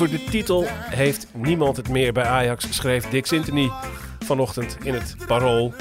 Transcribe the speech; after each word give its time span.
Over 0.00 0.18
de 0.18 0.24
titel 0.24 0.64
heeft 0.68 1.26
niemand 1.34 1.76
het 1.76 1.88
meer 1.88 2.12
bij 2.12 2.24
Ajax, 2.24 2.74
schreef 2.76 3.08
Dick 3.08 3.26
Sintony 3.26 3.70
vanochtend 4.24 4.76
in 4.84 4.94
het 4.94 5.16
Parool. 5.26 5.72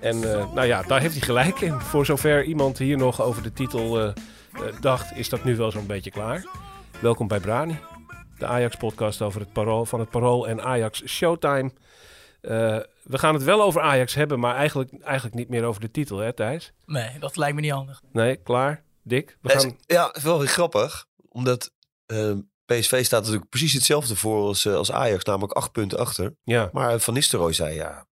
En 0.00 0.32
eh, 0.32 0.52
nou 0.54 0.66
ja, 0.66 0.82
daar 0.82 1.00
heeft 1.00 1.14
hij 1.14 1.22
gelijk 1.22 1.60
in. 1.60 1.80
Voor 1.80 2.06
zover 2.06 2.44
iemand 2.44 2.78
hier 2.78 2.96
nog 2.96 3.22
over 3.22 3.42
de 3.42 3.52
titel 3.52 4.00
eh, 4.00 4.06
eh, 4.06 4.80
dacht, 4.80 5.16
is 5.16 5.28
dat 5.28 5.44
nu 5.44 5.56
wel 5.56 5.70
zo'n 5.70 5.86
beetje 5.86 6.10
klaar. 6.10 6.44
Welkom 7.00 7.28
bij 7.28 7.40
Brani, 7.40 7.78
de 8.38 8.46
Ajax-podcast 8.46 9.22
over 9.22 9.40
het 9.40 9.52
Parool, 9.52 9.84
van 9.84 10.00
het 10.00 10.10
Parool 10.10 10.48
en 10.48 10.62
Ajax 10.62 11.02
Showtime. 11.06 11.70
Eh, 12.40 12.50
we 13.02 13.18
gaan 13.18 13.34
het 13.34 13.42
wel 13.42 13.62
over 13.62 13.80
Ajax 13.80 14.14
hebben, 14.14 14.40
maar 14.40 14.54
eigenlijk, 14.54 14.90
eigenlijk 15.02 15.36
niet 15.36 15.48
meer 15.48 15.64
over 15.64 15.80
de 15.80 15.90
titel, 15.90 16.18
hè 16.18 16.32
Thijs? 16.32 16.72
Nee, 16.86 17.18
dat 17.18 17.36
lijkt 17.36 17.54
me 17.54 17.60
niet 17.60 17.70
handig. 17.72 18.02
Nee, 18.12 18.36
klaar? 18.36 18.82
Dick? 19.02 19.38
We 19.40 19.48
Ja, 19.48 19.58
gaan... 19.58 19.66
is- 19.68 19.74
Ja, 19.94 20.06
het 20.06 20.16
is 20.16 20.22
wel 20.22 20.38
weer 20.38 20.48
grappig. 20.48 21.06
Omdat 21.28 21.70
eh, 22.06 22.32
PSV 22.66 23.04
staat 23.04 23.20
natuurlijk 23.22 23.48
precies 23.50 23.72
hetzelfde 23.72 24.16
voor 24.16 24.46
als, 24.46 24.64
eh, 24.64 24.74
als 24.74 24.92
Ajax. 24.92 25.24
Namelijk 25.24 25.52
acht 25.52 25.72
punten 25.72 25.98
achter. 25.98 26.34
Ja, 26.44 26.68
Maar 26.72 27.00
Van 27.00 27.14
Nistelrooy 27.14 27.52
zei 27.52 27.74
ja... 27.74 28.06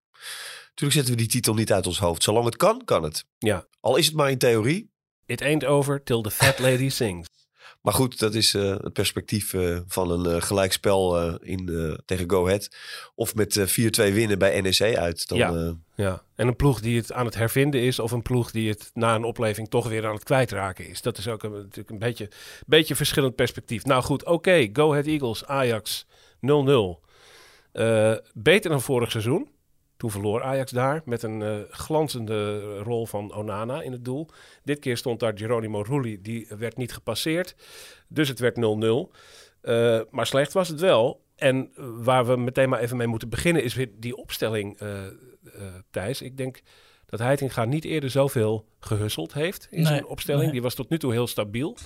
Natuurlijk 0.69 0.92
zetten 0.92 1.14
we 1.14 1.19
die 1.20 1.28
titel 1.41 1.55
niet 1.55 1.72
uit 1.72 1.86
ons 1.86 1.98
hoofd. 1.98 2.22
Zolang 2.22 2.45
het 2.45 2.56
kan, 2.56 2.84
kan 2.84 3.03
het. 3.03 3.25
ja. 3.39 3.67
Al 3.80 3.97
is 3.97 4.06
het 4.06 4.14
maar 4.14 4.30
in 4.30 4.39
theorie. 4.39 4.91
It 5.27 5.42
ain't 5.42 5.64
over 5.64 6.03
till 6.03 6.20
the 6.20 6.30
fat 6.30 6.58
lady 6.58 6.89
sings. 6.89 7.28
Maar 7.83 7.94
goed, 7.94 8.19
dat 8.19 8.34
is 8.34 8.55
eh, 8.55 8.70
het 8.70 8.92
perspectief 8.92 9.55
eh, 9.55 9.78
van 9.86 10.11
een 10.11 10.34
eh, 10.34 10.42
gelijkspel 10.42 11.30
in, 11.41 11.98
tegen 12.05 12.30
Go 12.30 12.44
Ahead. 12.47 12.77
Of 13.14 13.34
met 13.34 13.56
eh, 13.56 14.11
4-2 14.11 14.14
winnen 14.14 14.39
bij 14.39 14.61
NEC 14.61 14.97
uit. 14.97 15.28
Dan, 15.28 15.39
Ja. 15.39 15.74
Ja, 15.94 16.22
en 16.34 16.47
een 16.47 16.56
ploeg 16.56 16.80
die 16.80 16.97
het 16.97 17.12
aan 17.12 17.24
het 17.24 17.34
hervinden 17.34 17.80
is, 17.80 17.98
of 17.98 18.12
een 18.12 18.22
ploeg 18.22 18.50
die 18.50 18.69
het 18.69 18.91
na 18.94 19.14
een 19.14 19.24
opleving 19.24 19.69
toch 19.69 19.89
weer 19.89 20.06
aan 20.06 20.14
het 20.14 20.24
kwijtraken 20.24 20.89
is. 20.89 21.02
Dat 21.02 21.19
is 21.19 21.28
ook 21.28 21.42
een, 21.42 21.52
natuurlijk 21.52 21.91
een 21.91 21.98
beetje, 21.98 22.30
beetje 22.66 22.94
verschillend 22.94 23.34
perspectief. 23.34 23.84
Nou 23.84 24.02
goed, 24.02 24.24
oké, 24.24 24.69
Go 24.72 24.91
Ahead 24.91 25.06
Eagles, 25.06 25.44
Ajax 25.46 26.06
0-0. 26.41 27.00
Eh, 27.72 28.14
beter 28.34 28.70
dan 28.70 28.83
vorig 28.83 29.11
seizoen. 29.11 29.48
Toen 30.03 30.11
verloor 30.11 30.42
Ajax 30.42 30.70
daar 30.70 31.03
met 31.05 31.22
een 31.22 31.42
eh, 31.42 31.56
glanzende 31.70 32.77
rol 32.78 33.06
van 33.06 33.34
Onana 33.34 33.83
in 33.83 33.92
het 33.92 34.05
doel. 34.05 34.28
Dit 34.64 34.78
keer 34.78 34.97
stond 34.97 35.20
daar 35.20 35.39
Geronimo 35.39 35.83
Rulli, 35.83 36.22
die 36.22 36.47
werd 36.58 36.77
niet 36.77 36.92
gepasseerd. 36.92 37.55
Dus 38.08 38.28
het 38.28 38.39
werd 38.39 38.56
0-0. 38.56 38.61
Eh, 39.61 40.00
maar 40.11 40.27
slecht 40.27 40.53
was 40.53 40.69
het 40.69 40.80
wel. 40.80 41.25
En 41.36 41.70
waar 41.77 42.27
we 42.27 42.36
meteen 42.36 42.69
maar 42.69 42.80
even 42.80 42.97
mee 42.97 43.06
moeten 43.06 43.29
beginnen 43.29 43.62
is 43.62 43.74
weer 43.74 43.91
die 43.96 44.17
opstelling, 44.17 44.79
eh, 44.79 45.02
Thijs. 45.91 46.23
Ik 46.23 46.36
denk 46.36 46.61
dat 47.07 47.20
Heitinga 47.20 47.64
niet 47.64 47.85
eerder 47.85 48.11
zoveel 48.11 48.68
gehusseld 48.80 49.33
heeft 49.33 49.67
in 49.70 49.77
Nee, 49.77 49.86
zijn 49.86 50.07
opstelling. 50.07 50.42
nee. 50.45 50.52
Die 50.52 50.62
was 50.62 50.74
tot 50.74 50.89
nu 50.89 50.98
toe 50.98 51.12
heel 51.12 51.27
stabiel. 51.27 51.77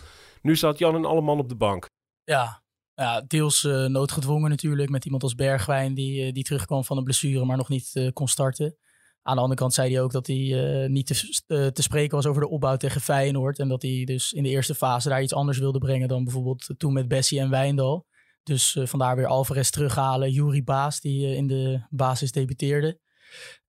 Nu 0.42 0.56
zat 0.56 0.78
Jan 0.78 0.94
en 0.94 1.04
Alleman 1.04 1.38
op 1.38 1.48
de 1.48 1.54
bank. 1.56 1.86
Ja, 2.24 2.62
ja 2.96 3.20
deels 3.26 3.64
eh, 3.64 3.84
noodgedwongen 3.84 4.50
natuurlijk. 4.50 4.90
Met 4.90 5.04
iemand 5.04 5.22
als 5.22 5.34
Bergwijn 5.34 5.94
die, 5.94 6.26
eh, 6.26 6.32
die 6.32 6.44
terugkwam 6.44 6.84
van 6.84 6.96
een 6.96 7.04
blessure, 7.04 7.44
maar 7.44 7.56
nog 7.56 7.68
niet 7.68 7.90
eh, 7.92 8.12
kon 8.12 8.28
starten. 8.28 8.76
Aan 9.22 9.34
de 9.34 9.40
andere 9.40 9.60
kant 9.60 9.74
zei 9.74 9.92
hij 9.92 10.02
ook 10.02 10.12
dat 10.12 10.26
hij 10.26 10.86
niet 10.88 11.06
te, 11.06 11.72
te 11.72 11.82
spreken 11.82 12.16
was 12.16 12.26
over 12.26 12.42
de 12.42 12.48
opbouw 12.48 12.76
tegen 12.76 13.00
Feyenoord. 13.00 13.58
En 13.58 13.68
dat 13.68 13.82
hij 13.82 14.04
dus 14.04 14.32
in 14.32 14.42
de 14.42 14.48
eerste 14.48 14.74
fase 14.74 15.08
daar 15.08 15.22
iets 15.22 15.34
anders 15.34 15.58
wilde 15.58 15.78
brengen 15.78 16.08
dan 16.08 16.24
bijvoorbeeld 16.24 16.74
toen 16.76 16.92
met 16.92 17.08
Bessie 17.08 17.40
en 17.40 17.50
Wijndal. 17.50 18.06
Dus 18.42 18.78
vandaar 18.82 19.16
weer 19.16 19.26
Alvarez 19.26 19.70
terughalen. 19.70 20.30
Jury 20.30 20.64
Baas, 20.64 21.00
die 21.00 21.36
in 21.36 21.46
de 21.46 21.86
basis 21.90 22.32
debuteerde. 22.32 22.98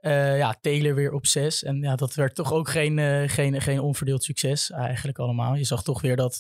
Ja, 0.02 0.58
Taylor 0.62 0.96
weer 0.96 1.12
op 1.12 1.26
zes. 1.26 1.64
En 1.64 1.82
ja, 1.82 1.96
dat 1.96 2.14
werd 2.14 2.36
toch 2.36 2.54
ook 2.54 2.70
geen, 2.70 3.30
geen, 3.30 3.62
geen 3.62 3.80
onverdeeld 3.80 4.24
succes 4.24 4.72
eigenlijk 4.72 5.20
allemaal. 5.20 5.56
Je 5.56 5.64
zag 5.64 5.84
toch 5.84 6.02
weer 6.02 6.16
dat, 6.16 6.40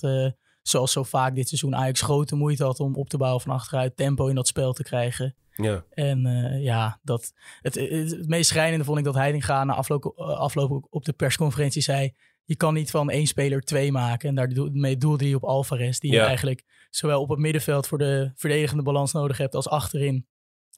zoals 0.69 0.91
zo 0.91 1.03
vaak 1.03 1.35
dit 1.35 1.47
seizoen, 1.47 1.75
Ajax 1.75 2.01
grote 2.01 2.35
moeite 2.35 2.63
had 2.63 2.79
om 2.79 2.95
op 2.95 3.09
te 3.09 3.17
bouwen 3.17 3.41
van 3.41 3.53
achteruit. 3.53 3.97
Tempo 3.97 4.28
in 4.28 4.35
dat 4.35 4.47
spel 4.47 4.73
te 4.73 4.83
krijgen. 4.83 5.35
Ja, 5.55 5.83
En 5.89 6.25
eh, 6.25 6.63
ja, 6.63 7.00
dat, 7.03 7.33
het, 7.61 7.75
het, 7.75 8.11
het 8.11 8.28
meest 8.28 8.50
schrijnende 8.50 8.85
vond 8.85 8.97
ik 8.97 9.03
dat 9.03 9.16
Heitinga 9.16 9.63
na 9.63 9.73
afloop, 9.73 10.05
eh, 10.05 10.28
afloop 10.28 10.88
op 10.89 11.05
de 11.05 11.13
persconferentie 11.13 11.81
zei... 11.81 12.13
Je 12.45 12.55
kan 12.55 12.73
niet 12.73 12.91
van 12.91 13.09
één 13.09 13.28
speler 13.28 13.61
twee 13.61 13.91
maken. 13.91 14.29
En 14.29 14.35
daarmee 14.35 14.97
doelde 14.97 15.25
hij 15.25 15.33
op 15.33 15.44
Alvarez. 15.44 16.00
Die 16.00 16.11
je 16.11 16.19
eigenlijk 16.19 16.63
zowel 16.89 17.22
op 17.22 17.29
het 17.29 17.39
middenveld 17.39 17.88
voor 17.88 17.97
de 17.97 18.31
verdedigende 18.35 18.84
balans 18.84 19.11
nodig 19.13 19.38
hebt 19.38 19.55
als 19.55 19.69
achterin 19.69 20.28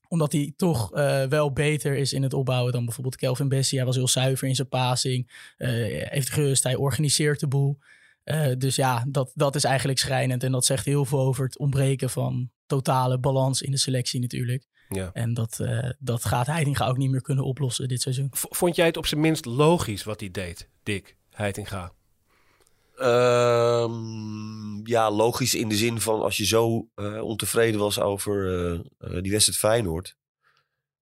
omdat 0.09 0.31
hij 0.31 0.53
toch 0.55 0.93
eh, 0.93 1.23
wel 1.23 1.53
beter 1.53 1.95
is 1.95 2.13
in 2.13 2.23
het 2.23 2.33
opbouwen 2.33 2.71
dan 2.71 2.85
bijvoorbeeld 2.85 3.15
Kelvin 3.15 3.47
Bessie. 3.47 3.77
Hij 3.77 3.87
was 3.87 3.95
heel 3.95 4.07
zuiver 4.07 4.47
in 4.47 4.55
zijn 4.55 4.67
passing. 4.67 5.53
eh, 5.57 5.69
heeft 6.09 6.29
gerust, 6.29 6.63
hij 6.63 6.75
organiseert 6.75 7.39
de 7.39 7.47
boel. 7.47 7.79
Eh, 8.29 8.51
dus 8.57 8.75
ja, 8.75 9.05
dat, 9.07 9.31
dat 9.33 9.55
is 9.55 9.63
eigenlijk 9.63 9.99
schrijnend. 9.99 10.43
En 10.43 10.51
dat 10.51 10.65
zegt 10.65 10.85
heel 10.85 11.05
veel 11.05 11.19
over 11.19 11.45
het 11.45 11.57
ontbreken 11.57 12.09
van 12.09 12.49
totale 12.65 13.19
balans 13.19 13.61
in 13.61 13.71
de 13.71 13.77
selectie 13.77 14.19
natuurlijk. 14.19 14.67
ja. 14.89 15.09
En 15.13 15.33
dat, 15.33 15.59
eh, 15.59 15.89
dat 15.99 16.25
gaat 16.25 16.45
Heitinga 16.47 16.87
ook 16.87 16.97
niet 16.97 17.09
meer 17.11 17.21
kunnen 17.21 17.43
oplossen 17.45 17.87
dit 17.87 18.01
seizoen. 18.01 18.27
V- 18.31 18.43
Vond 18.49 18.75
jij 18.75 18.85
het 18.85 18.97
op 18.97 19.05
zijn 19.05 19.21
minst 19.21 19.45
logisch 19.45 20.03
wat 20.03 20.19
hij 20.19 20.31
deed, 20.31 20.69
Dick 20.83 21.17
Heitinga? 21.29 21.91
Ehm, 22.95 24.87
ja, 24.87 25.11
logisch 25.11 25.55
in 25.55 25.69
de 25.69 25.75
zin 25.75 26.01
van 26.01 26.21
als 26.21 26.37
je 26.37 26.45
zo 26.45 26.89
eh, 26.95 27.21
ontevreden 27.21 27.79
was 27.79 27.99
over 27.99 28.35
die 29.21 29.31
wedstrijd 29.31 29.59
Feyenoord. 29.59 30.15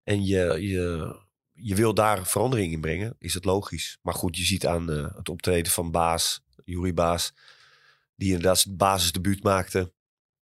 En 0.04 0.26
je, 0.26 0.58
je, 0.68 1.16
je 1.54 1.76
wil 1.76 1.94
daar 1.94 2.26
verandering 2.28 2.74
in 2.74 2.82
brengen, 2.82 3.16
is 3.20 3.34
het 3.34 3.46
logisch. 3.46 3.98
Maar 4.02 4.14
goed, 4.14 4.38
je 4.38 4.44
ziet 4.44 4.66
aan 4.68 4.88
het 4.88 5.30
optreden 5.30 5.72
van 5.72 5.92
Baas, 5.92 6.42
Jury 6.68 6.94
Baas, 6.94 7.34
die 8.16 8.28
inderdaad 8.28 8.60
zijn 8.60 8.78
basisdebuut 8.78 9.44
maakte. 9.44 9.94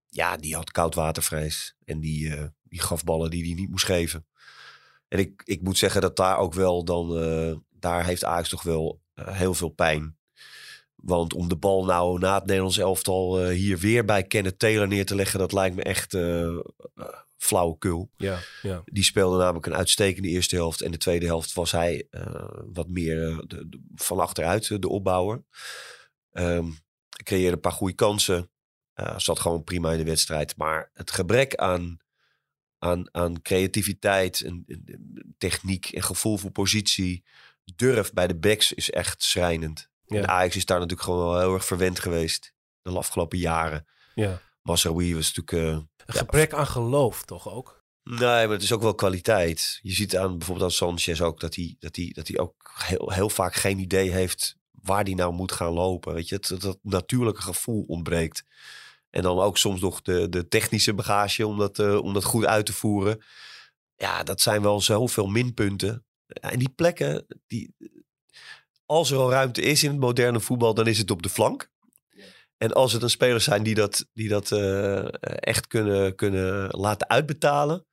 Ja, 0.09 0.37
die 0.37 0.55
had 0.55 0.71
koudwatervrees. 0.71 1.75
En 1.85 1.99
die, 1.99 2.35
eh, 2.35 2.45
die 2.63 2.81
gaf 2.81 3.03
ballen 3.03 3.29
die 3.29 3.45
hij 3.45 3.53
niet 3.53 3.69
moest 3.69 3.85
geven. 3.85 4.25
En 5.07 5.19
ik, 5.19 5.41
ik 5.45 5.61
moet 5.61 5.77
zeggen 5.77 6.01
dat 6.01 6.15
daar 6.15 6.37
ook 6.37 6.53
wel 6.53 6.83
dan, 6.85 7.17
eh, 7.17 7.55
daar 7.69 8.05
heeft 8.05 8.23
Ajax 8.23 8.49
toch 8.49 8.63
wel 8.63 9.01
eh, 9.13 9.37
heel 9.37 9.53
veel 9.53 9.69
pijn. 9.69 10.17
Want 10.95 11.33
om 11.33 11.47
de 11.49 11.55
bal 11.55 11.85
nou 11.85 12.19
na 12.19 12.35
het 12.35 12.45
Nederlands 12.45 12.77
elftal 12.77 13.47
hier 13.49 13.77
weer 13.77 14.05
bij 14.05 14.23
Kenneth 14.23 14.59
Taylor 14.59 14.87
neer 14.87 15.05
te 15.05 15.15
leggen, 15.15 15.39
dat 15.39 15.51
lijkt 15.51 15.75
me 15.75 15.83
echt 15.83 16.17
flauwekul. 17.37 18.09
Ja, 18.17 18.39
ja. 18.61 18.81
Die 18.85 19.03
speelde 19.03 19.37
namelijk 19.37 19.65
een 19.65 19.75
uitstekende 19.75 20.27
eerste 20.27 20.55
helft. 20.55 20.81
En 20.81 20.91
de 20.91 20.97
tweede 20.97 21.25
helft 21.25 21.53
was 21.53 21.71
hij 21.71 22.07
wat 22.73 22.87
meer 22.87 23.43
de, 23.47 23.69
de- 23.69 23.81
van 23.95 24.19
achteruit 24.19 24.81
de 24.81 24.89
opbouwer. 24.89 25.43
Ehm 26.35 26.71
creëerde 27.23 27.55
een 27.55 27.59
paar 27.59 27.71
goede 27.71 27.93
kansen. 27.95 28.51
Eh, 28.93 29.19
zat 29.19 29.39
gewoon 29.39 29.63
prima 29.63 29.91
in 29.91 29.97
de 29.97 30.03
wedstrijd. 30.03 30.57
Maar 30.57 30.89
het 30.93 31.11
gebrek 31.11 31.55
aan, 31.55 31.97
aan, 32.77 33.07
aan 33.15 33.41
creativiteit, 33.41 34.41
en, 34.41 34.63
en 34.67 35.35
techniek 35.37 35.89
en 35.89 36.03
gevoel 36.03 36.37
voor 36.37 36.51
positie, 36.51 37.23
durf 37.75 38.13
bij 38.13 38.27
de 38.27 38.35
backs 38.37 38.73
is 38.73 38.91
echt 38.91 39.23
schrijnend. 39.23 39.89
Ja. 40.05 40.17
En 40.17 40.27
Ajax 40.27 40.55
is 40.55 40.65
daar 40.65 40.79
natuurlijk 40.79 41.07
gewoon 41.07 41.27
wel 41.29 41.39
heel 41.39 41.53
erg 41.53 41.65
verwend 41.65 41.99
geweest 41.99 42.53
de 42.81 42.89
afgelopen 42.91 43.37
jaren. 43.37 43.87
ja. 44.15 44.41
Masraoui 44.61 45.15
was 45.15 45.33
natuurlijk... 45.33 45.77
eh, 45.77 45.83
Een 46.05 46.13
gebrek 46.13 46.53
aan 46.53 46.67
geloof 46.67 47.23
toch 47.23 47.49
ook? 47.49 47.83
Nee, 48.03 48.17
maar 48.19 48.49
het 48.49 48.61
is 48.63 48.71
ook 48.71 48.81
wel 48.81 48.95
kwaliteit. 48.95 49.79
Je 49.81 49.91
ziet 49.93 50.17
aan 50.17 50.37
bijvoorbeeld 50.37 50.67
aan 50.67 50.75
Sanchez 50.75 51.21
ook 51.21 51.39
dat 51.39 51.55
hij, 51.55 51.75
dat 51.79 51.95
hij, 51.95 52.09
dat 52.13 52.27
hij 52.27 52.37
ook 52.37 52.71
heel, 52.85 53.11
heel 53.11 53.29
vaak 53.29 53.55
geen 53.55 53.79
idee 53.79 54.11
heeft 54.11 54.57
waar 54.85 55.03
hij 55.03 55.13
nou 55.13 55.33
moet 55.33 55.51
gaan 55.51 55.73
lopen. 55.73 56.13
Weet 56.13 56.29
je, 56.29 56.39
dat, 56.59 56.77
natuurlijke 56.81 57.41
gevoel 57.41 57.83
ontbreekt. 57.87 58.43
En 59.09 59.21
dan 59.21 59.39
ook 59.39 59.57
soms 59.57 59.81
nog 59.81 60.01
de, 60.01 60.29
de 60.29 60.47
technische 60.47 60.93
bagage 60.93 61.47
om 61.47 61.57
dat, 61.57 61.79
eh, 61.79 61.97
om 61.97 62.13
dat 62.13 62.23
goed 62.23 62.45
uit 62.45 62.65
te 62.65 62.73
voeren. 62.73 63.21
Ja, 63.95 64.23
dat 64.23 64.41
zijn 64.41 64.61
wel 64.61 64.81
zoveel 64.81 65.27
minpunten. 65.27 66.05
En 66.27 66.59
die 66.59 66.69
plekken, 66.69 67.25
die, 67.47 67.75
als 68.85 69.11
er 69.11 69.17
al 69.17 69.31
ruimte 69.31 69.61
is 69.61 69.83
in 69.83 69.89
het 69.89 69.99
moderne 69.99 70.39
voetbal, 70.39 70.73
dan 70.73 70.87
is 70.87 70.97
het 70.97 71.11
op 71.11 71.21
de 71.21 71.29
flank. 71.29 71.71
En 72.57 72.73
als 72.73 72.91
het 72.91 73.01
dan 73.01 73.09
spelers 73.09 73.43
zijn 73.43 73.63
die 73.63 73.75
dat, 73.75 74.05
die 74.13 74.29
dat 74.29 74.51
eh, 74.51 75.05
echt 75.39 75.67
kunnen, 75.67 76.15
kunnen 76.15 76.69
laten 76.69 77.09
uitbetalen, 77.09 77.85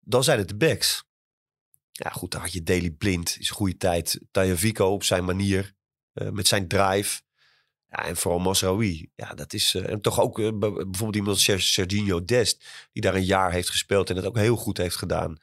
dan 0.00 0.24
zijn 0.24 0.38
het 0.38 0.48
de 0.48 0.56
backs. 0.56 1.04
Ja, 1.90 2.10
goed, 2.10 2.30
dan 2.30 2.40
had 2.40 2.52
je 2.52 2.62
Daily 2.62 2.90
Blind, 2.90 3.36
is 3.38 3.48
een 3.48 3.54
goede 3.54 3.76
tijd. 3.76 4.20
Taya 4.30 4.56
Vico 4.56 4.86
op 4.86 5.04
zijn 5.04 5.24
manier, 5.24 5.74
met 6.12 6.46
zijn 6.48 6.68
drive. 6.68 7.20
Ja, 7.88 8.04
en 8.06 8.16
vooral 8.16 8.40
Masraoui. 8.40 9.10
Ja, 9.14 9.34
dat 9.34 9.52
is. 9.52 9.74
eh, 9.74 9.88
en 9.90 10.00
toch 10.00 10.20
ook 10.20 10.38
eh, 10.38 10.48
bijvoorbeeld 10.58 11.14
iemand 11.16 11.34
als 11.34 11.42
Ser- 11.44 11.60
Serginho 11.60 12.24
Dest, 12.24 12.64
die 12.92 13.02
daar 13.02 13.14
een 13.14 13.24
jaar 13.24 13.52
heeft 13.52 13.70
gespeeld 13.70 14.10
en 14.10 14.16
het 14.16 14.24
ook 14.26 14.36
heel 14.36 14.56
goed 14.56 14.76
heeft 14.76 14.96
gedaan. 14.96 15.36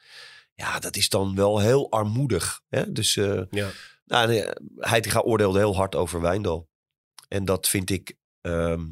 Ja, 0.54 0.78
dat 0.78 0.96
is 0.96 1.08
dan 1.08 1.34
wel 1.34 1.58
heel 1.58 1.90
armoedig. 1.90 2.62
Hè? 2.68 2.92
Dus 2.92 3.16
eh 3.16 3.42
Ja. 3.50 3.70
nou, 4.04 4.52
Heitinga 4.76 5.20
oordeelde 5.20 5.58
heel 5.58 5.76
hard 5.76 5.94
over 5.94 6.20
Wijndal. 6.20 6.68
En 7.28 7.44
dat 7.44 7.68
vind 7.68 7.90
ik, 7.90 8.16
ehm, 8.40 8.86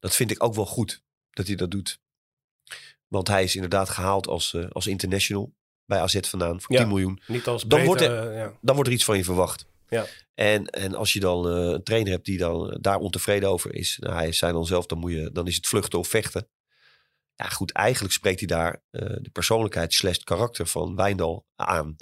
dat 0.00 0.14
vind 0.14 0.30
ik 0.30 0.42
ook 0.42 0.54
wel 0.54 0.66
goed 0.66 1.02
dat 1.30 1.46
hij 1.46 1.56
dat 1.56 1.70
doet. 1.70 2.00
Want 3.08 3.28
hij 3.28 3.42
is 3.44 3.54
inderdaad 3.54 3.88
gehaald 3.88 4.26
als, 4.26 4.54
eh, 4.54 4.66
als 4.70 4.86
international 4.86 5.54
bij 5.84 6.00
AZ 6.00 6.18
vandaan 6.20 6.60
voor 6.60 6.72
Ja. 6.74 6.78
10 6.80 6.88
miljoen. 6.88 7.20
Niet 7.26 7.46
als 7.46 7.60
Dan 7.64 7.68
breedte, 7.84 8.08
wordt 8.08 8.30
eh, 8.30 8.36
ja. 8.36 8.52
Dan 8.60 8.74
wordt 8.74 8.88
er 8.90 8.94
iets 8.96 9.04
van 9.04 9.16
je 9.16 9.24
verwacht. 9.24 9.66
Ja. 9.88 10.06
En, 10.34 10.66
en 10.66 10.94
als 10.94 11.12
je 11.12 11.20
dan 11.20 11.48
eh, 11.48 11.54
een 11.54 11.82
trainer 11.82 12.12
hebt 12.12 12.24
die 12.24 12.38
dan 12.38 12.70
eh, 12.70 12.76
daar 12.80 12.98
ontevreden 12.98 13.48
over 13.48 13.74
is. 13.74 13.96
Nou, 14.00 14.14
hij 14.14 14.32
zei 14.32 14.52
dan 14.52 14.66
zelf, 14.66 14.86
dan, 14.86 14.98
moet 14.98 15.12
je, 15.12 15.30
dan 15.32 15.46
is 15.46 15.56
het 15.56 15.66
vluchten 15.66 15.98
of 15.98 16.08
vechten. 16.08 16.48
Ja 17.34 17.48
goed, 17.48 17.72
eigenlijk 17.72 18.14
spreekt 18.14 18.38
hij 18.38 18.48
daar 18.48 18.82
eh, 18.90 19.16
de 19.20 19.30
persoonlijkheid 19.32 19.92
slash 19.92 20.16
karakter 20.16 20.66
van 20.66 20.96
Wijndal 20.96 21.46
aan. 21.56 21.96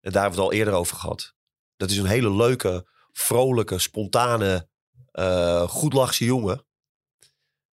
En 0.00 0.12
daar 0.12 0.22
hebben 0.22 0.38
we 0.38 0.44
het 0.44 0.52
al 0.52 0.52
eerder 0.52 0.74
over 0.74 0.96
gehad. 0.96 1.34
Dat 1.76 1.90
is 1.90 1.96
een 1.96 2.06
hele 2.06 2.32
leuke, 2.32 2.88
vrolijke, 3.12 3.78
spontane, 3.78 4.68
eh 5.12 5.68
goedlachse 5.68 6.24
jongen. 6.24 6.64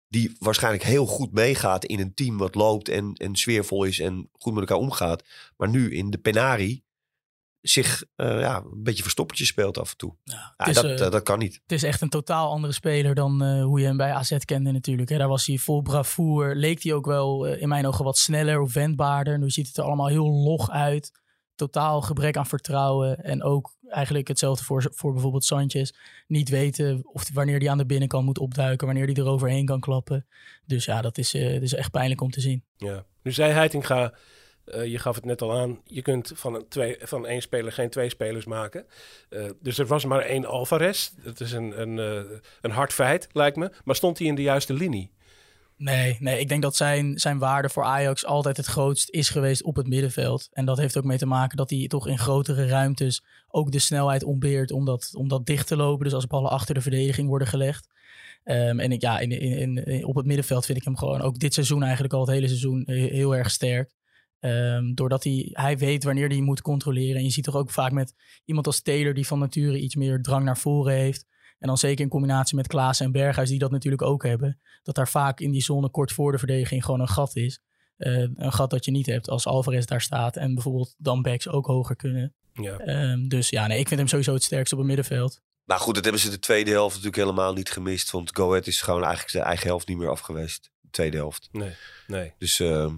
Die 0.09 0.37
waarschijnlijk 0.39 0.85
heel 0.85 1.07
goed 1.07 1.33
meegaat 1.33 1.85
in 1.85 2.01
een 2.01 2.15
team 2.15 2.39
wat 2.39 2.55
loopt 2.55 2.89
en, 2.89 3.13
en 3.13 3.37
sfeervol 3.37 3.85
is 3.85 3.99
en 3.99 4.29
goed 4.33 4.53
met 4.53 4.61
elkaar 4.61 4.85
omgaat. 4.85 5.25
Maar 5.57 5.69
nu 5.69 5.95
in 5.95 6.11
de 6.11 6.19
penari 6.19 6.85
zich 7.63 8.05
eh, 8.17 8.41
ja, 8.41 8.57
een 8.57 8.83
beetje 8.83 9.03
verstoppertje 9.03 9.45
speelt 9.45 9.79
af 9.79 9.91
en 9.91 9.97
toe. 9.97 10.15
Ja, 10.25 10.35
Ja, 10.35 10.55
het, 10.57 10.69
is, 10.69 10.75
dat, 10.75 10.85
eh, 10.85 11.07
eh, 11.07 11.13
dat 11.13 11.23
kan 11.23 11.39
niet. 11.39 11.55
het 11.63 11.73
is 11.73 11.83
echt 11.83 12.01
een 12.01 12.09
totaal 12.09 12.51
andere 12.51 12.73
speler 12.73 13.15
dan 13.15 13.43
eh, 13.43 13.65
hoe 13.65 13.81
je 13.81 13.87
hem 13.87 13.97
bij 13.97 14.13
AZ 14.13 14.37
kende 14.45 14.73
natuurlijk. 14.73 15.09
Hè. 15.09 15.19
Daar 15.19 15.29
was 15.29 15.47
hij 15.47 15.57
vol 15.57 15.83
bravoure. 15.83 16.55
Leek 16.55 16.83
hij 16.83 16.93
ook 16.93 17.07
wel 17.07 17.47
in 17.47 17.69
mijn 17.69 17.87
ogen 17.87 18.05
wat 18.05 18.19
sneller 18.19 18.61
of 18.61 18.73
wendbaarder. 18.73 19.39
Nu 19.39 19.51
ziet 19.51 19.67
het 19.67 19.77
er 19.77 19.85
allemaal 19.85 20.09
heel 20.09 20.31
log 20.31 20.71
uit. 20.71 21.21
Totaal 21.55 22.01
gebrek 22.01 22.37
aan 22.37 22.47
vertrouwen. 22.47 23.25
En 23.25 23.43
ook 23.43 23.77
eigenlijk 23.89 24.29
hetzelfde 24.29 24.65
voor, 24.65 24.91
voor 24.95 25.13
bijvoorbeeld 25.13 25.45
Sanchez. 25.45 25.91
Niet 26.27 26.49
weten 26.49 27.01
of, 27.05 27.33
wanneer 27.33 27.59
hij 27.59 27.71
aan 27.71 27.79
de 27.79 27.87
binnenkant 27.87 28.25
moet 28.25 28.39
opduiken. 28.39 28.87
Wanneer 28.87 29.07
hij 29.07 29.15
eroverheen 29.15 29.67
kan 29.67 29.81
klappen. 29.81 30.27
Dus 30.67 30.85
ja, 30.85 31.01
dat 31.01 31.19
is, 31.19 31.35
eh, 31.35 31.53
dat 31.53 31.63
is 31.63 31.75
echt 31.75 31.91
pijnlijk 31.91 32.21
om 32.21 32.31
te 32.31 32.41
zien. 32.41 32.65
Ja. 32.77 33.05
Nu 33.23 33.33
zei 33.33 33.53
Heitinga, 33.53 34.15
eh, 34.73 34.87
je 34.87 34.99
gaf 34.99 35.15
het 35.15 35.25
net 35.25 35.43
al 35.43 35.53
aan, 35.53 35.81
je 35.85 36.03
kunt 36.03 36.33
van, 36.35 36.55
een 36.55 36.69
twee, 36.69 36.97
van 37.01 37.27
één 37.27 37.43
speler 37.43 37.73
geen 37.73 37.91
twee 37.91 38.09
spelers 38.09 38.45
maken. 38.45 38.87
Eh, 39.29 39.45
dus 39.61 39.79
er 39.79 39.87
was 39.87 40.05
maar 40.05 40.21
één 40.21 40.45
Alvarez. 40.45 41.11
Dat 41.23 41.41
is 41.41 41.53
een, 41.53 41.81
een, 41.81 41.99
eh, 41.99 42.39
een 42.61 42.71
hard 42.71 42.93
feit, 42.93 43.29
lijkt 43.33 43.57
me. 43.57 43.71
Maar 43.85 43.97
stond 43.97 44.19
hij 44.19 44.27
in 44.27 44.35
de 44.35 44.43
juiste 44.43 44.73
linie? 44.73 45.11
Nee, 45.77 46.17
nee, 46.21 46.39
ik 46.41 46.49
denk 46.49 46.63
dat 46.63 46.77
zijn, 46.77 47.19
zijn 47.19 47.39
waarde 47.39 47.69
voor 47.69 47.85
Ajax 47.85 48.25
altijd 48.25 48.57
het 48.57 48.67
grootst 48.67 49.11
is 49.11 49.29
geweest 49.29 49.63
op 49.63 49.77
het 49.77 49.87
middenveld. 49.87 50.49
En 50.53 50.65
dat 50.65 50.79
heeft 50.79 50.97
ook 50.97 51.05
mee 51.05 51.19
te 51.19 51.27
maken 51.27 51.57
dat 51.57 51.71
hij 51.71 51.87
toch 51.87 52.07
in 52.07 52.19
grotere 52.19 52.67
ruimtes 52.67 53.25
ook 53.49 53.73
de 53.73 53.79
snelheid 53.79 54.25
ontbeert 54.25 54.73
om 54.73 55.29
dat, 55.29 55.41
dicht 55.45 55.67
te 55.67 55.77
lopen. 55.77 56.05
Dus 56.05 56.15
als 56.15 56.27
ballen 56.27 56.51
achter 56.51 56.75
de 56.75 56.81
verdediging 56.81 57.29
worden 57.29 57.49
gelegd. 57.49 57.89
Ehm, 58.45 58.81
en 58.81 58.93
ik, 58.93 59.01
ja, 59.01 59.19
in, 59.19 59.31
in, 59.31 59.85
in, 59.85 60.05
op 60.05 60.17
het 60.17 60.27
middenveld 60.27 60.67
vind 60.67 60.79
ik 60.79 60.85
hem 60.85 60.97
gewoon 60.97 61.21
ook 61.21 61.39
dit 61.39 61.55
seizoen 61.55 61.83
eigenlijk 61.83 62.15
al 62.15 62.21
het 62.21 62.31
hele 62.31 62.47
seizoen 62.47 62.83
he- 62.87 62.95
heel 62.95 63.37
erg 63.37 63.51
sterk. 63.51 63.91
Ehm, 64.43 64.95
doordat 64.95 65.25
hij, 65.25 65.49
hij 65.53 65.79
weet 65.79 66.05
wanneer 66.05 66.29
hij 66.29 66.41
moet 66.41 66.63
controleren. 66.63 67.17
En 67.17 67.25
je 67.25 67.31
ziet 67.31 67.45
toch 67.45 67.57
ook 67.57 67.71
vaak 67.71 67.93
met 67.93 68.15
iemand 68.45 68.67
als 68.67 68.83
Taylor 68.83 69.15
die 69.15 69.27
van 69.27 69.39
nature 69.39 69.79
iets 69.79 69.95
meer 69.95 70.23
drang 70.23 70.45
naar 70.45 70.59
voren 70.59 70.95
heeft. 70.95 71.27
En 71.59 71.69
dan 71.69 71.79
zeker 71.79 72.05
in 72.05 72.11
combinatie 72.11 72.57
met 72.57 72.67
Klaas 72.67 73.01
en 73.01 73.13
Berghuis 73.13 73.49
die 73.49 73.59
dat 73.59 73.71
natuurlijk 73.71 74.03
ook 74.03 74.23
hebben 74.23 74.61
dat 74.83 74.95
daar 74.95 75.09
vaak 75.09 75.41
in 75.41 75.51
die 75.51 75.63
zone 75.63 75.91
kort 75.91 76.13
voor 76.13 76.33
de 76.33 76.39
verdediging 76.39 76.85
gewoon 76.85 77.01
een 77.01 77.09
gat 77.09 77.37
is. 77.37 77.61
Eh, 77.97 78.19
een 78.19 78.53
gat 78.53 78.71
dat 78.71 78.85
je 78.85 78.91
niet 78.91 79.07
hebt 79.07 79.29
als 79.29 79.47
Alvarez 79.47 79.85
daar 79.85 80.01
staat 80.01 80.37
en 80.37 80.55
bijvoorbeeld 80.55 80.95
dan 80.99 81.23
backs 81.23 81.49
ook 81.49 81.67
hoger 81.67 81.97
kunnen. 81.97 82.35
Ja. 82.53 82.79
Ehm, 82.79 83.29
dus 83.29 83.49
ja, 83.49 83.67
nee, 83.67 83.79
ik 83.79 83.89
vind 83.89 84.01
hem 84.01 84.09
sowieso 84.09 84.35
het 84.35 84.43
sterkst 84.43 84.73
op 84.73 84.79
het 84.79 84.87
middenveld. 84.87 85.41
Maar 85.65 85.79
goed, 85.79 85.95
dat 85.95 86.05
hebben 86.05 86.23
ze 86.23 86.31
de 86.31 86.39
tweede 86.39 86.71
helft 86.71 86.95
natuurlijk 86.95 87.23
helemaal 87.23 87.53
niet 87.53 87.71
gemist. 87.71 88.11
Want 88.11 88.37
Go 88.37 88.49
Ahead 88.49 88.67
is 88.67 88.81
gewoon 88.81 89.05
eigenlijk 89.05 89.33
de 89.33 89.41
eigen 89.41 89.67
helft 89.67 89.89
niet 89.89 89.99
meer 89.99 90.11
af 90.11 90.21
geweest. 90.21 90.71
De 90.81 90.91
tweede 90.91 91.17
helft. 91.17 91.49
Nee, 91.53 91.73
nee. 92.07 92.33
Dus 92.39 92.61
ehm, 92.61 92.95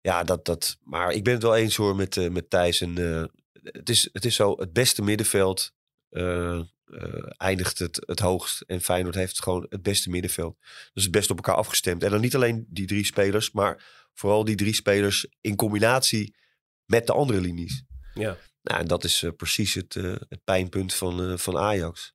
ja, 0.00 0.24
dat, 0.24 0.44
dat. 0.44 0.78
Maar 0.82 1.12
ik 1.12 1.24
ben 1.24 1.32
het 1.32 1.42
wel 1.42 1.56
eens 1.56 1.76
hoor 1.76 1.96
met, 1.96 2.16
eh, 2.16 2.28
met 2.28 2.50
Thijs. 2.50 2.80
En, 2.80 2.98
eh, 2.98 3.24
het, 3.62 3.88
is, 3.88 4.08
het 4.12 4.24
is 4.24 4.34
zo, 4.34 4.56
het 4.58 4.72
beste 4.72 5.02
middenveld 5.02 5.72
eh, 6.08 6.60
eindigt 7.36 7.78
het, 7.78 8.02
het 8.06 8.18
hoogst. 8.18 8.60
En 8.60 8.80
Feyenoord 8.80 9.14
heeft 9.14 9.42
gewoon 9.42 9.66
het 9.68 9.82
beste 9.82 10.10
middenveld. 10.10 10.58
Dus 10.92 11.02
het 11.02 11.12
best 11.12 11.30
op 11.30 11.36
elkaar 11.36 11.54
afgestemd. 11.54 12.02
En 12.02 12.10
dan 12.10 12.20
niet 12.20 12.34
alleen 12.34 12.66
die 12.68 12.86
drie 12.86 13.04
spelers, 13.04 13.50
maar 13.50 13.84
vooral 14.14 14.44
die 14.44 14.56
drie 14.56 14.74
spelers 14.74 15.26
in 15.40 15.56
combinatie 15.56 16.36
met 16.84 17.06
de 17.06 17.12
andere 17.12 17.40
linies. 17.40 17.82
Ja. 18.14 18.36
Nou, 18.62 18.80
en 18.80 18.86
dat 18.86 19.04
is 19.04 19.24
precies 19.36 19.74
het, 19.74 19.94
het 20.28 20.44
pijnpunt 20.44 20.94
van, 20.94 21.38
van 21.38 21.58
Ajax. 21.58 22.14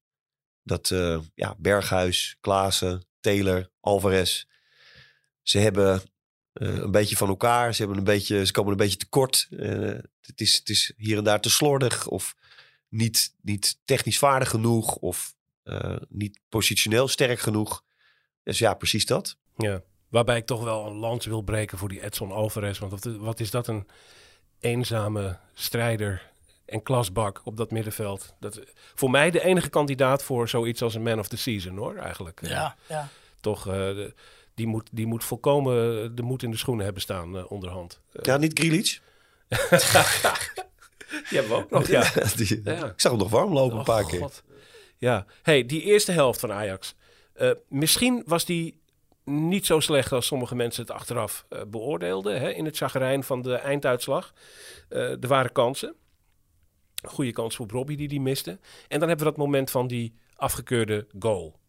Dat 0.63 0.93
ja, 1.33 1.55
Berghuis, 1.57 2.37
Klaassen, 2.39 3.07
Taylor, 3.19 3.69
Alvarez. 3.79 4.43
Ze 5.41 5.57
hebben 5.57 6.01
eh, 6.55 6.75
een 6.77 6.91
beetje 6.91 7.15
van 7.15 7.27
elkaar. 7.27 7.73
Ze, 7.73 7.79
hebben 7.81 7.97
een 7.97 8.03
beetje, 8.03 8.45
ze 8.45 8.51
komen 8.51 8.71
een 8.71 8.77
beetje 8.77 8.97
tekort. 8.97 9.47
Eh, 9.51 9.69
het, 10.21 10.41
is, 10.41 10.57
het 10.57 10.69
is 10.69 10.93
hier 10.97 11.17
en 11.17 11.23
daar 11.23 11.41
te 11.41 11.49
slordig. 11.49 12.07
Of 12.07 12.35
niet, 12.89 13.33
niet 13.41 13.77
technisch 13.85 14.17
vaardig 14.17 14.49
genoeg. 14.49 14.95
Of 14.95 15.35
eh, 15.63 15.95
niet 16.09 16.39
positioneel 16.49 17.07
sterk 17.07 17.39
genoeg. 17.39 17.83
Dus 18.43 18.57
ja, 18.57 18.73
precies 18.73 19.05
dat. 19.05 19.37
Ja, 19.57 19.81
waarbij 20.09 20.37
ik 20.37 20.45
toch 20.45 20.63
wel 20.63 20.85
een 20.85 20.95
lans 20.95 21.25
wil 21.25 21.41
breken 21.41 21.77
voor 21.77 21.89
die 21.89 22.03
Edson 22.03 22.31
Alvarez. 22.31 22.79
Want 22.79 22.91
wat, 22.91 23.15
wat 23.15 23.39
is 23.39 23.51
dat 23.51 23.67
een 23.67 23.87
eenzame 24.59 25.37
strijder 25.53 26.31
en 26.65 26.83
klasbak 26.83 27.41
op 27.43 27.57
dat 27.57 27.71
middenveld. 27.71 28.33
Dat, 28.39 28.59
voor 28.95 29.09
mij 29.09 29.31
de 29.31 29.43
enige 29.43 29.69
kandidaat 29.69 30.23
voor 30.23 30.49
zoiets 30.49 30.81
als 30.81 30.95
een 30.95 31.03
man 31.03 31.19
of 31.19 31.27
the 31.27 31.37
season 31.37 31.77
hoor, 31.77 31.95
eigenlijk. 31.95 32.39
Ja, 32.47 32.75
ja. 32.87 33.09
Toch, 33.39 33.67
eh, 33.67 33.73
de- 33.73 34.13
die, 34.55 34.67
moet, 34.67 34.89
die 34.91 35.05
moet 35.05 35.23
volkomen 35.23 36.15
de 36.15 36.21
moed 36.21 36.43
in 36.43 36.51
de 36.51 36.57
schoenen 36.57 36.83
hebben 36.83 37.01
staan 37.01 37.37
eh, 37.37 37.51
onderhand. 37.51 38.01
Ja, 38.21 38.37
niet 38.37 38.59
Grealish. 38.59 38.99
die 39.49 39.57
hebben 41.39 41.49
we 41.49 41.53
ook 41.55 41.69
nog, 41.69 41.87
ja. 41.87 42.11
Die- 42.35 42.61
Ja. 42.63 42.85
Ik 42.85 42.99
zag 42.99 43.11
hem 43.11 43.19
nog 43.21 43.29
warm 43.29 43.53
lopen 43.53 43.73
een 43.73 43.79
Oh, 43.79 43.85
paar 43.85 44.05
keer. 44.05 44.29
Ja, 44.97 45.25
hey, 45.41 45.65
die 45.65 45.81
eerste 45.81 46.11
helft 46.11 46.39
van 46.39 46.51
Ajax. 46.51 46.95
Eh, 47.33 47.51
misschien 47.69 48.23
was 48.25 48.45
die 48.45 48.81
niet 49.23 49.65
zo 49.65 49.79
slecht 49.79 50.11
als 50.11 50.25
sommige 50.25 50.55
mensen 50.55 50.81
het 50.81 50.91
achteraf 50.91 51.45
eh, 51.49 51.61
beoordeelden. 51.67 52.39
Hè, 52.39 52.49
in 52.49 52.65
het 52.65 52.77
chagrijn 52.77 53.23
van 53.23 53.41
de 53.41 53.53
einduitslag. 53.55 54.33
Eh, 54.89 54.99
er 55.23 55.27
waren 55.27 55.51
kansen. 55.51 55.95
Goede 57.07 57.31
kans 57.31 57.55
voor 57.55 57.67
Robbie 57.69 57.97
die 57.97 58.07
die 58.07 58.21
miste. 58.21 58.49
En 58.87 58.99
dan 58.99 59.07
hebben 59.07 59.17
we 59.25 59.31
dat 59.31 59.37
moment 59.37 59.71
van 59.71 59.87
die 59.87 60.15
afgekeurde 60.35 61.07
goal. 61.19 61.59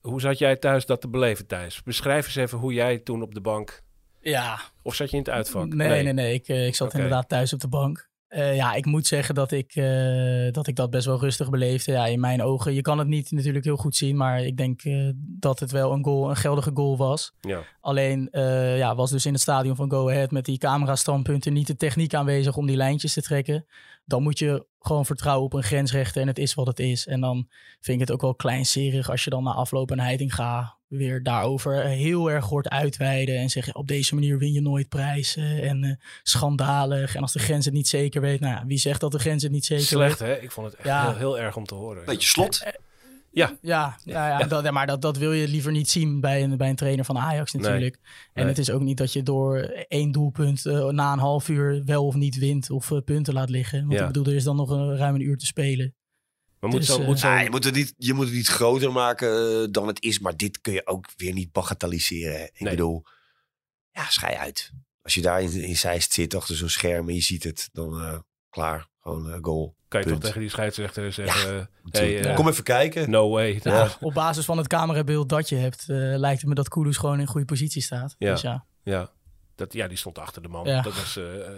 Hoe 0.00 0.20
zat 0.20 0.38
jij 0.38 0.56
thuis 0.56 0.86
dat 0.86 1.00
te 1.00 1.08
beleven, 1.08 1.46
Thijs? 1.46 1.82
Beschrijf 1.82 2.26
eens 2.26 2.36
even 2.36 2.58
hoe 2.58 2.72
jij 2.72 2.98
toen 2.98 3.22
op 3.22 3.34
de 3.34 3.40
bank... 3.40 3.82
ja, 4.20 4.58
Of 4.82 4.94
zat 4.94 5.10
je 5.10 5.16
in 5.16 5.22
het 5.22 5.32
uitvak? 5.32 5.74
Nee, 5.74 6.02
nee, 6.02 6.12
nee. 6.12 6.34
Ik, 6.34 6.48
eh, 6.48 6.66
ik 6.66 6.74
zat 6.74 6.94
inderdaad 6.94 7.28
thuis 7.28 7.52
op 7.52 7.60
de 7.60 7.68
bank. 7.68 8.08
Eh, 8.28 8.56
ja, 8.56 8.74
ik 8.74 8.86
moet 8.86 9.06
zeggen 9.06 9.34
dat 9.34 9.52
ik, 9.52 9.74
eh, 9.74 10.52
dat 10.52 10.66
ik 10.66 10.76
dat 10.76 10.90
best 10.90 11.06
wel 11.06 11.20
rustig 11.20 11.50
beleefde. 11.50 11.92
Ja, 11.92 12.06
in 12.06 12.20
mijn 12.20 12.42
ogen. 12.42 12.74
Je 12.74 12.80
kan 12.80 12.98
het 12.98 13.08
niet 13.08 13.30
natuurlijk 13.30 13.64
heel 13.64 13.76
goed 13.76 13.96
zien, 13.96 14.16
maar 14.16 14.44
ik 14.44 14.56
denk 14.56 14.80
dat 15.16 15.60
het 15.60 15.70
wel 15.70 15.92
een, 15.92 16.04
goal, 16.04 16.30
een 16.30 16.36
geldige 16.36 16.70
goal 16.74 16.96
was. 16.96 17.32
Ja. 17.40 17.62
Alleen 17.80 18.28
ja, 18.76 18.94
was 18.94 19.10
dus 19.10 19.26
in 19.26 19.32
het 19.32 19.42
stadion 19.42 19.76
van 19.76 19.90
Go 19.90 20.10
Ahead 20.10 20.30
met 20.30 20.44
die 20.44 20.58
camerastandpunten 20.58 21.52
niet 21.52 21.66
de 21.66 21.76
techniek 21.76 22.14
aanwezig 22.14 22.56
om 22.56 22.66
die 22.66 22.76
lijntjes 22.76 23.12
te 23.12 23.22
trekken. 23.22 23.66
Dan 24.10 24.22
moet 24.22 24.38
je 24.38 24.66
gewoon 24.78 25.06
vertrouwen 25.06 25.44
op 25.44 25.52
een 25.52 25.62
grensrechter 25.62 26.22
en 26.22 26.26
het 26.28 26.38
is 26.38 26.54
wat 26.54 26.66
het 26.66 26.78
is. 26.78 27.06
En 27.06 27.20
dan 27.20 27.48
vind 27.80 28.00
ik 28.00 28.06
het 28.08 28.10
ook 28.10 28.20
wel 28.20 28.34
kleinserig 28.34 29.10
als 29.10 29.24
je 29.24 29.30
dan 29.30 29.42
na 29.44 29.52
afloop 29.52 29.90
een 29.90 30.00
Heitinga 30.00 30.78
weer 30.86 31.22
daarover 31.22 31.84
heel 31.84 32.30
erg 32.30 32.44
hoort 32.46 32.68
uitweiden. 32.68 33.36
En 33.38 33.50
zeggen 33.50 33.74
op 33.74 33.86
deze 33.88 34.14
manier 34.14 34.38
win 34.38 34.52
je 34.52 34.60
nooit 34.60 34.88
prijzen 34.88 35.62
en 35.62 35.84
eh, 35.84 35.92
schandalig. 36.22 37.14
En 37.14 37.22
als 37.22 37.32
de 37.32 37.38
grens 37.38 37.64
het 37.64 37.74
niet 37.74 37.88
zeker 37.88 38.20
weet, 38.20 38.40
nou 38.40 38.54
ja, 38.54 38.66
wie 38.66 38.78
zegt 38.78 39.00
dat 39.00 39.12
de 39.12 39.18
grens 39.18 39.42
het 39.42 39.52
niet 39.52 39.64
zeker 39.64 39.84
Slecht, 39.84 40.18
weet? 40.18 40.28
hè? 40.28 40.40
Ik 40.42 40.50
vond 40.50 40.66
het 40.66 40.76
echt 40.76 40.86
Ja. 40.86 41.06
heel, 41.08 41.16
heel 41.16 41.38
erg 41.38 41.56
om 41.56 41.64
te 41.66 41.74
horen. 41.74 42.04
Beetje 42.04 42.28
slot. 42.28 42.62
Ja. 43.32 43.58
Ja, 43.62 43.96
ja, 44.04 44.28
ja, 44.38 44.46
Dat, 44.46 44.64
ja, 44.64 44.70
maar 44.70 44.86
dat, 44.86 45.02
dat 45.02 45.16
wil 45.16 45.32
je 45.32 45.48
liever 45.48 45.72
niet 45.72 45.88
zien 45.88 46.20
bij 46.20 46.42
een, 46.42 46.56
bij 46.56 46.68
een 46.68 46.76
trainer 46.76 47.04
van 47.04 47.18
Ajax 47.18 47.52
natuurlijk. 47.52 47.94
En 48.32 48.42
Nee. 48.42 48.44
het 48.46 48.58
is 48.58 48.70
ook 48.70 48.80
niet 48.80 48.96
dat 48.96 49.12
je 49.12 49.22
door 49.22 49.58
één 49.88 50.12
doelpunt 50.12 50.66
eh, 50.66 50.86
na 50.88 51.12
een 51.12 51.18
half 51.18 51.48
uur 51.48 51.84
wel 51.84 52.06
of 52.06 52.14
niet 52.14 52.36
wint 52.36 52.70
of 52.70 52.90
eh, 52.90 52.98
punten 53.04 53.34
laat 53.34 53.50
liggen. 53.50 53.80
Want 53.80 53.92
Ja. 53.92 54.00
ik 54.00 54.06
bedoel, 54.06 54.24
er 54.24 54.34
is 54.34 54.44
dan 54.44 54.56
nog 54.56 54.70
een, 54.70 54.96
ruim 54.96 55.14
een 55.14 55.20
uur 55.20 55.36
te 55.36 55.46
spelen. 55.46 55.94
Maar 56.60 56.70
moet 56.70 56.78
Dus, 56.78 56.88
zo, 56.88 57.00
eh, 57.00 57.06
moet 57.06 57.18
zo, 57.18 57.28
Ja, 57.28 57.40
je, 57.40 57.50
moet 57.50 57.64
het 57.64 57.74
niet, 57.74 57.94
je 57.96 58.12
moet 58.14 58.24
het 58.26 58.34
niet 58.34 58.48
groter 58.48 58.92
maken 58.92 59.72
dan 59.72 59.86
het 59.86 60.02
is. 60.02 60.18
Maar 60.18 60.36
dit 60.36 60.60
kun 60.60 60.72
je 60.72 60.86
ook 60.86 61.06
weer 61.16 61.32
niet 61.32 61.52
bagatelliseren. 61.52 62.42
Ik 62.44 62.60
Nee. 62.60 62.70
bedoel, 62.70 63.04
ja, 63.92 64.04
schij 64.08 64.36
uit. 64.36 64.70
Als 65.02 65.14
je 65.14 65.20
daar 65.22 65.42
in, 65.42 65.52
in 65.52 65.76
Zeist 65.76 66.12
zit 66.12 66.34
achter 66.34 66.56
zo'n 66.56 66.68
scherm 66.68 67.08
en 67.08 67.14
je 67.14 67.20
ziet 67.20 67.44
het, 67.44 67.68
dan 67.72 68.00
eh, 68.00 68.18
klaar. 68.50 68.88
Gewoon 69.02 69.32
eh, 69.32 69.38
goal. 69.42 69.74
kan 69.88 70.00
je 70.00 70.06
toch 70.06 70.18
tegen 70.18 70.40
die 70.40 70.48
scheidsrechter 70.48 71.12
zeggen... 71.12 71.58
eh, 71.60 72.00
hey, 72.00 72.24
eh, 72.24 72.34
Kom 72.36 72.48
even 72.48 72.64
kijken. 72.64 73.10
no 73.10 73.30
way. 73.30 73.60
Ja. 73.62 73.88
Op 74.00 74.14
basis 74.14 74.44
van 74.44 74.58
het 74.58 74.66
camerabeeld 74.66 75.28
dat 75.28 75.48
je 75.48 75.56
hebt, 75.56 75.80
eh, 75.88 75.96
lijkt 75.96 76.40
het 76.40 76.48
me 76.48 76.54
dat 76.54 76.68
Kudus 76.68 76.96
gewoon 76.96 77.20
in 77.20 77.26
goede 77.26 77.46
positie 77.46 77.82
staat. 77.82 78.14
Ja. 78.18 78.30
Dus 78.30 78.40
ja. 78.40 78.64
Ja, 78.82 79.10
dat, 79.54 79.72
ja, 79.72 79.88
die 79.88 79.96
stond 79.96 80.18
achter 80.18 80.42
de 80.42 80.48
man. 80.48 80.66
Ja. 80.66 80.82
Dat 80.82 80.94
was 80.94 81.16
eh, 81.16 81.46
eh, 81.46 81.52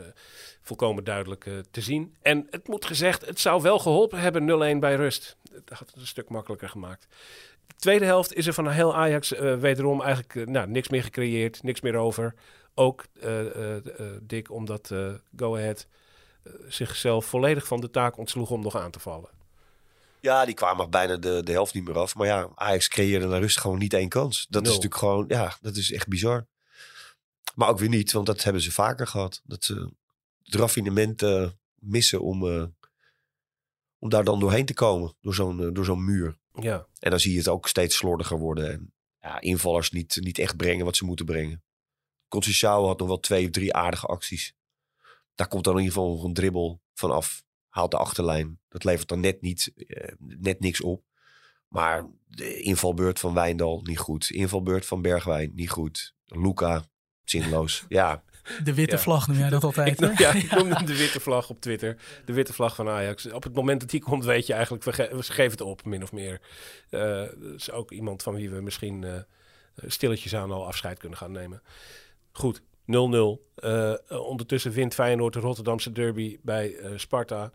volkomen 0.62 1.04
duidelijk 1.04 1.50
te 1.70 1.80
zien. 1.80 2.14
En 2.22 2.46
het 2.50 2.68
moet 2.68 2.84
gezegd, 2.84 3.26
het 3.26 3.40
zou 3.40 3.62
wel 3.62 3.78
geholpen 3.78 4.18
hebben 4.20 4.76
0-1 4.76 4.78
bij 4.78 4.94
rust. 4.94 5.36
Dat 5.64 5.78
had 5.78 5.90
het 5.90 5.96
een 5.96 6.06
stuk 6.06 6.28
makkelijker 6.28 6.68
gemaakt. 6.68 7.06
De 7.66 7.74
tweede 7.76 8.04
helft 8.04 8.34
is 8.34 8.46
er 8.46 8.52
van 8.52 8.68
heel 8.68 8.96
Ajax 8.96 9.30
wederom 9.58 10.02
eigenlijk 10.02 10.48
nou, 10.48 10.68
niks 10.68 10.88
meer 10.88 11.02
gecreëerd, 11.02 11.62
niks 11.62 11.80
meer 11.80 11.94
over. 11.96 12.34
Ook 12.74 13.04
eh 13.20 13.40
eh, 13.40 13.76
eh, 13.76 14.06
dik 14.22 14.50
omdat 14.50 14.90
eh, 14.90 15.12
Go 15.36 15.56
Ahead 15.56 15.86
zichzelf 16.68 17.26
volledig 17.26 17.66
van 17.66 17.80
de 17.80 17.90
taak 17.90 18.18
ontsloeg 18.18 18.50
om 18.50 18.62
nog 18.62 18.76
aan 18.76 18.90
te 18.90 19.00
vallen. 19.00 19.30
Ja, 20.20 20.44
die 20.44 20.54
kwamen 20.54 20.90
bijna 20.90 21.16
de, 21.16 21.42
de 21.42 21.52
helft 21.52 21.74
niet 21.74 21.84
meer 21.84 21.98
af. 21.98 22.14
Maar 22.14 22.26
ja, 22.26 22.48
Ajax 22.54 22.88
creëerde 22.88 23.26
naar 23.26 23.40
rust 23.40 23.60
gewoon 23.60 23.78
niet 23.78 23.92
één 23.92 24.08
kans. 24.08 24.46
Dat 24.48 24.62
is 24.62 24.68
natuurlijk 24.68 24.96
gewoon, 24.96 25.24
ja, 25.28 25.56
dat 25.60 25.76
is 25.76 25.92
echt 25.92 26.08
bizar. 26.08 26.46
Maar 27.54 27.68
ook 27.68 27.78
weer 27.78 27.88
niet, 27.88 28.12
want 28.12 28.26
dat 28.26 28.42
hebben 28.42 28.62
ze 28.62 28.72
vaker 28.72 29.06
gehad. 29.06 29.40
Dat 29.44 29.64
ze 29.64 29.92
het 30.42 30.54
raffinement 30.54 31.22
eh, 31.22 31.48
missen 31.74 32.20
om, 32.20 32.48
eh, 32.48 32.64
om 33.98 34.08
daar 34.08 34.24
dan 34.24 34.40
doorheen 34.40 34.66
te 34.66 34.74
komen. 34.74 35.14
Door 35.20 35.34
zo'n 35.34 35.60
eh, 35.62 35.68
door 35.72 35.84
zo'n 35.84 36.04
muur. 36.04 36.38
Ja, 36.54 36.86
En 36.98 37.10
dan 37.10 37.20
zie 37.20 37.32
je 37.32 37.38
het 37.38 37.48
ook 37.48 37.68
steeds 37.68 37.96
slordiger 37.96 38.38
worden. 38.38 38.70
En 38.72 38.92
ja, 39.20 39.40
invallers 39.40 39.90
niet, 39.90 40.18
niet 40.20 40.38
echt 40.38 40.56
brengen 40.56 40.84
wat 40.84 40.96
ze 40.96 41.04
moeten 41.04 41.24
brengen. 41.24 41.62
Conceição 42.28 42.86
had 42.86 42.98
nog 42.98 43.08
wel 43.08 43.20
twee 43.20 43.44
of 43.44 43.50
drie 43.50 43.74
aardige 43.74 44.06
acties. 44.06 44.54
Daar 45.34 45.48
komt 45.48 45.64
dan 45.64 45.72
in 45.78 45.78
ieder 45.82 45.94
geval 45.94 46.10
nog 46.14 46.24
een 46.24 46.34
dribbel 46.34 46.80
vanaf. 46.94 47.42
Haalt 47.68 47.90
de 47.90 47.96
achterlijn. 47.96 48.60
Dat 48.68 48.84
levert 48.84 49.08
dan 49.08 49.20
net, 49.20 49.40
niet, 49.40 49.72
eh, 49.76 50.12
net 50.18 50.60
niks 50.60 50.80
op. 50.80 51.04
Maar 51.68 52.06
de 52.26 52.60
invalbeurt 52.60 53.18
van 53.20 53.34
Wijndal 53.34 53.80
niet 53.82 53.98
goed. 53.98 54.30
Invalbeurt 54.30 54.86
van 54.86 55.02
Bergwijn 55.02 55.52
niet 55.54 55.70
goed. 55.70 56.14
Luca, 56.24 56.84
zinloos. 57.24 57.84
ja, 57.88 58.22
De 58.64 58.74
witte 58.74 58.96
Ja. 58.96 59.02
vlag 59.02 59.28
noem 59.28 59.36
jij 59.38 59.48
dat 59.48 59.64
altijd. 59.70 60.00
ik, 60.02 60.18
ja, 60.18 60.32
ik 60.32 60.50
de 60.86 60.96
witte 60.96 61.20
vlag 61.20 61.50
op 61.50 61.60
Twitter. 61.60 61.96
De 62.24 62.32
witte 62.32 62.52
vlag 62.52 62.74
van 62.74 62.88
Ajax. 62.88 63.30
Op 63.32 63.42
het 63.42 63.54
moment 63.54 63.80
dat 63.80 63.90
die 63.90 64.00
komt, 64.00 64.24
weet 64.24 64.46
je 64.46 64.52
eigenlijk, 64.52 64.84
we, 64.84 64.92
ge- 64.92 65.10
we 65.16 65.22
geven 65.22 65.50
het 65.50 65.60
op, 65.60 65.84
min 65.84 66.02
of 66.02 66.12
meer. 66.12 66.40
Eh, 66.90 67.00
dat 67.40 67.54
is 67.56 67.70
ook 67.70 67.90
iemand 67.90 68.22
van 68.22 68.34
wie 68.34 68.50
we 68.50 68.60
misschien 68.60 69.04
eh, 69.04 69.20
stilletjes 69.86 70.34
aan 70.34 70.50
al 70.52 70.66
afscheid 70.66 70.98
kunnen 70.98 71.18
gaan 71.18 71.32
nemen. 71.32 71.62
Goed, 72.32 72.62
0-0. 72.86 73.50
Eh, 73.54 73.94
ondertussen 74.08 74.72
wint 74.72 74.94
Feyenoord 74.94 75.32
de 75.32 75.40
Rotterdamse 75.40 75.92
derby 75.92 76.38
bij 76.42 76.76
eh, 76.76 76.90
Sparta. 76.96 77.52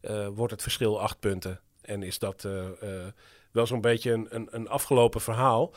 Eh, 0.00 0.28
wordt 0.28 0.52
het 0.52 0.62
verschil 0.62 1.00
acht 1.00 1.20
punten. 1.20 1.60
En 1.80 2.02
is 2.02 2.18
dat 2.18 2.44
eh, 2.44 2.66
eh, 2.66 3.12
wel 3.52 3.66
zo'n 3.66 3.80
beetje 3.80 4.12
een, 4.12 4.26
een, 4.30 4.48
een 4.50 4.68
afgelopen 4.68 5.20
verhaal. 5.20 5.74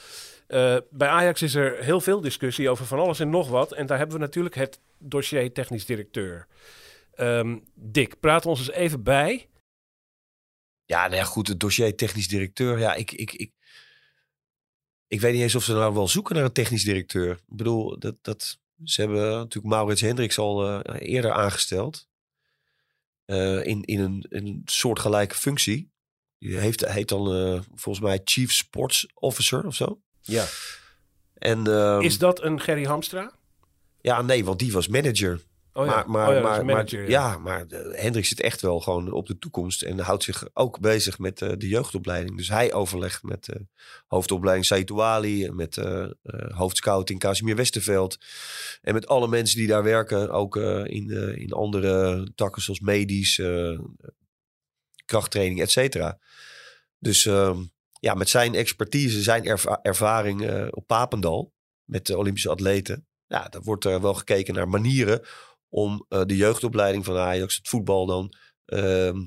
Eh, 0.48 0.78
bij 0.90 1.08
Ajax 1.08 1.42
is 1.42 1.56
er 1.56 1.84
heel 1.84 2.02
veel 2.02 2.22
discussie 2.22 2.70
over 2.70 2.86
van 2.86 3.00
alles 3.00 3.20
en 3.20 3.30
nog 3.30 3.50
wat. 3.50 3.74
En 3.74 3.86
daar 3.86 3.98
hebben 3.98 4.16
we 4.16 4.24
natuurlijk 4.24 4.56
het 4.56 4.80
dossier 4.98 5.54
technisch 5.54 5.86
directeur. 5.86 6.48
Ehm, 7.14 7.60
Dick, 7.76 8.20
praat 8.20 8.46
ons 8.46 8.60
eens 8.60 8.72
even 8.72 9.04
bij. 9.04 9.50
Ja, 10.86 11.04
nou 11.04 11.16
ja, 11.16 11.24
goed, 11.24 11.48
het 11.48 11.60
dossier 11.60 11.96
technisch 11.96 12.28
directeur. 12.28 12.80
Ja, 12.80 12.94
ik, 12.94 13.12
ik, 13.12 13.32
ik, 13.32 13.52
ik 15.08 15.22
weet 15.22 15.34
niet 15.34 15.42
eens 15.42 15.56
of 15.56 15.64
ze 15.64 15.74
nou 15.74 15.94
wel 15.94 16.08
zoeken 16.08 16.36
naar 16.36 16.44
een 16.44 16.52
technisch 16.52 16.84
directeur. 16.84 17.32
Ik 17.32 17.56
bedoel, 17.56 18.00
dat, 18.00 18.16
dat, 18.22 18.60
ze 18.84 19.02
hebben 19.02 19.30
natuurlijk 19.30 19.74
Maurits 19.74 20.02
Hendricks 20.02 20.38
al 20.38 20.82
eh, 20.82 21.10
eerder 21.10 21.32
aangesteld. 21.32 22.08
Eh, 23.26 23.66
in, 23.66 23.84
in 23.84 24.00
een, 24.00 24.26
een 24.30 24.62
soortgelijke 24.66 25.36
functie. 25.36 25.92
Die 26.38 26.58
heeft, 26.58 26.86
heet 26.86 27.10
dan 27.10 27.34
eh, 27.34 27.60
volgens 27.76 28.06
mij 28.06 28.22
Chief 28.24 28.52
Sports 28.52 29.08
Officer 29.14 29.66
of 29.66 29.76
zo. 29.76 30.02
Ja. 30.22 30.46
En, 31.34 31.68
ehm, 31.68 32.02
Is 32.02 32.18
dat 32.18 32.42
een 32.44 32.60
Gerry 32.60 32.84
Hamstra? 32.84 33.32
Ja, 34.02 34.22
nee, 34.22 34.46
want 34.46 34.60
die 34.60 34.72
was 34.72 34.88
manager. 34.88 35.42
Oh 35.76 35.86
ja, 35.86 35.92
Maar, 35.92 36.10
maar, 36.10 36.28
Oh 36.28 36.34
ja, 36.34 36.42
maar, 36.42 36.66
maar- 36.66 36.96
ja. 37.10 37.38
maar 37.38 37.66
eh, 37.68 38.02
Hendrik 38.02 38.26
zit 38.26 38.40
echt 38.42 38.62
wel 38.62 38.80
gewoon 38.80 39.12
op 39.12 39.28
de 39.28 39.38
toekomst. 39.38 39.82
En 39.82 40.00
houdt 40.00 40.24
zich 40.24 40.48
ook 40.54 40.80
bezig 40.80 41.20
met 41.20 41.42
eh, 41.42 41.50
de 41.58 41.68
jeugdopleiding. 41.68 42.38
Dus 42.38 42.50
hij 42.50 42.74
overlegt 42.74 43.24
met 43.24 43.48
eh 43.48 43.60
hoofdopleiding. 44.08 44.66
En 45.48 45.56
met 45.56 45.76
hoofdscouting 46.56 47.20
Casimir 47.20 47.56
Westerveld. 47.56 48.18
En 48.82 48.94
met 48.94 49.08
alle 49.08 49.28
mensen 49.28 49.58
die 49.58 49.68
daar 49.68 49.84
werken. 49.84 50.30
Ook 50.32 50.56
in, 50.56 51.10
in 51.38 51.52
andere 51.52 52.28
takken 52.36 52.62
zoals 52.62 52.80
medisch, 52.80 53.42
krachttraining, 55.06 55.62
et 55.62 55.72
cetera. 55.72 56.20
Dus 57.00 57.26
ehm, 57.26 57.64
ja, 58.00 58.14
met 58.14 58.30
zijn 58.30 58.56
expertise, 58.56 59.22
zijn 59.22 59.46
erva- 59.46 59.80
ervaring 59.82 60.70
op 60.72 60.88
Papendal. 60.88 61.54
Met 61.84 62.06
de 62.06 62.18
Olympische 62.18 62.50
atleten. 62.50 63.08
Ja, 63.28 63.48
daar 63.50 63.62
wordt 63.62 63.86
er 63.86 64.02
wel 64.02 64.14
gekeken 64.14 64.54
naar 64.54 64.70
manieren 64.70 65.22
om 65.74 66.06
eh, 66.10 66.22
de 66.26 66.36
jeugdopleiding 66.36 67.06
van 67.06 67.18
Ajax, 67.18 67.56
het 67.56 67.68
voetbal 67.68 68.06
dan, 68.06 68.34
ehm, 68.66 69.18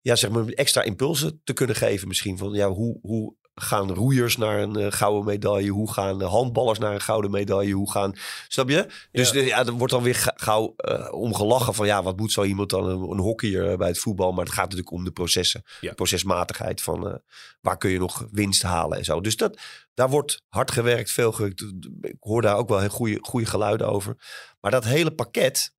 ja, 0.00 0.16
zeg 0.16 0.30
maar 0.30 0.46
extra 0.46 0.82
impulsen 0.82 1.40
te 1.44 1.52
kunnen 1.52 1.76
geven. 1.76 2.08
Misschien 2.08 2.38
van, 2.38 2.52
ja, 2.52 2.68
hoe, 2.68 2.98
hoe 3.02 3.36
gaan 3.60 3.92
roeiers 3.92 4.36
naar 4.36 4.58
een 4.58 4.76
eh, 4.76 4.86
gouden 4.92 5.24
medaille? 5.24 5.70
Hoe 5.70 5.92
gaan 5.92 6.22
eh, 6.22 6.28
handballers 6.28 6.78
naar 6.78 6.94
een 6.94 7.00
gouden 7.00 7.30
medaille? 7.30 7.74
Hoe 7.74 7.90
gaan, 7.90 8.12
snap 8.48 8.68
je? 8.68 8.86
Dus 9.12 9.30
Ja. 9.30 9.40
ja, 9.40 9.58
er 9.66 9.72
wordt 9.72 9.92
dan 9.92 10.02
weer 10.02 10.14
ga- 10.14 10.32
gauw 10.36 10.74
eh, 10.76 11.12
om 11.12 11.34
gelachen 11.34 11.74
van, 11.74 11.86
ja, 11.86 12.02
wat 12.02 12.16
moet 12.16 12.32
zo 12.32 12.44
iemand 12.44 12.70
dan, 12.70 12.84
een, 12.88 13.10
een 13.10 13.18
hockeyer 13.18 13.76
bij 13.76 13.88
het 13.88 13.98
voetbal? 13.98 14.32
Maar 14.32 14.44
het 14.44 14.54
gaat 14.54 14.62
natuurlijk 14.64 14.90
om 14.90 15.04
de 15.04 15.10
processen, 15.10 15.62
Ja. 15.80 15.88
de 15.88 15.94
procesmatigheid 15.94 16.82
van, 16.82 17.20
waar 17.60 17.76
kun 17.78 17.90
je 17.90 17.98
nog 17.98 18.26
winst 18.30 18.62
halen 18.62 18.98
en 18.98 19.04
zo. 19.04 19.20
Dus 19.20 19.36
dat, 19.36 19.60
daar 19.94 20.10
wordt 20.10 20.42
hard 20.48 20.70
gewerkt, 20.70 21.10
veel 21.12 21.32
gewerkt. 21.32 21.64
Ik 22.00 22.16
hoor 22.20 22.42
daar 22.42 22.56
ook 22.56 22.68
wel 22.68 22.78
heel 22.80 22.88
goede, 22.88 23.18
goede 23.22 23.46
geluiden 23.46 23.88
over. 23.88 24.16
Maar 24.60 24.70
dat 24.70 24.84
hele 24.84 25.10
pakket, 25.14 25.74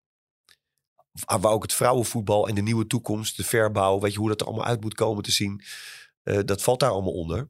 waar 1.25 1.51
ook 1.51 1.63
het 1.63 1.74
vrouwenvoetbal 1.74 2.48
en 2.48 2.55
de 2.55 2.62
nieuwe 2.62 2.88
toekomst, 2.88 3.38
de 3.38 3.43
verbouw, 3.43 4.00
weet 4.00 4.13
je 4.13 4.19
hoe 4.19 4.29
dat 4.29 4.41
er 4.41 4.48
allemaal 4.48 4.65
uit 4.65 4.81
moet 4.81 4.93
komen 4.93 5.24
te 5.24 5.31
zien, 5.31 5.62
dat 6.46 6.62
valt 6.62 6.79
daar 6.79 6.89
allemaal 6.91 7.13
onder. 7.13 7.50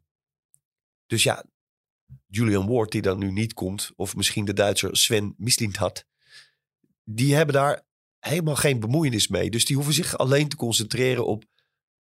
Dus 1.08 1.24
ja, 1.24 1.44
Julian 2.28 2.68
Ward, 2.68 2.92
die 2.92 3.02
dan 3.02 3.18
nu 3.18 3.32
niet 3.32 3.54
komt, 3.54 3.92
of 3.96 4.16
misschien 4.16 4.46
de 4.46 4.54
Duitser 4.54 4.98
Sven 4.98 5.34
Mislintat, 5.38 6.06
die 7.04 7.36
hebben 7.36 7.56
daar 7.56 7.86
helemaal 8.20 8.56
geen 8.56 8.80
bemoeienis 8.80 9.28
mee. 9.28 9.50
Dus 9.50 9.66
die 9.66 9.76
hoeven 9.76 9.94
zich 9.94 10.18
alleen 10.18 10.50
te 10.50 10.56
concentreren 10.56 11.26
op 11.26 11.44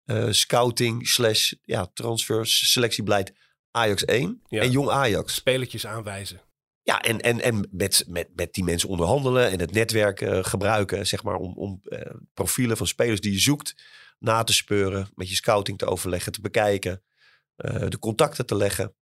eh, 0.04 0.28
scouting 0.32 1.08
slash 1.08 1.54
ja, 1.62 1.86
transfers, 1.94 2.72
selectiebeleid 2.72 3.34
Ajax 3.72 4.06
1 4.06 4.42
Ja. 4.48 4.62
en 4.62 4.72
jong 4.72 4.90
Ajax. 4.90 5.34
Spelertjes 5.34 5.86
aanwijzen. 5.86 6.42
Ja, 6.82 7.02
en, 7.02 7.22
en, 7.22 7.42
en 7.42 7.68
met, 7.72 8.04
met, 8.08 8.30
met 8.36 8.54
die 8.54 8.64
mensen 8.64 8.90
onderhandelen 8.90 9.52
en 9.52 9.60
het 9.60 9.72
netwerk 9.72 10.22
eh, 10.22 10.44
gebruiken, 10.44 11.08
zeg 11.08 11.24
maar, 11.24 11.36
om, 11.36 11.54
om 11.58 11.80
eh, 11.84 12.12
profielen 12.34 12.78
van 12.78 12.88
spelers 12.88 13.22
die 13.22 13.32
je 13.32 13.40
zoekt 13.40 13.76
na 14.20 14.44
te 14.44 14.54
speuren, 14.54 15.10
met 15.16 15.30
je 15.30 15.36
scouting 15.36 15.78
te 15.78 15.86
overleggen, 15.86 16.32
te 16.32 16.42
bekijken, 16.42 17.04
eh, 17.56 17.88
de 17.90 18.00
contacten 18.00 18.46
te 18.46 18.56
leggen. 18.56 18.96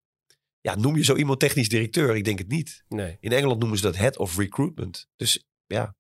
Ja, 0.61 0.75
noem 0.75 0.97
je 0.97 1.05
zo 1.05 1.17
iemand 1.17 1.41
technisch 1.41 1.69
directeur? 1.69 2.17
Ik 2.17 2.25
denk 2.25 2.39
het 2.39 2.49
niet. 2.49 2.85
Nee. 2.89 3.17
In 3.21 3.33
Engeland 3.33 3.61
noemen 3.61 3.79
ze 3.79 3.85
dat 3.85 3.97
head 3.97 4.19
of 4.19 4.37
recruitment. 4.37 5.09
Dus 5.17 5.45
ja, 5.67 5.97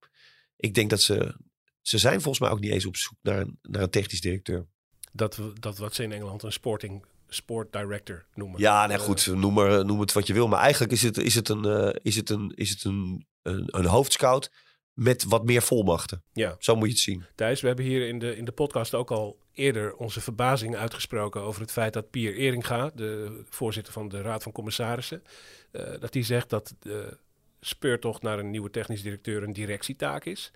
ik 0.56 0.75
denk 0.75 0.90
dat 0.90 1.00
ze, 1.02 1.37
ze 1.80 1.99
zijn 1.99 2.21
volgens 2.21 2.38
mij 2.38 2.50
ook 2.50 2.61
niet 2.61 2.73
eens 2.73 2.87
op 2.87 2.97
zoek 2.97 3.16
naar 3.23 3.40
een, 3.40 3.59
naar 3.62 3.82
een 3.82 3.90
technisch 3.90 4.21
directeur. 4.21 4.66
Dat, 5.12 5.38
dat 5.61 5.78
wat 5.78 5.94
ze 5.94 6.02
in 6.02 6.12
Engeland 6.12 6.42
een 6.42 6.52
sporting 6.52 7.04
sport 7.28 7.73
director 7.73 8.26
noemen. 8.35 8.61
Ja, 8.61 8.87
nee, 8.87 8.97
Eh, 8.97 9.02
goed, 9.02 9.26
noem, 9.26 9.54
maar, 9.54 9.85
noem 9.85 10.00
het 10.00 10.12
wat 10.12 10.26
je 10.26 10.32
wil. 10.32 10.49
Maar 10.49 10.61
eigenlijk 10.61 10.92
is 10.92 11.02
het, 11.02 11.18
is 11.18 11.35
het, 11.35 11.49
een, 11.49 11.64
eh, 11.64 11.97
is 12.02 12.16
het, 12.16 12.30
een, 12.30 12.52
is 12.54 12.71
het 12.71 12.85
een, 12.85 13.26
een, 13.42 13.64
een 13.66 13.85
hoofdscout 13.87 14.50
met 14.92 15.25
wat 15.25 15.44
meer 15.44 15.62
volmachten. 15.62 16.22
Ja. 16.32 16.56
Zo 16.58 16.76
moet 16.76 16.87
je 16.87 16.92
het 16.92 17.02
zien. 17.02 17.25
Thijs, 17.34 17.61
we 17.61 17.66
hebben 17.66 17.84
hier 17.84 18.08
in 18.08 18.18
de, 18.18 18.37
in 18.37 18.44
de 18.44 18.52
podcast 18.52 18.94
ook 18.94 19.11
al 19.11 19.38
eerder 19.52 19.94
onze 19.96 20.20
verbazing 20.20 20.76
uitgesproken 20.76 21.40
over 21.40 21.61
het 21.61 21.72
feit 21.72 21.92
dat 21.92 22.11
Pier 22.11 22.34
Eringa, 22.34 22.90
de 22.94 23.42
voorzitter 23.49 23.92
van 23.92 24.08
de 24.08 24.22
Raad 24.22 24.42
van 24.42 24.52
Commissarissen, 24.52 25.22
eh, 25.70 26.00
dat 26.00 26.12
die 26.12 26.22
zegt 26.22 26.50
dat 26.50 26.75
de 26.78 27.18
speurtocht 27.61 28.22
naar 28.22 28.38
een 28.38 28.50
nieuwe 28.50 28.70
technisch 28.70 29.02
directeur 29.02 29.42
een 29.42 29.52
directietaak 29.52 30.25
is. 30.25 30.52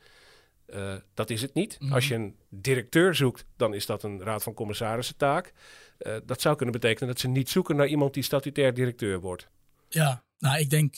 Eh, 0.66 0.94
dat 1.14 1.30
is 1.30 1.42
het 1.42 1.54
niet. 1.54 1.76
Mhm. 1.80 1.92
Als 1.92 2.08
je 2.08 2.14
een 2.14 2.36
directeur 2.48 3.14
zoekt, 3.14 3.44
dan 3.56 3.74
is 3.74 3.86
dat 3.86 4.02
een 4.02 4.22
raad 4.22 4.42
van 4.42 4.54
commissarissen 4.54 5.16
taak. 5.16 5.52
Eh, 5.98 6.16
dat 6.24 6.40
zou 6.40 6.56
kunnen 6.56 6.74
betekenen 6.74 7.08
dat 7.08 7.20
ze 7.20 7.28
niet 7.28 7.48
zoeken 7.48 7.76
naar 7.76 7.86
iemand 7.86 8.14
die 8.14 8.22
statutair 8.22 8.74
directeur 8.74 9.20
wordt. 9.20 9.48
Ja, 9.88 10.24
nou, 10.38 10.58
ik 10.58 10.70
denk 10.70 10.94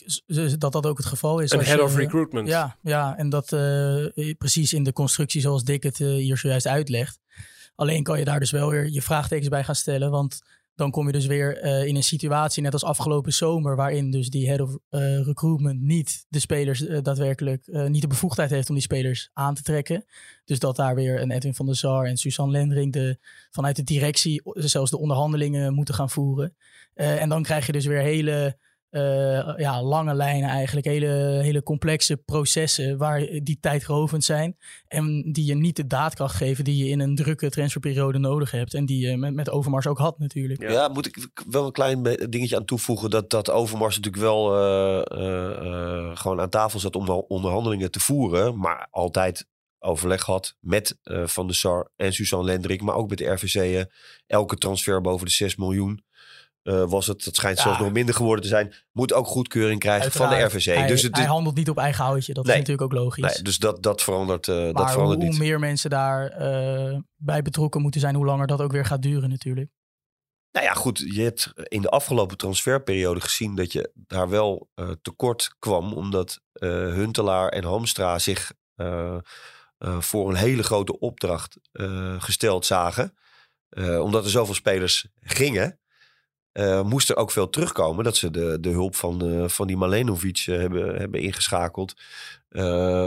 dat 0.57 0.71
dat 0.71 0.85
ook 0.85 0.97
het 0.97 1.05
geval 1.07 1.39
is. 1.39 1.51
Een 1.51 1.57
als 1.57 1.67
head 1.67 1.77
je- 1.79 1.83
of 1.85 1.95
recruitment. 1.95 2.47
Ja, 2.47 2.77
ja, 2.81 3.17
en 3.17 3.29
dat 3.29 3.53
eh, 3.53 4.33
precies 4.37 4.73
in 4.73 4.83
de 4.83 4.93
constructie 4.93 5.41
zoals 5.41 5.63
Dick 5.63 5.83
het 5.83 6.01
eh, 6.01 6.07
hier 6.07 6.37
zojuist 6.37 6.67
uitlegt. 6.67 7.19
Alleen 7.75 8.03
kan 8.03 8.19
je 8.19 8.25
daar 8.25 8.39
dus 8.39 8.51
wel 8.51 8.69
weer 8.69 8.89
je 8.89 9.01
vraagtekens 9.01 9.47
bij 9.49 9.63
gaan 9.63 9.75
stellen. 9.75 10.11
Want 10.11 10.41
dan 10.75 10.91
kom 10.91 11.05
je 11.05 11.11
dus 11.11 11.25
weer 11.25 11.57
eh, 11.57 11.85
in 11.85 11.95
een 11.95 12.03
situatie, 12.03 12.63
net 12.63 12.73
als 12.73 12.83
afgelopen 12.83 13.33
zomer, 13.33 13.75
waarin 13.75 14.11
dus 14.11 14.29
die 14.29 14.47
head 14.49 14.59
of 14.61 14.77
eh, 14.89 15.21
recruitment 15.25 15.81
niet 15.81 16.25
de 16.29 16.39
spelers 16.39 16.85
eh, 16.85 16.97
daadwerkelijk 17.01 17.67
eh, 17.67 17.85
niet 17.85 18.01
de 18.01 18.07
bevoegdheid 18.07 18.49
heeft 18.49 18.67
om 18.69 18.73
die 18.75 18.83
spelers 18.83 19.29
aan 19.33 19.55
te 19.55 19.61
trekken. 19.61 20.05
Dus 20.45 20.59
dat 20.59 20.75
daar 20.75 20.95
weer 20.95 21.21
een 21.21 21.31
Edwin 21.31 21.55
van 21.55 21.65
der 21.65 21.75
Sar 21.75 22.05
en 22.05 22.17
Suzanne 22.17 22.51
Lendering 22.51 22.93
de, 22.93 23.17
vanuit 23.51 23.75
de 23.75 23.83
directie 23.83 24.41
zelfs 24.53 24.91
de 24.91 24.97
onderhandelingen 24.99 25.73
moeten 25.73 25.93
gaan 25.95 26.09
voeren. 26.09 26.55
Eh, 26.93 27.21
en 27.21 27.29
dan 27.29 27.43
krijg 27.43 27.65
je 27.65 27.71
dus 27.71 27.85
weer 27.85 28.01
hele 28.01 28.57
eh, 28.89 29.53
ja, 29.57 29.83
lange 29.83 30.13
lijnen 30.13 30.49
eigenlijk. 30.49 30.85
Hele, 30.85 31.39
hele 31.43 31.63
complexe 31.63 32.17
processen 32.17 32.97
waar 32.97 33.19
die 33.19 33.57
tijdrovend 33.59 34.23
zijn. 34.23 34.57
En 34.87 35.31
die 35.31 35.45
je 35.45 35.55
niet 35.55 35.75
de 35.75 35.87
daadkracht 35.87 36.35
geven 36.35 36.63
die 36.63 36.85
je 36.85 36.89
in 36.89 36.99
een 36.99 37.15
drukke 37.15 37.49
transferperiode 37.49 38.17
nodig 38.17 38.51
hebt. 38.51 38.73
En 38.73 38.85
die 38.85 39.07
je 39.07 39.17
met, 39.17 39.33
met 39.33 39.49
Overmars 39.49 39.87
ook 39.87 39.97
had 39.97 40.19
natuurlijk. 40.19 40.61
Ja. 40.61 40.87
Moet 40.87 41.05
ik 41.05 41.43
wel 41.49 41.65
een 41.65 41.71
klein 41.71 42.03
dingetje 42.29 42.55
aan 42.55 42.65
toevoegen. 42.65 43.09
Dat, 43.09 43.29
dat 43.29 43.49
Overmars 43.49 43.95
natuurlijk 43.95 44.23
wel 44.23 44.55
eh, 44.55 44.99
eh, 44.99 46.17
gewoon 46.17 46.41
aan 46.41 46.49
tafel 46.49 46.79
zat 46.79 46.95
om 46.95 47.09
onderhandelingen 47.09 47.91
te 47.91 47.99
voeren. 47.99 48.57
Maar 48.57 48.87
altijd 48.91 49.47
overleg 49.79 50.25
had 50.25 50.55
met 50.59 50.97
Van 51.03 51.47
der 51.47 51.55
Sar 51.55 51.91
en 51.95 52.13
Suzanne 52.13 52.45
Lendrik. 52.45 52.81
Maar 52.81 52.95
ook 52.95 53.09
met 53.09 53.17
de 53.17 53.25
RVC. 53.25 53.55
eh, 53.55 53.83
elke 54.27 54.55
transfer 54.55 55.01
boven 55.01 55.25
de 55.25 55.31
6 55.31 55.55
miljoen 55.55 56.03
eh, 56.63 56.83
was 56.89 57.07
het. 57.07 57.23
Dat 57.23 57.35
schijnt 57.35 57.57
Ja. 57.57 57.63
zelfs 57.63 57.79
nog 57.79 57.91
minder 57.91 58.15
geworden 58.15 58.41
te 58.43 58.49
zijn. 58.49 58.73
Moet 58.91 59.13
ook 59.13 59.27
goedkeuring 59.27 59.79
krijgen 59.79 60.11
van 60.11 60.29
de 60.29 60.35
RVC. 60.35 60.63
Hij, 60.75 60.87
dus 60.87 61.01
het, 61.01 61.15
hij 61.15 61.25
handelt 61.25 61.55
niet 61.55 61.69
op 61.69 61.77
eigen 61.77 62.03
houtje. 62.03 62.33
Dat 62.33 62.43
Nee. 62.45 62.53
is 62.53 62.59
natuurlijk 62.59 62.93
ook 62.93 62.99
logisch. 63.03 63.33
nee, 63.33 63.41
dus 63.43 63.57
dat, 63.57 63.83
dat 63.83 64.01
verandert, 64.01 64.47
eh, 64.47 64.55
dat 64.55 64.73
maar 64.73 64.83
hoe, 64.83 64.91
verandert 64.91 65.21
hoe 65.21 65.29
niet. 65.29 65.39
meer 65.39 65.59
mensen 65.59 65.89
daar 65.89 66.27
eh, 66.29 66.97
bij 67.15 67.41
betrokken 67.41 67.81
moeten 67.81 68.01
zijn, 68.01 68.15
hoe 68.15 68.25
langer 68.25 68.47
dat 68.47 68.61
ook 68.61 68.71
weer 68.71 68.85
gaat 68.85 69.01
duren 69.01 69.29
natuurlijk. 69.29 69.69
Nou 70.51 70.65
ja, 70.65 70.73
goed. 70.73 70.99
Je 70.99 71.21
hebt 71.21 71.51
in 71.63 71.81
de 71.81 71.89
afgelopen 71.89 72.37
transferperiode 72.37 73.21
gezien 73.21 73.55
dat 73.55 73.71
je 73.71 73.91
daar 73.93 74.29
wel 74.29 74.69
tekort 75.01 75.55
kwam. 75.59 75.93
Omdat 75.93 76.39
Huntelaar 76.93 77.49
en 77.49 77.63
Hamstra 77.63 78.19
zich 78.19 78.53
voor 79.99 80.29
een 80.29 80.35
hele 80.35 80.63
grote 80.63 80.99
opdracht 80.99 81.57
gesteld 82.17 82.65
zagen. 82.65 83.17
Omdat 84.01 84.23
er 84.23 84.29
zoveel 84.29 84.53
spelers 84.53 85.07
gingen, 85.21 85.79
eh, 86.51 86.83
moest 86.83 87.09
er 87.09 87.15
ook 87.15 87.31
veel 87.31 87.49
terugkomen. 87.49 88.03
Dat 88.03 88.17
ze 88.17 88.31
de, 88.31 88.59
de 88.59 88.69
hulp 88.69 88.95
van, 88.95 89.25
eh, 89.25 89.47
van 89.47 89.67
die 89.67 89.77
Malenovic 89.77 90.37
eh, 90.37 90.57
hebben, 90.57 90.95
hebben 90.95 91.21
ingeschakeld. 91.21 91.93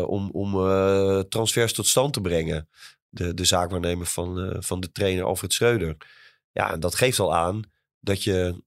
om 0.06 0.30
om 0.30 0.52
transfers 1.28 1.72
tot 1.72 1.86
stand 1.86 2.12
te 2.12 2.20
brengen. 2.20 2.68
De, 3.08 3.34
de 3.34 3.44
zaakwaarnemer 3.44 4.06
van, 4.06 4.56
van 4.62 4.80
de 4.80 4.92
trainer 4.92 5.24
Alfred 5.24 5.52
Schreuder. 5.52 5.96
Ja, 6.52 6.72
en 6.72 6.80
dat 6.80 6.94
geeft 6.94 7.18
al 7.18 7.34
aan 7.34 7.62
dat 8.00 8.22
je 8.22 8.62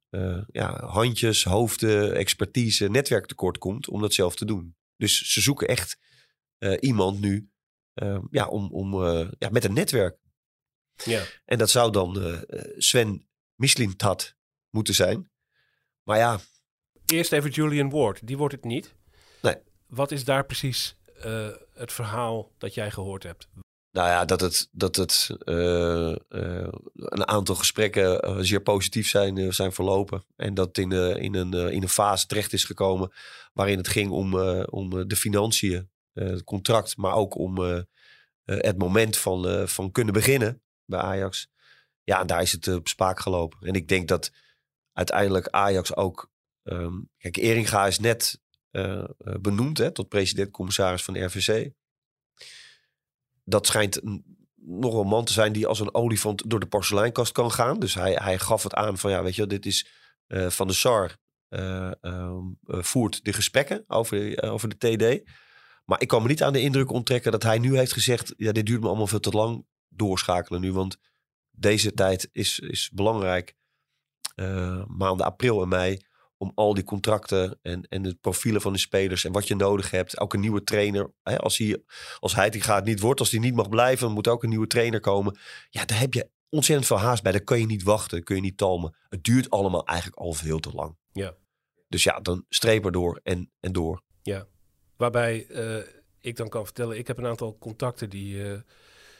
ja, 0.52 0.86
handjes, 0.86 1.44
hoofden, 1.44 2.16
expertise, 2.16 2.90
netwerk 2.90 3.26
tekort 3.26 3.58
komt 3.58 3.90
om 3.90 4.02
dat 4.02 4.14
zelf 4.14 4.36
te 4.36 4.46
doen. 4.46 4.76
Dus 4.98 5.34
ze 5.34 5.42
zoeken 5.42 5.68
echt 5.68 5.98
iemand 6.80 7.20
nu 7.20 7.50
ja, 8.32 8.48
om, 8.48 8.72
om, 8.72 9.04
ja, 9.40 9.50
met 9.52 9.64
een 9.64 9.74
netwerk. 9.74 10.18
Ja. 11.04 11.24
En 11.46 11.58
dat 11.58 11.70
zou 11.70 11.92
dan 11.92 12.44
Sven 12.78 13.28
Mislintat 13.56 14.36
moeten 14.76 14.94
zijn. 14.94 15.32
Maar 16.04 16.18
ja, 16.18 16.40
Eerst 17.06 17.32
even 17.32 17.50
Julian 17.50 17.90
Ward. 17.90 18.28
Die 18.28 18.38
wordt 18.38 18.54
het 18.54 18.64
niet. 18.64 18.96
Nee. 19.42 19.56
Wat 19.88 20.12
is 20.12 20.24
daar 20.24 20.46
precies 20.46 20.96
eh, 21.22 21.50
het 21.74 21.92
verhaal 21.92 22.52
dat 22.58 22.74
jij 22.74 22.92
gehoord 22.92 23.24
hebt? 23.24 23.48
Nou 23.92 24.08
ja, 24.08 24.26
dat 24.26 24.42
het, 24.42 24.70
dat 24.72 24.96
het 24.96 25.30
eh, 25.40 26.12
eh, 26.12 26.68
een 26.94 27.28
aantal 27.28 27.56
gesprekken 27.56 28.46
zeer 28.46 28.62
positief 28.62 29.10
zijn, 29.10 29.54
zijn 29.54 29.74
verlopen. 29.74 30.26
En 30.36 30.54
dat 30.54 30.78
in, 30.78 30.92
in, 30.92 31.36
een, 31.36 31.54
in 31.54 31.82
een 31.82 31.90
fase 31.90 32.28
terecht 32.28 32.54
is 32.54 32.64
gekomen 32.64 33.12
waarin 33.54 33.78
het 33.78 33.88
ging 33.88 34.12
om, 34.12 34.40
om 34.66 35.08
de 35.08 35.16
financiën, 35.16 35.90
het 36.14 36.44
contract, 36.44 36.98
maar 36.98 37.14
ook 37.14 37.38
om 37.38 37.58
het 38.46 38.78
moment 38.78 39.18
van, 39.18 39.68
van 39.68 39.92
kunnen 39.92 40.14
beginnen 40.14 40.62
bij 40.86 41.00
Ajax. 41.00 41.48
Ja, 42.04 42.20
en 42.20 42.28
daar 42.28 42.42
is 42.42 42.52
het 42.52 42.68
op 42.68 42.88
spaak 42.88 43.20
gelopen. 43.20 43.68
En 43.68 43.74
ik 43.74 43.88
denk 43.88 44.08
dat 44.08 44.32
uiteindelijk 44.96 45.48
Ajax 45.50 45.96
ook. 45.96 46.32
ehm, 46.64 46.94
kijk, 47.18 47.38
Eringa 47.38 47.88
is 47.88 48.00
net 48.00 48.42
eh, 48.72 48.94
eh, 49.00 49.06
benoemd 49.18 49.78
hè, 49.78 49.92
tot 49.92 50.08
president-commissaris 50.10 51.04
van 51.04 51.14
de 51.14 51.24
RVC 51.24 51.72
dat 53.44 53.68
schijnt 53.68 54.04
een- 54.04 54.38
nog 54.56 54.92
wel 54.92 55.02
een 55.02 55.08
man 55.08 55.26
te 55.26 55.34
zijn 55.34 55.54
die 55.54 55.68
als 55.68 55.80
een 55.80 55.94
olifant 55.94 56.50
door 56.50 56.60
de 56.60 56.66
porseleinkast 56.66 57.32
kan 57.32 57.52
gaan. 57.52 57.80
Dus 57.80 57.94
hij, 57.94 58.14
hij 58.14 58.40
gaf 58.40 58.64
het 58.64 58.74
aan 58.74 58.98
van 58.98 59.12
ja, 59.12 59.24
weet 59.24 59.36
je, 59.36 59.48
dit 59.48 59.66
is 59.66 59.88
eh, 60.28 60.50
van 60.50 60.68
de 60.68 60.74
SAR 60.74 61.18
eh, 61.48 61.92
ehm, 62.02 62.44
eh, 62.64 62.82
voert 62.82 63.24
de 63.26 63.34
gesprekken 63.34 63.84
over, 63.88 64.38
eh, 64.38 64.54
over 64.54 64.70
de 64.70 64.78
TD. 64.78 65.30
Maar 65.86 66.02
ik 66.02 66.08
kan 66.08 66.22
me 66.22 66.28
niet 66.28 66.44
aan 66.44 66.54
de 66.54 66.62
indruk 66.62 66.92
onttrekken 66.92 67.32
dat 67.32 67.44
hij 67.44 67.58
nu 67.60 67.78
heeft 67.78 67.94
gezegd, 67.94 68.34
ja, 68.38 68.52
dit 68.52 68.66
duurt 68.66 68.82
me 68.82 68.88
allemaal 68.88 69.08
veel 69.08 69.20
te 69.20 69.30
lang 69.30 69.66
doorschakelen 69.88 70.62
nu, 70.62 70.72
want 70.74 70.98
deze 71.52 71.94
tijd 71.94 72.30
is, 72.32 72.60
is 72.60 72.90
belangrijk. 72.94 73.56
Eh, 74.36 74.86
maanden 74.88 75.26
april 75.26 75.62
en 75.62 75.68
mei 75.68 76.00
om 76.38 76.52
al 76.56 76.74
die 76.74 76.84
contracten 76.84 77.60
en, 77.62 77.82
en 77.90 78.02
de 78.02 78.16
profielen 78.22 78.62
van 78.62 78.74
de 78.74 78.80
spelers 78.80 79.24
en 79.24 79.32
wat 79.32 79.48
je 79.48 79.56
nodig 79.56 79.92
hebt. 79.92 80.20
Ook 80.20 80.34
een 80.34 80.40
nieuwe 80.40 80.64
trainer. 80.64 81.14
Hè, 81.24 81.38
als 81.38 81.58
hij 81.58 81.84
als 82.20 82.36
Heitinga 82.36 82.76
het 82.76 82.86
niet 82.86 83.00
wordt, 83.00 83.20
als 83.20 83.32
hij 83.32 83.40
niet 83.40 83.56
mag 83.56 83.70
blijven, 83.70 84.12
moet 84.12 84.28
ook 84.28 84.44
een 84.44 84.50
nieuwe 84.50 84.68
trainer 84.68 85.00
komen. 85.00 85.38
Ja, 85.70 85.86
daar 85.86 86.00
heb 86.00 86.14
je 86.14 86.30
ontzettend 86.50 86.88
veel 86.88 87.00
haast 87.00 87.24
bij. 87.24 87.32
Daar 87.32 87.42
kun 87.42 87.60
je 87.60 87.66
niet 87.66 87.84
wachten, 87.84 88.24
kun 88.24 88.36
je 88.36 88.42
niet 88.42 88.58
talmen. 88.58 88.96
Het 89.10 89.24
duurt 89.24 89.50
allemaal 89.50 89.86
eigenlijk 89.86 90.20
al 90.20 90.34
veel 90.34 90.60
te 90.60 90.72
lang. 90.72 90.98
Ja. 91.12 91.36
Dus 91.88 92.04
ja, 92.04 92.20
dan 92.20 92.46
streep 92.50 92.86
er 92.86 92.92
door 92.92 93.20
en, 93.24 93.52
en 93.60 93.72
door. 93.72 94.02
Waarbij 94.98 95.48
eh, 95.48 95.88
ik 96.20 96.36
dan 96.36 96.50
kan 96.50 96.66
vertellen, 96.66 96.98
ik 96.98 97.08
heb 97.08 97.18
een 97.18 97.26
aantal 97.26 97.58
contacten 97.58 98.10
die 98.10 98.54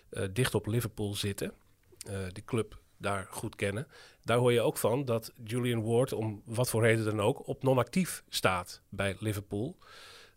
eh, 0.10 0.24
dicht 0.34 0.56
op 0.56 0.66
Liverpool 0.66 1.16
zitten. 1.16 1.54
die 2.32 2.44
club 2.44 2.84
daar 2.98 3.28
goed 3.30 3.56
kennen. 3.56 3.88
Daar 4.24 4.38
hoor 4.38 4.54
je 4.54 4.62
ook 4.62 4.78
van 4.78 5.06
dat 5.06 5.34
Julian 5.44 5.84
Ward, 5.84 6.14
om 6.14 6.42
wat 6.46 6.70
voor 6.70 6.82
reden 6.82 7.06
dan 7.06 7.22
ook, 7.22 7.48
op 7.48 7.64
non-actief 7.64 8.24
staat 8.30 8.82
bij 8.90 9.16
Liverpool. 9.20 9.78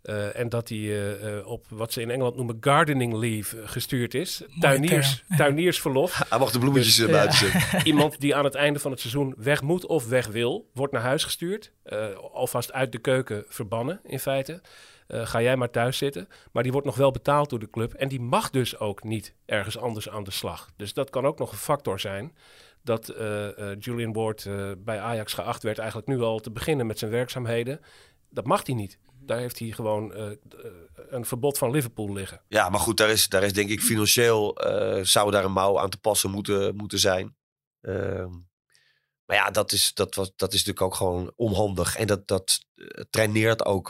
Eh, 0.02 0.38
en 0.38 0.48
dat 0.48 0.68
hij 0.68 0.78
eh, 0.78 1.38
eh, 1.38 1.46
op 1.46 1.66
wat 1.68 1.92
ze 1.92 2.00
in 2.00 2.10
Engeland 2.10 2.36
noemen 2.36 2.56
gardening 2.60 3.14
leave 3.14 3.66
gestuurd 3.66 4.14
is. 4.14 4.42
Tuiniers, 4.60 5.24
tuiniersverlof. 5.36 6.22
Hij 6.28 6.38
mag 6.38 6.50
de 6.50 6.58
bloemetjes 6.58 6.96
Dus- 6.96 7.10
buiten 7.10 7.38
zetten. 7.38 7.80
Iemand 7.86 8.20
die 8.20 8.34
aan 8.34 8.44
het 8.44 8.54
einde 8.54 8.78
van 8.78 8.90
het 8.90 9.00
seizoen 9.00 9.34
weg 9.36 9.62
moet 9.62 9.86
of 9.86 10.08
weg 10.08 10.26
wil, 10.26 10.70
wordt 10.74 10.92
naar 10.92 11.02
huis 11.02 11.24
gestuurd. 11.24 11.72
Eh, 11.82 12.14
alvast 12.32 12.72
uit 12.72 12.92
de 12.92 12.98
keuken 12.98 13.44
verbannen, 13.48 14.00
in 14.04 14.20
feite. 14.20 14.60
Eh, 15.06 15.26
ga 15.26 15.42
jij 15.42 15.56
maar 15.56 15.70
thuis 15.70 15.98
zitten. 15.98 16.28
Maar 16.52 16.62
die 16.62 16.72
wordt 16.72 16.86
nog 16.86 16.96
wel 16.96 17.10
betaald 17.10 17.50
door 17.50 17.58
de 17.58 17.70
club. 17.70 17.92
En 17.92 18.08
die 18.08 18.20
mag 18.20 18.50
dus 18.50 18.78
ook 18.78 19.02
niet 19.02 19.34
ergens 19.46 19.78
anders 19.78 20.08
aan 20.08 20.24
de 20.24 20.30
slag. 20.30 20.70
Dus 20.76 20.92
dat 20.92 21.10
kan 21.10 21.26
ook 21.26 21.38
nog 21.38 21.52
een 21.52 21.58
factor 21.58 22.00
zijn. 22.00 22.32
Dat 22.82 23.08
eh, 23.08 23.70
eh, 23.70 23.76
Julian 23.80 24.12
Ward 24.12 24.46
eh, 24.46 24.70
bij 24.78 25.00
Ajax 25.00 25.32
geacht 25.32 25.62
werd 25.62 25.78
eigenlijk 25.78 26.08
nu 26.08 26.20
al 26.20 26.38
te 26.38 26.50
beginnen 26.50 26.86
met 26.86 26.98
zijn 26.98 27.10
werkzaamheden. 27.10 27.80
Dat 28.30 28.46
mag 28.46 28.66
hij 28.66 28.74
niet. 28.74 28.98
Daar 29.28 29.38
heeft 29.38 29.58
hij 29.58 29.70
gewoon 29.70 30.14
eh, 30.14 30.30
eh, 30.30 30.36
een 31.08 31.24
verbod 31.24 31.58
van 31.58 31.70
Liverpool 31.70 32.12
liggen. 32.12 32.42
Ja, 32.48 32.68
maar 32.68 32.80
goed, 32.80 32.96
daar 32.96 33.10
is, 33.10 33.28
daar 33.28 33.42
is 33.42 33.52
denk 33.52 33.70
ik 33.70 33.80
financieel 33.80 34.56
eh, 34.56 35.04
zou 35.04 35.30
daar 35.30 35.44
een 35.44 35.52
mouw 35.52 35.78
aan 35.78 35.90
te 35.90 35.98
passen 35.98 36.30
moeten, 36.30 36.76
moeten 36.76 36.98
zijn. 36.98 37.36
Ehm, 37.80 38.30
maar 39.24 39.36
ja, 39.36 39.50
dat 39.50 39.72
is, 39.72 39.94
dat, 39.94 40.14
was, 40.14 40.32
dat 40.36 40.52
is 40.52 40.58
natuurlijk 40.58 40.86
ook 40.86 40.94
gewoon 40.94 41.32
onhandig. 41.36 41.96
En 41.96 42.06
dat, 42.06 42.28
dat 42.28 42.58
traineert 43.10 43.64
ook 43.64 43.86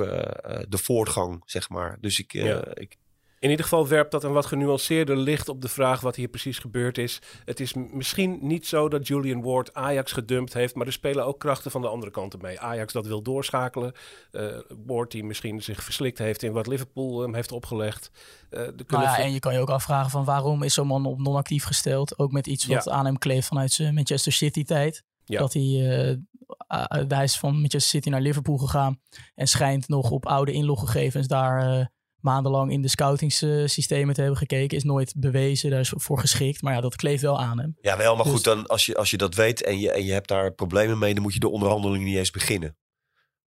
de 0.69 0.79
voortgang, 0.79 1.43
zeg 1.45 1.69
maar. 1.69 1.97
Dus 2.01 2.19
ik, 2.19 2.33
Ja. 2.33 2.75
ik, 2.75 2.97
In 3.41 3.51
ieder 3.51 3.65
geval 3.65 3.89
werpt 3.89 4.11
dat 4.11 4.25
een 4.25 4.33
wat 4.33 4.47
genuanceerder 4.47 5.17
licht 5.17 5.49
op 5.49 5.63
de 5.63 5.69
vraag 5.69 6.01
wat 6.01 6.17
hier 6.17 6.29
precies 6.29 6.59
gebeurd 6.59 6.99
is. 6.99 7.21
Het 7.45 7.61
is 7.61 7.75
misschien 7.75 8.39
niet 8.41 8.67
zo 8.67 8.89
dat 8.89 9.07
Julian 9.07 9.43
Ward 9.43 9.75
Ajax 9.75 10.13
gedumpt 10.13 10.53
heeft, 10.55 10.75
maar 10.75 10.87
er 10.87 10.93
spelen 10.93 11.25
ook 11.27 11.39
krachten 11.41 11.71
van 11.71 11.81
de 11.81 11.89
andere 11.89 12.11
kanten 12.13 12.41
mee. 12.43 12.61
Ajax 12.61 12.93
dat 12.93 13.07
wil 13.07 13.23
doorschakelen. 13.23 13.93
eh 14.31 14.47
Ward 14.87 15.11
die 15.11 15.25
misschien 15.25 15.63
zich 15.63 15.83
verslikt 15.83 16.19
heeft 16.19 16.43
in 16.43 16.53
wat 16.53 16.67
Liverpool 16.67 17.21
hem 17.21 17.35
heeft 17.35 17.53
opgelegd. 17.53 18.11
Eh, 18.51 18.61
Nou 18.87 19.03
ja, 19.03 19.19
en 19.19 19.33
je 19.33 19.39
kan 19.39 19.53
je 19.53 19.59
ook 19.61 19.71
afvragen 19.71 20.11
van 20.11 20.25
waarom 20.25 20.63
is 20.63 20.75
zo'n 20.75 20.87
man 20.87 21.07
op 21.07 21.19
non-actief 21.19 21.65
gesteld? 21.65 22.19
Ook 22.19 22.33
met 22.33 22.47
iets 22.47 22.67
wat 22.67 22.85
Ja. 22.85 22.93
aan 22.93 23.05
hem 23.05 23.19
kleeft 23.19 23.47
vanuit 23.49 23.73
zijn 23.73 23.95
Manchester 23.95 24.33
City 24.33 24.65
tijd. 24.65 25.05
Ja. 25.25 25.39
Dat 25.39 25.53
hij, 25.53 26.19
ah, 26.67 27.05
hij 27.09 27.25
is 27.25 27.39
van 27.39 27.53
Manchester 27.55 27.81
City 27.91 28.09
naar 28.09 28.21
Liverpool 28.21 28.57
gegaan 28.57 29.01
en 29.35 29.47
schijnt 29.47 29.89
nog 29.89 30.11
op 30.11 30.27
oude 30.27 30.53
inloggegevens 30.53 31.27
daar 31.27 31.91
maandenlang 32.21 32.73
in 32.73 32.83
de 32.83 32.89
scoutingssystemen 32.89 34.15
te 34.15 34.21
hebben 34.21 34.39
gekeken. 34.39 34.77
Is 34.77 34.85
nooit 34.85 35.15
bewezen, 35.17 35.71
daar 35.71 35.81
is 35.81 35.93
voor 35.97 36.19
geschikt. 36.19 36.63
Maar 36.63 36.75
ja, 36.75 36.81
dat 36.81 36.97
kleeft 36.97 37.23
wel 37.23 37.41
aan 37.41 37.59
hem. 37.59 37.77
Ja, 37.81 37.97
wel, 37.97 38.15
maar 38.17 38.25
Dus- 38.25 38.33
goed, 38.33 38.45
dan, 38.45 38.67
als, 38.67 38.87
je, 38.87 38.95
als 38.97 39.11
je 39.11 39.17
dat 39.17 39.35
weet 39.35 39.63
en 39.63 39.79
je, 39.79 39.91
en 39.93 40.05
je 40.05 40.13
hebt 40.13 40.29
daar 40.29 40.53
problemen 40.53 40.99
mee, 40.99 41.15
dan 41.15 41.23
moet 41.23 41.35
je 41.35 41.41
de 41.41 41.49
onderhandelingen 41.49 42.07
niet 42.07 42.17
eens 42.17 42.31
beginnen. 42.31 42.77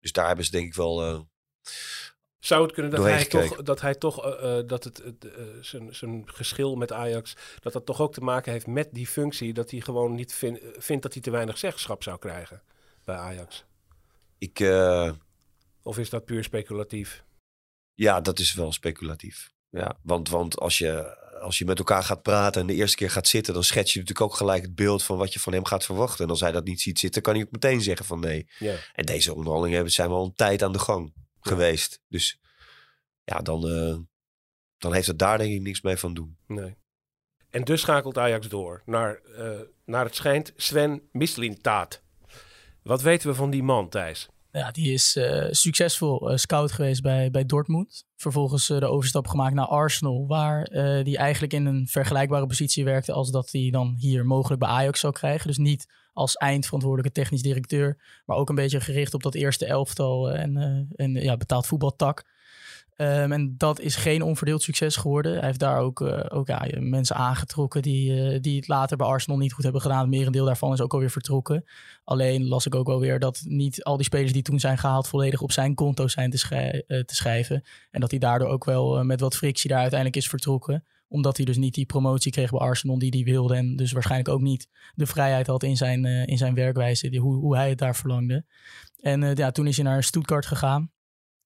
Dus 0.01 0.13
daar 0.13 0.27
hebben 0.27 0.45
ze 0.45 0.51
denk 0.51 0.67
ik 0.67 0.75
wel. 0.75 1.03
eh, 1.05 1.21
Zou 2.39 2.63
het 2.63 2.73
kunnen 2.73 2.91
dat 2.91 3.05
hij 3.05 3.25
toch, 3.25 3.63
dat, 3.63 3.81
hij 3.81 3.95
toch 3.95 4.25
eh, 4.25 4.59
eh, 4.59 4.67
dat 4.67 4.85
het, 4.85 5.03
het, 5.05 5.27
zijn, 5.61 5.95
zijn 5.95 6.23
geschil 6.27 6.75
met 6.77 6.93
Ajax, 6.93 7.37
dat 7.61 7.73
dat 7.73 7.87
toch 7.87 8.01
ook 8.01 8.13
te 8.13 8.21
maken 8.21 8.53
heeft 8.53 8.67
met 8.67 8.89
die 8.93 9.07
functie, 9.07 9.53
dat 9.53 9.71
hij 9.71 9.81
gewoon 9.81 10.15
niet 10.15 10.35
vin- 10.35 10.61
eh, 10.61 10.69
vindt 10.79 11.03
dat 11.03 11.13
hij 11.13 11.23
te 11.23 11.31
weinig 11.31 11.59
zeggenschap 11.59 12.03
zou 12.03 12.19
krijgen 12.19 12.63
bij 13.05 13.17
Ajax? 13.17 13.65
ik, 14.39 14.61
eh, 14.61 15.11
Of 15.83 15.99
is 15.99 16.11
dat 16.11 16.25
puur 16.25 16.45
speculatief? 16.45 17.25
Ja, 18.01 18.21
dat 18.21 18.39
is 18.39 18.55
wel 18.55 18.73
speculatief. 18.73 19.51
Ja, 19.71 19.99
want, 20.03 20.29
want 20.29 20.59
als, 20.59 20.79
je, 20.79 21.17
als 21.41 21.59
je 21.59 21.65
met 21.65 21.79
elkaar 21.79 22.03
gaat 22.03 22.23
praten 22.23 22.61
en 22.61 22.67
de 22.67 22.75
eerste 22.75 22.97
keer 22.97 23.11
gaat 23.11 23.29
zitten, 23.29 23.55
dan 23.55 23.65
schets 23.65 23.93
je 23.93 23.99
natuurlijk 23.99 24.31
ook 24.31 24.37
gelijk 24.37 24.63
het 24.63 24.75
beeld 24.75 25.03
van 25.03 25.17
wat 25.19 25.33
je 25.33 25.41
van 25.41 25.53
hem 25.53 25.65
gaat 25.65 25.85
verwachten. 25.85 26.25
En 26.25 26.31
als 26.31 26.41
hij 26.41 26.53
dat 26.53 26.65
niet 26.65 26.81
ziet 26.81 26.99
zitten, 26.99 27.23
kan 27.23 27.35
hij 27.35 27.43
ook 27.43 27.51
meteen 27.51 27.81
zeggen 27.81 28.07
van 28.07 28.21
nee. 28.21 28.49
Ja. 28.59 28.77
En 28.93 29.07
deze 29.07 29.31
onderhandelingen 29.31 29.75
hebben- 29.77 29.95
zijn 29.95 30.09
wel 30.09 30.25
een 30.25 30.35
tijd 30.35 30.63
aan 30.63 30.73
de 30.73 30.79
gang 30.79 31.13
geweest. 31.41 32.01
Dus 32.09 32.41
ja, 33.25 33.39
dan, 33.39 33.69
eh, 33.69 33.97
dan 34.79 34.93
heeft 34.93 35.07
het 35.07 35.19
daar 35.19 35.39
denk 35.39 35.53
ik 35.53 35.61
niks 35.61 35.81
mee 35.81 35.97
van 35.97 36.15
doen. 36.15 36.37
Nee. 36.47 36.77
En 37.51 37.65
dus 37.65 37.81
schakelt 37.81 38.19
Ajax 38.19 38.49
door 38.49 38.83
naar, 38.85 39.15
eh, 39.15 39.61
naar 39.85 40.05
het 40.05 40.15
schijnt 40.15 40.53
Sven 40.57 41.09
Mislintaat. 41.13 42.03
Wat 42.83 43.03
weten 43.03 43.29
we 43.29 43.35
van 43.35 43.51
die 43.51 43.63
man, 43.63 43.89
Thijs? 43.89 44.29
Ja, 44.53 44.71
die 44.71 44.93
is 44.93 45.17
eh, 45.17 45.47
succesvol 45.51 46.31
eh, 46.31 46.37
scout 46.37 46.73
geweest 46.73 47.03
bij, 47.03 47.31
bij 47.31 47.47
Dortmund. 47.47 48.05
Vervolgens 48.17 48.71
eh, 48.71 48.79
de 48.79 48.87
overstap 48.87 49.27
gemaakt 49.27 49.55
naar 49.55 49.67
Arsenal, 49.67 50.27
waar 50.27 50.65
die 51.05 51.17
eigenlijk 51.17 51.53
in 51.53 51.67
een 51.67 51.87
vergelijkbare 51.89 52.47
positie 52.47 52.85
werkte 52.85 53.13
als 53.13 53.31
dat 53.31 53.51
hij 53.53 53.69
dan 53.71 53.95
hier 53.99 54.27
mogelijk 54.27 54.61
bij 54.61 54.71
Ajax 54.71 55.01
zou 55.01 55.13
krijgen. 55.13 55.47
Dus 55.47 55.59
niet 55.59 55.87
als 56.13 56.35
eindverantwoordelijke 56.35 57.21
technisch 57.21 57.43
directeur, 57.43 58.23
maar 58.27 58.37
ook 58.37 58.49
een 58.49 58.55
beetje 58.55 58.81
gericht 58.81 59.15
op 59.15 59.23
dat 59.23 59.35
eerste 59.35 59.67
elftal 59.67 60.31
en, 60.31 60.57
en 60.97 61.15
ja, 61.15 61.37
betaald 61.37 61.67
voetbaltak. 61.67 62.25
Ehm, 63.01 63.33
en 63.33 63.55
dat 63.57 63.81
is 63.81 63.97
geen 63.97 64.23
onverdeeld 64.23 64.63
succes 64.63 64.97
geworden. 64.97 65.33
Hij 65.33 65.47
heeft 65.47 65.59
daar 65.59 65.79
ook, 65.79 66.01
eh, 66.01 66.39
ook 66.39 66.47
ja, 66.47 66.67
mensen 66.79 67.17
aangetrokken 67.17 67.83
die, 67.83 68.23
eh, 68.23 68.41
die 68.41 68.57
het 68.57 68.69
later 68.69 68.97
bij 68.97 69.07
Arsenal 69.07 69.39
niet 69.39 69.53
goed 69.53 69.65
hebben 69.65 69.83
gedaan. 69.83 70.01
Het 70.01 70.11
merendeel 70.11 70.45
daarvan 70.45 70.73
is 70.73 70.81
ook 70.81 70.93
alweer 70.93 71.11
vertrokken. 71.11 71.65
Alleen 72.05 72.49
las 72.49 72.67
ik 72.67 72.75
ook 72.75 72.87
wel 72.87 73.01
weer 73.01 73.19
dat 73.19 73.43
niet 73.45 73.85
al 73.85 73.97
die 73.97 74.05
spelers 74.05 74.33
die 74.33 74.43
toen 74.43 74.61
zijn 74.61 74.79
gehaald 74.79 75.09
volledig 75.09 75.41
op 75.41 75.53
zijn 75.53 75.75
konto 75.75 76.09
zijn 76.09 76.31
te, 76.31 76.85
eh, 76.87 77.03
schrijven. 77.07 77.63
En 77.91 78.01
dat 78.01 78.11
hij 78.11 78.19
daardoor 78.19 78.49
ook 78.49 78.65
wel 78.65 79.05
met 79.05 79.21
wat 79.21 79.37
frictie 79.37 79.71
daar 79.71 79.81
uiteindelijk 79.81 80.19
is 80.19 80.29
vertrokken. 80.29 80.85
Omdat 81.09 81.37
hij 81.37 81.47
dus 81.47 81.57
niet 81.57 81.75
die 81.75 81.87
promotie 81.87 82.33
kreeg 82.33 82.51
bij 82.51 82.61
Arsenal 82.61 82.99
die 82.99 83.11
hij 83.11 83.33
wilde. 83.33 83.55
En 83.55 83.77
dus 83.77 83.93
waarschijnlijk 83.93 84.31
ook 84.31 84.41
niet 84.41 84.69
de 84.95 85.07
vrijheid 85.07 85.47
had 85.47 85.63
in 85.63 85.77
zijn, 85.77 86.05
in 86.05 86.39
zijn 86.39 86.55
werkwijze, 86.55 87.09
die, 87.09 87.21
hoe, 87.21 87.35
hoe 87.35 87.57
hij 87.57 87.69
het 87.69 87.79
daar 87.79 87.97
verlangde. 87.97 88.45
En 89.01 89.35
ja, 89.35 89.51
toen 89.51 89.67
is 89.67 89.77
hij 89.77 89.85
naar 89.85 90.03
Stuttgart 90.03 90.47
gegaan. 90.47 90.91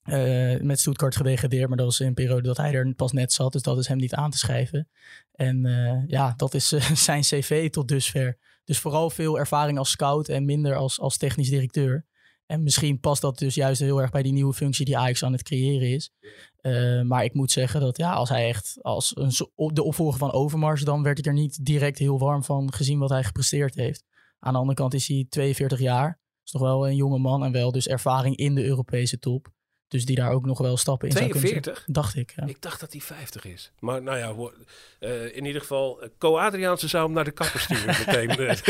Eh, 0.05 0.61
met 0.61 0.81
Stuttgart 0.81 1.17
gedegradeerd, 1.17 1.69
maar 1.69 1.77
dat 1.77 1.87
was 1.87 2.01
in 2.01 2.07
een 2.07 2.15
periode 2.15 2.43
dat 2.43 2.57
hij 2.57 2.73
er 2.73 2.95
pas 2.95 3.13
net 3.13 3.33
zat. 3.33 3.53
Dus 3.53 3.63
dat 3.63 3.79
is 3.79 3.89
hem 3.89 3.97
niet 3.97 4.15
aan 4.15 4.31
te 4.31 4.39
schrijven. 4.39 4.89
En 5.33 5.67
eh, 5.67 6.03
ja, 6.07 6.35
dat 6.37 6.55
is 6.55 6.73
eh, 6.73 6.91
zijn 7.09 7.21
cv 7.21 7.71
tot 7.71 7.89
dusver. 7.89 8.39
Dus 8.65 8.79
vooral 8.79 9.11
veel 9.11 9.39
ervaring 9.39 9.79
als 9.79 9.91
scout 9.91 10.29
en 10.29 10.45
minder 10.45 10.75
als, 10.75 11.01
als 11.01 11.17
technisch 11.17 11.49
directeur. 11.49 12.05
En 12.47 12.63
misschien 12.63 13.01
past 13.01 13.23
dat 13.23 13.39
dus 13.39 13.55
juist 13.55 13.81
heel 13.81 14.01
erg 14.01 14.11
bij 14.11 14.23
die 14.23 14.33
nieuwe 14.33 14.53
functie 14.53 14.85
die 14.85 14.99
Ajax 14.99 15.25
aan 15.25 15.33
het 15.33 15.43
creëren 15.43 15.89
is. 15.89 16.13
Maar 17.05 17.25
ik 17.25 17.35
moet 17.35 17.51
zeggen 17.51 17.81
dat 17.81 17.97
ja, 17.97 18.13
als 18.13 18.29
hij 18.29 18.49
echt 18.49 18.79
als 18.83 19.17
een, 19.17 19.33
de 19.75 19.83
opvolger 19.83 20.19
van 20.19 20.33
Overmars, 20.33 20.83
dan 20.83 21.03
werd 21.03 21.19
ik 21.19 21.27
er 21.27 21.33
niet 21.33 21.65
direct 21.65 21.99
heel 21.99 22.19
warm 22.19 22.45
van 22.45 22.73
gezien 22.73 22.99
wat 22.99 23.11
hij 23.11 23.25
gepresteerd 23.25 23.75
heeft. 23.75 24.05
Aan 24.39 24.53
de 24.53 24.59
andere 24.59 24.79
kant 24.79 24.95
is 24.95 25.09
hij 25.09 25.27
42 25.29 25.79
jaar. 25.79 26.21
Is 26.45 26.53
nog 26.53 26.63
wel 26.63 26.89
een 26.89 26.97
jonge 26.97 27.19
man 27.19 27.45
en 27.45 27.53
wel 27.53 27.73
dus 27.73 27.89
ervaring 27.89 28.37
in 28.37 28.55
de 28.55 28.65
Europese 28.65 29.19
top. 29.19 29.54
Dus 29.95 30.05
die 30.05 30.17
daar 30.17 30.31
ook 30.33 30.47
nog 30.47 30.59
wel 30.59 30.77
stappen 30.77 31.09
in 31.09 31.15
zou 31.17 31.25
kunnen 31.31 31.49
42? 31.49 31.75
zetten. 31.77 31.93
Dacht 31.95 32.17
ik, 32.17 32.33
ja. 32.37 32.47
Ik 32.47 32.63
dacht 32.63 32.81
dat 32.81 32.93
hij 32.93 33.01
50 33.01 33.45
is. 33.45 33.73
Maar 33.81 34.03
nou 34.03 34.19
ja, 34.19 34.33
ho- 34.33 34.53
eh, 34.99 35.37
in 35.37 35.45
ieder 35.45 35.61
geval, 35.61 36.03
eh, 36.03 36.09
Co 36.19 36.39
Adriaanse 36.39 36.89
zou 36.89 37.05
hem 37.05 37.15
naar 37.15 37.25
de 37.25 37.31
kapper 37.31 37.61
sturen 37.61 37.87
meteen. 38.07 38.37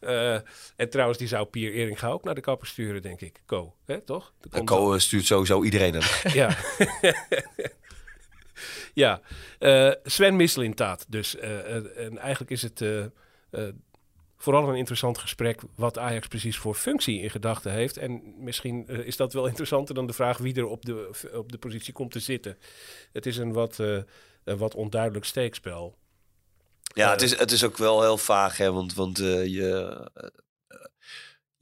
Eh, 0.00 0.34
en 0.76 0.90
trouwens, 0.90 1.18
die 1.18 1.28
zou 1.28 1.46
Pier 1.46 1.72
Eringa 1.72 2.08
ook 2.08 2.24
naar 2.24 2.34
de 2.34 2.40
kapper 2.40 2.66
sturen, 2.66 3.02
denk 3.02 3.20
ik. 3.20 3.42
Co, 3.46 3.74
hè, 3.86 4.00
toch? 4.00 4.32
En 4.50 4.64
Co 4.64 4.92
eh, 4.94 4.98
stuurt 5.00 5.24
sowieso 5.26 5.62
iedereen. 5.62 6.02
Ja. 6.32 6.56
ja, 8.94 9.20
eh, 9.58 9.90
Sven 10.04 10.36
Misselintaat 10.36 11.04
dus. 11.08 11.36
eh, 11.36 11.76
eh, 11.76 11.84
en 12.06 12.18
eigenlijk 12.18 12.50
is 12.50 12.62
het 12.62 12.80
eh, 12.80 13.00
eh, 13.50 13.68
vooral 14.44 14.68
een 14.68 14.74
interessant 14.74 15.18
gesprek 15.18 15.60
wat 15.74 15.98
Ajax 15.98 16.26
precies 16.26 16.56
voor 16.56 16.74
functie 16.74 17.20
in 17.20 17.30
gedachten 17.30 17.72
heeft. 17.72 17.96
En 17.96 18.22
misschien 18.38 18.86
eh, 18.86 18.98
is 18.98 19.16
dat 19.16 19.32
wel 19.32 19.46
interessanter 19.52 19.94
dan 19.94 20.06
de 20.06 20.12
vraag 20.12 20.38
wie 20.38 20.54
er 20.54 20.66
op 20.66 20.84
de, 20.84 21.10
op 21.32 21.52
de 21.52 21.58
positie 21.58 21.92
komt 21.92 22.10
te 22.10 22.20
zitten. 22.20 22.58
Het 23.12 23.26
is 23.26 23.36
een 23.36 23.52
wat, 23.52 23.80
eh, 23.80 23.98
een 24.44 24.56
wat 24.56 24.74
onduidelijk 24.74 25.24
steekspel. 25.24 25.98
Ja, 26.94 27.10
het 27.10 27.22
is, 27.22 27.38
het 27.38 27.50
is 27.50 27.64
ook 27.64 27.76
wel 27.76 28.02
heel 28.02 28.18
vaag, 28.18 28.56
hè, 28.56 28.72
want, 28.72 28.94
want 28.94 29.18
eh, 29.18 29.46
je, 29.46 30.08
eh, 30.14 30.26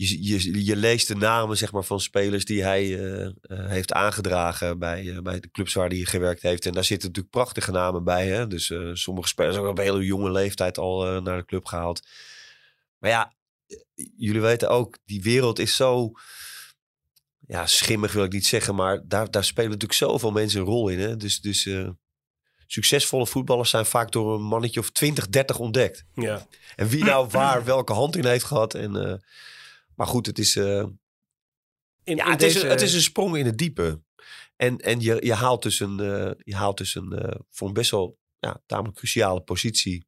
je, 0.08 0.24
je, 0.24 0.64
je 0.64 0.76
leest 0.76 1.08
de 1.08 1.14
namen 1.14 1.56
zeg 1.56 1.72
maar, 1.72 1.84
van 1.84 2.00
spelers 2.00 2.44
die 2.44 2.62
hij 2.62 2.98
eh, 2.98 3.24
eh, 3.24 3.32
heeft 3.48 3.92
aangedragen 3.92 4.78
bij, 4.78 5.10
eh, 5.10 5.18
bij 5.22 5.40
de 5.40 5.50
clubs 5.50 5.74
waar 5.74 5.88
hij 5.88 5.98
gewerkt 5.98 6.42
heeft. 6.42 6.66
En 6.66 6.72
daar 6.72 6.84
zitten 6.84 7.08
natuurlijk 7.08 7.34
prachtige 7.34 7.70
namen 7.70 8.04
bij. 8.04 8.26
Hè? 8.26 8.46
Dus 8.46 8.70
eh, 8.70 8.90
sommige 8.92 9.28
spelers 9.28 9.56
ook 9.56 9.66
op 9.66 9.78
een 9.78 9.84
hele 9.84 10.04
jonge 10.04 10.30
leeftijd 10.30 10.78
al 10.78 11.06
eh, 11.06 11.22
naar 11.22 11.36
de 11.36 11.44
club 11.44 11.64
gehaald. 11.64 12.06
Maar 13.02 13.10
ja, 13.10 13.34
eh, 13.66 13.78
jullie 14.16 14.40
weten 14.40 14.70
ook, 14.70 14.98
die 15.04 15.22
wereld 15.22 15.58
is 15.58 15.76
zo 15.76 16.12
ja, 17.38 17.66
schimmig 17.66 18.12
wil 18.12 18.24
ik 18.24 18.32
niet 18.32 18.46
zeggen, 18.46 18.74
maar 18.74 19.08
daar, 19.08 19.30
daar 19.30 19.44
spelen 19.44 19.70
natuurlijk 19.70 19.98
zoveel 19.98 20.30
mensen 20.30 20.60
een 20.60 20.66
rol 20.66 20.88
in. 20.88 20.98
Hè? 20.98 21.16
Dus, 21.16 21.40
dus 21.40 21.66
eh, 21.66 21.88
succesvolle 22.66 23.26
voetballers 23.26 23.70
zijn 23.70 23.86
vaak 23.86 24.12
door 24.12 24.34
een 24.34 24.42
mannetje 24.42 24.80
of 24.80 24.90
20, 24.90 25.28
30 25.28 25.58
ontdekt. 25.58 26.04
Ja, 26.14 26.46
En 26.76 26.88
wie 26.88 27.04
nou 27.04 27.28
waar 27.28 27.64
welke 27.64 27.92
hand 27.92 28.16
in 28.16 28.24
heeft 28.24 28.44
gehad. 28.44 28.74
En, 28.74 28.96
eh, 28.96 29.14
maar 29.94 30.06
goed, 30.06 30.26
het 30.26 30.38
is, 30.38 30.56
in, 30.56 30.96
ja, 32.04 32.24
in 32.24 32.30
het, 32.30 32.42
is 32.42 32.62
een, 32.62 32.68
het 32.68 32.80
is 32.80 32.94
een 32.94 33.02
sprong 33.02 33.36
in 33.36 33.46
het 33.46 33.58
diepe. 33.58 34.02
En, 34.56 34.78
en 34.78 35.00
je, 35.00 35.16
je 35.20 35.34
haalt 35.34 35.62
dus 35.62 35.80
een, 35.80 35.96
je 36.38 36.54
haalt 36.54 36.78
dus 36.78 36.94
een 36.94 37.40
voor 37.50 37.68
een 37.68 37.74
best 37.74 37.90
wel 37.90 38.18
ja, 38.38 38.62
tamelijk 38.66 38.96
cruciale 38.96 39.40
positie 39.40 40.06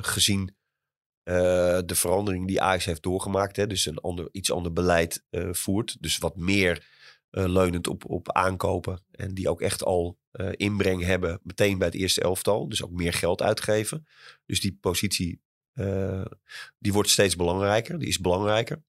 gezien 0.00 0.57
de 1.86 1.94
verandering 1.94 2.46
die 2.46 2.60
Ajax 2.60 2.84
heeft 2.84 3.02
doorgemaakt. 3.02 3.56
Hè, 3.56 3.66
dus 3.66 3.86
een 3.86 3.98
ander, 3.98 4.28
iets 4.32 4.52
ander 4.52 4.72
beleid 4.72 5.24
eh, 5.30 5.48
voert. 5.52 5.96
Dus 6.00 6.18
wat 6.18 6.36
meer 6.36 6.86
eh, 7.30 7.44
leunend 7.48 7.86
op, 7.86 8.04
op 8.10 8.32
aankopen. 8.32 9.00
En 9.10 9.34
die 9.34 9.48
ook 9.48 9.60
echt 9.60 9.84
al 9.84 10.18
eh, 10.30 10.48
inbreng 10.52 11.02
hebben 11.02 11.40
meteen 11.42 11.78
bij 11.78 11.86
het 11.86 11.96
eerste 11.96 12.20
elftal. 12.20 12.68
Dus 12.68 12.82
ook 12.84 12.90
meer 12.90 13.12
geld 13.12 13.42
uitgeven. 13.42 14.06
Dus 14.46 14.60
die 14.60 14.78
positie 14.80 15.40
eh, 15.78 16.24
die 16.78 16.92
wordt 16.92 17.10
steeds 17.10 17.36
belangrijker. 17.36 17.98
Die 17.98 18.08
is 18.08 18.18
belangrijker. 18.18 18.82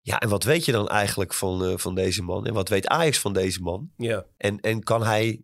Ja, 0.00 0.18
en 0.18 0.28
wat 0.28 0.44
weet 0.44 0.64
je 0.64 0.72
dan 0.72 0.88
eigenlijk 0.88 1.34
van, 1.34 1.64
eh, 1.64 1.76
van 1.76 1.94
deze 1.94 2.22
man? 2.22 2.46
En 2.46 2.54
wat 2.54 2.68
weet 2.68 2.86
Ajax 2.86 3.18
van 3.18 3.32
deze 3.32 3.62
man? 3.62 3.92
ja, 3.96 4.26
En, 4.36 4.60
en 4.60 4.82
kan 4.82 5.02
hij 5.02 5.42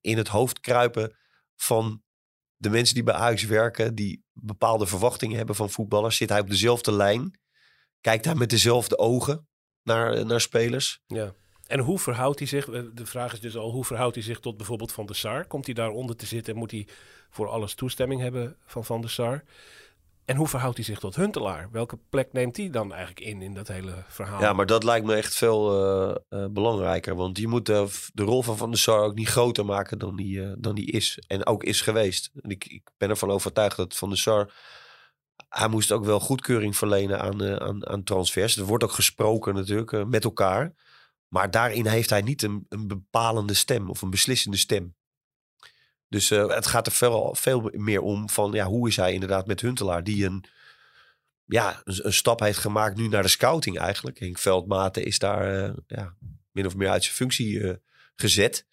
in 0.00 0.16
het 0.16 0.28
hoofd 0.28 0.60
kruipen 0.60 1.16
van 1.56 2.02
de 2.58 2.70
mensen 2.70 2.94
die 2.94 3.04
bij 3.04 3.14
Ajax 3.14 3.44
werken, 3.44 3.94
die 3.94 4.24
bepaalde 4.32 4.86
verwachtingen 4.86 5.36
hebben 5.36 5.54
van 5.54 5.70
voetballers? 5.70 6.16
Zit 6.16 6.28
hij 6.28 6.40
op 6.40 6.48
dezelfde 6.48 6.92
lijn? 6.92 7.40
Kijkt 8.00 8.24
hij 8.24 8.34
met 8.34 8.50
dezelfde 8.50 8.98
ogen 8.98 9.48
naar, 9.82 10.26
naar 10.26 10.40
spelers? 10.40 11.00
ja. 11.06 11.32
En 11.66 11.78
hoe 11.80 11.98
verhoudt 11.98 12.38
hij 12.38 12.48
zich? 12.48 12.68
eh, 12.68 12.82
De 12.94 13.06
vraag 13.06 13.32
is 13.32 13.40
dus 13.40 13.56
al, 13.56 13.70
hoe 13.70 13.84
verhoudt 13.84 14.14
hij 14.14 14.24
zich 14.24 14.40
tot 14.40 14.56
bijvoorbeeld 14.56 14.92
Van 14.92 15.06
der 15.06 15.16
Sar? 15.16 15.46
Komt 15.46 15.64
hij 15.66 15.74
daaronder 15.74 16.16
te 16.16 16.26
zitten 16.26 16.52
en 16.52 16.58
moet 16.58 16.70
hij 16.70 16.86
voor 17.30 17.48
alles 17.48 17.74
toestemming 17.74 18.20
hebben 18.20 18.56
van 18.66 18.84
Van 18.84 19.00
der 19.00 19.10
Sar? 19.10 19.42
En 20.28 20.36
hoe 20.36 20.48
verhoudt 20.48 20.76
hij 20.76 20.84
zich 20.84 20.98
tot 20.98 21.16
Huntelaar? 21.16 21.68
Welke 21.72 21.98
plek 22.10 22.32
neemt 22.32 22.56
hij 22.56 22.70
dan 22.70 22.92
eigenlijk 22.92 23.20
in, 23.26 23.42
in 23.42 23.54
dat 23.54 23.68
hele 23.68 24.04
verhaal? 24.08 24.40
Ja, 24.40 24.52
maar 24.52 24.66
dat 24.66 24.84
lijkt 24.84 25.06
me 25.06 25.14
echt 25.14 25.34
veel 25.34 25.72
eh, 25.72 26.16
eh, 26.28 26.50
belangrijker. 26.50 27.14
Want 27.14 27.38
je 27.38 27.48
moet 27.48 27.66
de, 27.66 27.88
rol 28.14 28.42
van 28.42 28.56
Van 28.56 28.70
der 28.70 28.78
Sar 28.78 29.00
ook 29.00 29.14
niet 29.14 29.28
groter 29.28 29.64
maken 29.64 29.98
dan 29.98 30.16
die, 30.16 30.42
eh, 30.42 30.52
dan 30.58 30.74
die 30.74 30.90
is. 30.90 31.22
En 31.26 31.46
ook 31.46 31.64
is 31.64 31.80
geweest. 31.80 32.30
En 32.42 32.50
ik, 32.50 32.64
ik 32.64 32.90
ben 32.96 33.10
ervan 33.10 33.30
overtuigd 33.30 33.76
dat 33.76 33.96
Van 33.96 34.08
der 34.08 34.18
Sar... 34.18 34.52
Hij 35.48 35.68
moest 35.68 35.92
ook 35.92 36.04
wel 36.04 36.20
goedkeuring 36.20 36.76
verlenen 36.76 37.20
aan, 37.20 37.60
aan, 37.60 37.88
aan 37.88 38.02
transfers. 38.02 38.56
Er 38.56 38.64
wordt 38.64 38.84
ook 38.84 38.92
gesproken 38.92 39.54
natuurlijk 39.54 40.06
met 40.06 40.24
elkaar. 40.24 40.74
Maar 41.28 41.50
daarin 41.50 41.86
heeft 41.86 42.10
hij 42.10 42.22
niet 42.22 42.42
een, 42.42 42.66
een 42.68 42.88
bepalende 42.88 43.54
stem 43.54 43.90
of 43.90 44.02
een 44.02 44.10
beslissende 44.10 44.56
stem. 44.56 44.96
Dus 46.08 46.30
eh, 46.30 46.48
het 46.48 46.66
gaat 46.66 46.86
er 46.86 46.92
veel, 46.92 47.34
veel 47.34 47.70
meer 47.72 48.00
om 48.00 48.28
van 48.28 48.52
ja, 48.52 48.66
hoe 48.66 48.88
is 48.88 48.96
hij 48.96 49.12
inderdaad 49.12 49.46
met 49.46 49.60
Huntelaar, 49.60 50.04
die 50.04 50.24
een, 50.24 50.44
ja, 51.44 51.80
een, 51.84 52.12
stap 52.12 52.40
heeft 52.40 52.58
gemaakt 52.58 52.96
nu 52.96 53.08
naar 53.08 53.22
de 53.22 53.28
scouting 53.28 53.78
eigenlijk. 53.78 54.18
Henk 54.18 54.38
Veldmaten 54.38 55.04
is 55.04 55.18
daar 55.18 55.64
eh, 55.64 55.74
ja, 55.86 56.16
min 56.50 56.66
of 56.66 56.76
meer 56.76 56.88
uit 56.88 57.02
zijn 57.02 57.16
functie 57.16 57.68
eh, 57.68 57.76
gezet. 58.14 58.66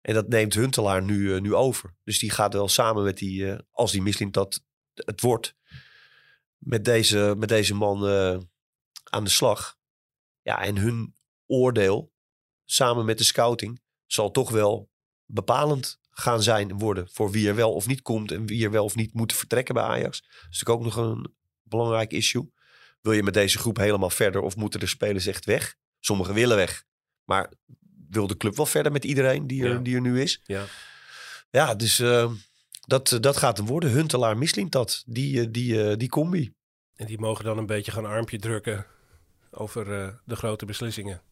En 0.00 0.14
dat 0.14 0.28
neemt 0.28 0.54
Huntelaar 0.54 1.02
nu, 1.02 1.40
nu 1.40 1.54
over. 1.54 1.94
Dus 2.04 2.18
die 2.18 2.30
gaat 2.30 2.52
wel 2.52 2.68
samen 2.68 3.04
met 3.04 3.18
die, 3.18 3.56
als 3.70 3.92
die 3.92 4.02
mislint 4.02 4.34
dat 4.34 4.64
het 4.94 5.20
wordt, 5.20 5.54
met 6.56 6.84
deze, 6.84 7.34
met 7.38 7.48
deze 7.48 7.74
man 7.74 8.04
aan 9.04 9.24
de 9.24 9.30
slag. 9.30 9.78
Ja, 10.40 10.62
en 10.62 10.76
hun 10.76 11.14
oordeel, 11.46 12.12
samen 12.64 13.04
met 13.04 13.18
de 13.18 13.24
scouting, 13.24 13.82
zal 14.06 14.30
toch 14.30 14.50
wel 14.50 14.90
bepalend 15.24 16.01
gaan 16.12 16.42
zijn 16.42 16.70
en 16.70 16.78
worden 16.78 17.08
voor 17.12 17.30
wie 17.30 17.48
er 17.48 17.54
wel 17.54 17.72
of 17.74 17.86
niet 17.86 18.02
komt 18.02 18.32
en 18.32 18.46
wie 18.46 18.64
er 18.64 18.70
wel 18.70 18.84
of 18.84 18.94
niet 18.94 19.14
moet 19.14 19.32
vertrekken 19.32 19.74
bij 19.74 19.84
Ajax. 19.84 20.20
Dat 20.20 20.30
is 20.50 20.60
natuurlijk 20.62 20.70
ook 20.78 20.84
nog 20.84 20.96
een 20.96 21.34
belangrijk 21.62 22.12
issue. 22.12 22.52
Wil 23.00 23.12
je 23.12 23.22
met 23.22 23.34
deze 23.34 23.58
groep 23.58 23.76
helemaal 23.76 24.10
verder 24.10 24.40
of 24.40 24.56
moeten 24.56 24.80
de 24.80 24.86
spelers 24.86 25.26
echt 25.26 25.44
weg? 25.44 25.74
Sommigen 26.00 26.34
willen 26.34 26.56
weg, 26.56 26.84
maar 27.24 27.52
wil 28.08 28.26
de 28.26 28.36
club 28.36 28.56
wel 28.56 28.66
verder 28.66 28.92
met 28.92 29.04
iedereen 29.04 29.46
die 29.46 29.62
er, 29.64 29.72
Ja. 29.72 29.78
die 29.78 29.94
er 29.94 30.00
nu 30.00 30.20
is? 30.20 30.40
Ja. 30.44 30.64
Ja, 31.50 31.74
dus 31.74 31.98
eh, 31.98 32.30
dat, 32.86 33.18
dat 33.20 33.36
gaat 33.36 33.56
hem 33.56 33.66
worden. 33.66 33.90
Huntelaar 33.90 34.38
mislint 34.38 34.72
dat, 34.72 35.02
die, 35.06 35.40
eh, 35.40 35.46
die, 35.50 35.88
eh, 35.90 35.96
die 35.96 36.08
combi. 36.08 36.52
En 36.96 37.06
die 37.06 37.18
mogen 37.18 37.44
dan 37.44 37.58
een 37.58 37.66
beetje 37.66 37.92
gaan 37.92 38.06
armpje 38.06 38.38
drukken 38.38 38.86
over 39.50 40.00
eh, 40.02 40.14
de 40.24 40.36
grote 40.36 40.64
beslissingen. 40.66 41.22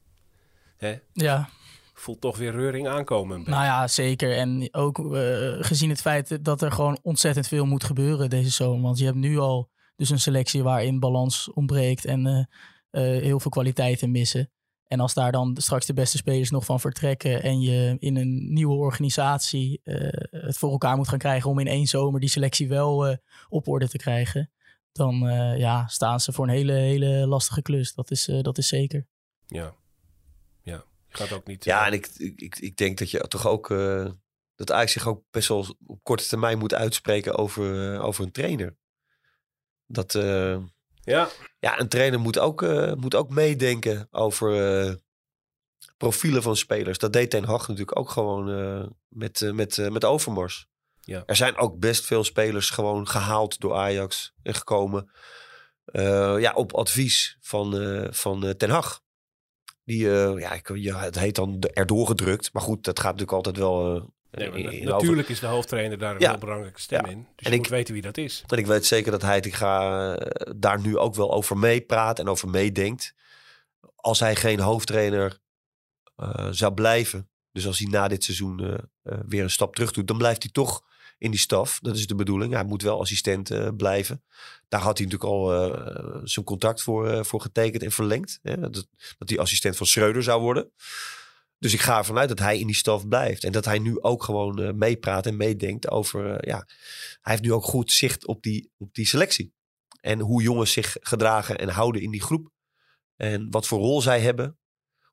Hè? 0.76 0.98
Ja, 1.12 1.48
Voelt 2.00 2.20
toch 2.20 2.36
weer 2.36 2.52
reuring 2.52 2.88
aankomen. 2.88 3.42
nou 3.42 3.64
ja, 3.64 3.88
zeker. 3.88 4.36
En 4.36 4.68
ook 4.74 4.98
eh, 4.98 5.52
gezien 5.58 5.90
het 5.90 6.00
feit 6.00 6.44
dat 6.44 6.62
er 6.62 6.72
gewoon 6.72 6.98
ontzettend 7.02 7.48
veel 7.48 7.66
moet 7.66 7.84
gebeuren 7.84 8.30
deze 8.30 8.50
zomer. 8.50 8.82
Want 8.82 8.98
je 8.98 9.04
hebt 9.04 9.16
nu 9.16 9.38
al 9.38 9.70
dus 9.96 10.10
een 10.10 10.20
selectie 10.20 10.62
waarin 10.62 11.00
balans 11.00 11.50
ontbreekt 11.52 12.04
en 12.04 12.26
eh, 12.26 12.38
eh, 12.90 13.22
heel 13.22 13.40
veel 13.40 13.50
kwaliteiten 13.50 14.10
missen. 14.10 14.50
En 14.86 15.00
als 15.00 15.14
daar 15.14 15.32
dan 15.32 15.56
straks 15.56 15.86
de 15.86 15.92
beste 15.92 16.16
spelers 16.16 16.50
nog 16.50 16.64
van 16.64 16.80
vertrekken 16.80 17.42
en 17.42 17.60
je 17.60 17.96
in 17.98 18.16
een 18.16 18.52
nieuwe 18.52 18.74
organisatie 18.74 19.80
het 20.30 20.58
voor 20.58 20.70
elkaar 20.70 20.96
moet 20.96 21.08
gaan 21.08 21.18
krijgen 21.18 21.50
om 21.50 21.58
in 21.58 21.66
één 21.66 21.86
zomer 21.86 22.20
die 22.20 22.28
selectie 22.28 22.68
wel 22.68 23.16
op 23.48 23.68
orde 23.68 23.88
te 23.88 23.98
krijgen, 23.98 24.50
dan 24.92 25.14
ja, 25.56 25.86
staan 25.86 26.20
ze 26.20 26.32
voor 26.32 26.44
een 26.44 26.54
hele, 26.54 26.72
hele 26.72 27.26
lastige 27.26 27.62
klus. 27.62 27.94
Dat 27.94 28.10
is, 28.10 28.30
dat 28.42 28.58
is 28.58 28.68
zeker. 28.68 29.06
Ja. 29.46 29.74
Gaat 31.10 31.32
ook 31.32 31.46
niet... 31.46 31.64
Ja, 31.64 31.80
eh, 31.80 31.86
en 31.86 31.92
ik, 31.92 32.06
ik, 32.36 32.58
ik 32.58 32.76
denk 32.76 32.98
dat 32.98 33.10
je 33.10 33.28
toch 33.28 33.46
ook... 33.46 33.70
eh, 33.70 34.10
dat 34.54 34.72
Ajax 34.72 34.92
zich 34.92 35.06
ook 35.06 35.24
best 35.30 35.48
wel 35.48 35.76
op 35.86 36.02
korte 36.02 36.26
termijn 36.26 36.58
moet 36.58 36.74
uitspreken 36.74 37.36
over, 37.36 37.94
eh, 37.94 38.04
over 38.04 38.24
een 38.24 38.32
trainer. 38.32 38.76
Dat... 39.86 40.12
ja. 41.02 41.28
Ja, 41.58 41.80
een 41.80 41.88
trainer 41.88 42.20
moet 42.20 42.38
ook, 42.38 42.60
moet 42.96 43.14
ook 43.14 43.30
meedenken 43.30 44.08
over 44.10 45.00
profielen 45.96 46.42
van 46.42 46.56
spelers. 46.56 46.98
Dat 46.98 47.12
deed 47.12 47.30
Ten 47.30 47.44
Hag 47.44 47.68
natuurlijk 47.68 47.98
ook 47.98 48.10
gewoon 48.10 48.44
met, 49.08 49.50
met, 49.54 49.90
met 49.90 50.04
Overmars. 50.04 50.68
Ja. 51.00 51.22
Er 51.26 51.36
zijn 51.36 51.56
ook 51.56 51.78
best 51.78 52.04
veel 52.04 52.24
spelers 52.24 52.70
gewoon 52.70 53.08
gehaald 53.08 53.60
door 53.60 53.74
Ajax 53.74 54.32
en 54.42 54.54
gekomen. 54.54 55.10
ja, 56.38 56.52
op 56.52 56.74
advies 56.74 57.36
van, 57.40 57.80
eh, 57.80 58.06
van 58.10 58.56
Ten 58.56 58.70
Hag. 58.70 59.02
Die, 59.90 60.10
eh, 60.12 60.38
ja, 60.40 60.52
ik, 60.52 60.70
ja, 60.74 60.98
het 61.00 61.18
heet 61.18 61.34
dan 61.34 61.58
erdoor 61.72 62.06
gedrukt. 62.06 62.52
Maar 62.52 62.62
goed, 62.62 62.84
dat 62.84 62.98
gaat 63.00 63.16
natuurlijk 63.16 63.32
altijd 63.36 63.56
wel... 63.56 63.96
eh, 63.96 64.02
Nee, 64.30 64.48
in- 64.62 64.66
over- 64.68 64.84
natuurlijk 65.02 65.28
is 65.28 65.40
de 65.40 65.46
hoofdtrainer 65.46 65.98
daar 65.98 66.14
een 66.14 66.20
Ja. 66.20 66.30
heel 66.30 66.38
belangrijke 66.38 66.80
stem 66.80 67.04
Ja. 67.06 67.10
in. 67.10 67.18
Dus 67.36 67.46
En 67.46 67.50
je 67.50 67.56
ik- 67.56 67.56
moet 67.62 67.68
weten 67.68 67.92
wie 67.94 68.02
dat 68.02 68.16
is. 68.16 68.44
En 68.46 68.58
ik 68.58 68.66
weet 68.66 68.86
zeker 68.86 69.10
dat 69.10 69.22
Heitinga 69.22 70.14
eh, 70.14 70.52
daar 70.56 70.80
nu 70.80 70.98
ook 70.98 71.14
wel 71.14 71.32
over 71.32 71.58
meepraat 71.58 72.18
en 72.18 72.28
over 72.28 72.48
meedenkt. 72.48 73.14
Als 73.96 74.20
hij 74.20 74.36
geen 74.36 74.60
hoofdtrainer 74.60 75.38
zou 76.50 76.74
blijven, 76.74 77.28
dus 77.52 77.66
als 77.66 77.78
hij 77.78 77.88
na 77.90 78.08
dit 78.08 78.24
seizoen 78.24 78.80
weer 79.26 79.42
een 79.42 79.50
stap 79.50 79.74
terug 79.74 79.92
doet, 79.92 80.06
dan 80.06 80.18
blijft 80.18 80.42
hij 80.42 80.52
toch 80.52 80.82
in 81.20 81.30
die 81.30 81.40
staf. 81.40 81.78
Dat 81.82 81.96
is 81.96 82.06
de 82.06 82.14
bedoeling. 82.14 82.52
Hij 82.52 82.64
moet 82.64 82.82
wel 82.82 83.00
assistent 83.00 83.50
eh, 83.50 83.68
blijven. 83.76 84.22
Daar 84.68 84.80
had 84.80 84.98
hij 84.98 85.06
natuurlijk 85.06 85.32
al 85.32 85.52
eh, 85.52 86.20
zijn 86.24 86.44
contract 86.44 86.82
voor, 86.82 87.08
eh, 87.08 87.24
voor 87.24 87.40
getekend 87.40 87.82
en 87.82 87.92
verlengd. 87.92 88.38
Hè? 88.42 88.70
Dat, 88.70 88.86
hij 89.18 89.38
assistent 89.38 89.76
van 89.76 89.86
Schreuder 89.86 90.22
zou 90.22 90.40
worden. 90.42 90.72
Dus 91.58 91.72
ik 91.72 91.80
ga 91.80 91.98
ervan 91.98 92.18
uit 92.18 92.28
dat 92.28 92.38
hij 92.38 92.58
in 92.58 92.66
die 92.66 92.76
staf 92.76 93.08
blijft. 93.08 93.44
En 93.44 93.52
dat 93.52 93.64
hij 93.64 93.78
nu 93.78 94.00
ook 94.00 94.22
gewoon 94.22 94.78
meepraat 94.78 95.26
en 95.26 95.36
meedenkt 95.36 95.90
over... 95.90 96.48
ja, 96.48 96.66
hij 97.20 97.32
heeft 97.32 97.42
nu 97.42 97.52
ook 97.52 97.64
goed 97.64 97.92
zicht 97.92 98.26
op 98.26 98.42
die, 98.42 98.70
op 98.78 98.94
die 98.94 99.06
selectie. 99.06 99.52
En 100.00 100.20
hoe 100.20 100.42
jongens 100.42 100.72
zich 100.72 100.96
gedragen 101.00 101.58
en 101.58 101.68
houden 101.68 102.02
in 102.02 102.10
die 102.10 102.22
groep. 102.22 102.50
En 103.16 103.50
wat 103.50 103.66
voor 103.66 103.78
rol 103.78 104.00
zij 104.00 104.20
hebben. 104.20 104.58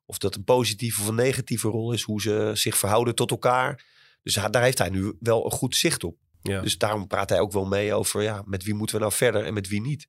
Of 0.06 0.18
dat 0.18 0.34
een 0.34 0.44
positieve 0.44 1.00
of 1.00 1.08
een 1.08 1.14
negatieve 1.14 1.68
rol 1.68 1.92
is. 1.92 2.02
Hoe 2.02 2.20
ze 2.20 2.50
zich 2.54 2.78
verhouden 2.78 3.14
tot 3.14 3.30
elkaar. 3.30 3.84
Dus 4.34 4.42
daar 4.50 4.62
heeft 4.62 4.78
hij 4.78 4.88
nu 4.88 5.16
wel 5.20 5.44
een 5.44 5.50
goed 5.50 5.76
zicht 5.76 6.04
op. 6.04 6.18
Ja. 6.42 6.60
Dus 6.60 6.78
daarom 6.78 7.06
praat 7.06 7.28
hij 7.28 7.40
ook 7.40 7.52
wel 7.52 7.64
mee 7.66 7.94
over 7.94 8.22
ja, 8.22 8.42
met 8.46 8.62
wie 8.64 8.74
moeten 8.74 8.96
we 8.96 9.00
nou 9.02 9.14
verder 9.14 9.44
en 9.44 9.54
met 9.54 9.68
wie 9.68 9.80
niet. 9.80 10.08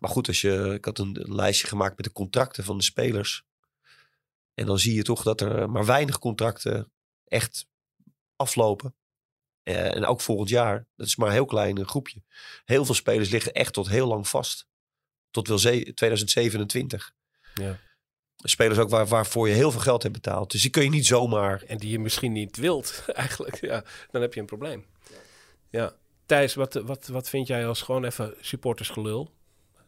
Maar 0.00 0.10
goed, 0.10 0.28
als 0.28 0.40
je, 0.40 0.72
ik 0.74 0.84
had 0.84 0.98
een, 0.98 1.20
een 1.22 1.34
lijstje 1.34 1.66
gemaakt 1.66 1.96
met 1.96 2.06
de 2.06 2.12
contracten 2.12 2.64
van 2.64 2.76
de 2.78 2.84
spelers. 2.84 3.44
En 4.54 4.66
dan 4.66 4.78
zie 4.78 4.94
je 4.94 5.02
toch 5.02 5.22
dat 5.22 5.40
er 5.40 5.70
maar 5.70 5.84
weinig 5.86 6.18
contracten 6.18 6.90
echt 7.24 7.66
aflopen. 8.36 8.94
Eh, 9.62 9.94
en 9.94 10.04
ook 10.04 10.20
volgend 10.20 10.48
jaar. 10.48 10.86
Dat 10.96 11.06
is 11.06 11.16
maar 11.16 11.28
een 11.28 11.34
heel 11.34 11.44
klein 11.46 11.86
groepje. 11.86 12.22
Heel 12.64 12.84
veel 12.84 12.94
spelers 12.94 13.28
liggen 13.30 13.52
echt 13.52 13.72
tot 13.72 13.88
heel 13.88 14.06
lang 14.06 14.28
vast. 14.28 14.66
Tot 15.30 15.48
wel 15.48 15.58
ze- 15.58 15.92
2027. 15.94 17.12
Ja. 17.54 17.78
Spelers 18.36 18.78
ook 18.78 18.90
waar, 18.90 19.06
waarvoor 19.06 19.48
je 19.48 19.54
heel 19.54 19.70
veel 19.70 19.80
geld 19.80 20.02
hebt 20.02 20.14
betaald. 20.14 20.50
Dus 20.50 20.62
die 20.62 20.70
kun 20.70 20.82
je 20.82 20.90
niet 20.90 21.06
zomaar... 21.06 21.62
En 21.66 21.78
die 21.78 21.90
je 21.90 21.98
misschien 21.98 22.32
niet 22.32 22.56
wilt, 22.56 23.04
eigenlijk. 23.14 23.60
Ja, 23.60 23.84
dan 24.10 24.22
heb 24.22 24.34
je 24.34 24.40
een 24.40 24.46
probleem. 24.46 24.84
Ja. 25.70 25.92
Thijs, 26.26 26.54
wat, 26.54 26.74
wat, 26.74 27.06
wat 27.06 27.28
vind 27.28 27.46
jij 27.46 27.66
als 27.66 27.82
gewoon 27.82 28.04
even 28.04 28.34
supportersgelul? 28.40 29.30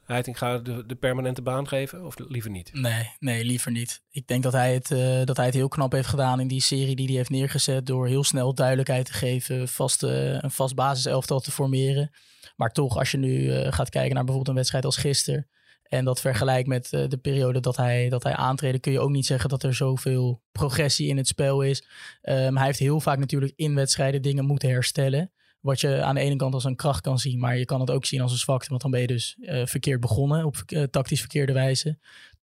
Heitinga 0.05 0.59
de, 0.59 0.87
de 0.87 0.95
permanente 0.95 1.43
baan 1.43 1.69
geven 1.69 2.07
of 2.07 2.19
liever 2.19 2.51
niet? 2.51 2.71
Nee, 2.73 3.11
nee, 3.19 3.45
liever 3.45 3.71
niet. 3.71 4.03
Ik 4.11 4.27
denk 4.27 4.43
dat 4.43 4.53
hij, 4.53 4.75
het, 4.75 4.91
eh, 4.91 5.25
dat 5.25 5.37
hij 5.37 5.47
het 5.47 5.55
heel 5.55 5.69
knap 5.69 5.93
heeft 5.93 6.09
gedaan 6.09 6.41
in 6.41 6.49
die 6.49 6.63
serie 6.63 6.97
die 6.97 7.07
hij 7.07 7.17
heeft 7.17 7.31
neergezet. 7.31 7.87
Door 7.87 8.07
heel 8.07 8.25
snel 8.25 8.55
duidelijkheid 8.55 9.07
te 9.07 9.13
geven, 9.13 9.69
vast, 9.69 10.03
eh, 10.03 10.43
een 10.43 10.51
vast 10.51 10.75
basiselftal 10.75 11.41
te 11.41 11.51
formeren. 11.51 12.11
Maar 12.57 12.71
toch, 12.71 12.97
als 12.97 13.11
je 13.11 13.19
nu 13.19 13.53
eh, 13.53 13.73
gaat 13.73 13.91
kijken 13.91 14.15
naar 14.15 14.25
bijvoorbeeld 14.25 14.49
een 14.49 14.55
wedstrijd 14.55 14.85
als 14.85 14.97
gisteren. 14.97 15.49
En 15.89 16.05
dat 16.05 16.21
vergelijkt 16.21 16.69
met 16.69 16.93
eh, 16.93 17.09
de 17.09 17.17
periode 17.17 17.61
dat 17.61 17.77
hij, 17.77 18.09
dat 18.09 18.23
hij 18.23 18.35
aantreden, 18.35 18.81
kun 18.81 18.93
je 18.93 19.01
ook 19.01 19.11
niet 19.11 19.27
zeggen 19.27 19.49
dat 19.49 19.63
er 19.63 19.75
zoveel 19.75 20.43
progressie 20.53 21.09
in 21.09 21.17
het 21.17 21.27
spel 21.27 21.63
is. 21.63 21.89
Ehm, 22.23 22.57
hij 22.57 22.67
heeft 22.67 22.79
heel 22.79 23.01
vaak 23.01 23.19
natuurlijk 23.19 23.53
in 23.57 23.75
wedstrijden 23.75 24.23
dingen 24.23 24.45
moeten 24.45 24.69
herstellen. 24.69 25.33
Wat 25.61 25.81
je 25.81 26.03
aan 26.03 26.15
de 26.15 26.21
ene 26.21 26.37
kant 26.37 26.55
als 26.55 26.65
een 26.65 26.77
kracht 26.77 27.01
kan 27.01 27.19
zien, 27.19 27.39
maar 27.39 27.59
je 27.59 27.65
kan 27.65 27.81
het 27.81 27.91
ook 27.91 28.05
zien 28.05 28.21
als 28.21 28.33
een 28.33 28.39
zwakte. 28.39 28.69
Want 28.69 28.83
dan 28.83 28.91
ben 28.91 29.01
je 29.01 29.07
dus 29.07 29.37
eh, 29.41 29.67
verkeerd 29.67 30.01
begonnen, 30.01 30.45
op 30.45 30.57
eh, 30.67 30.83
tactisch 30.83 31.21
verkeerde 31.21 31.53
wijze. 31.53 31.99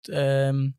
Ehm, 0.02 0.70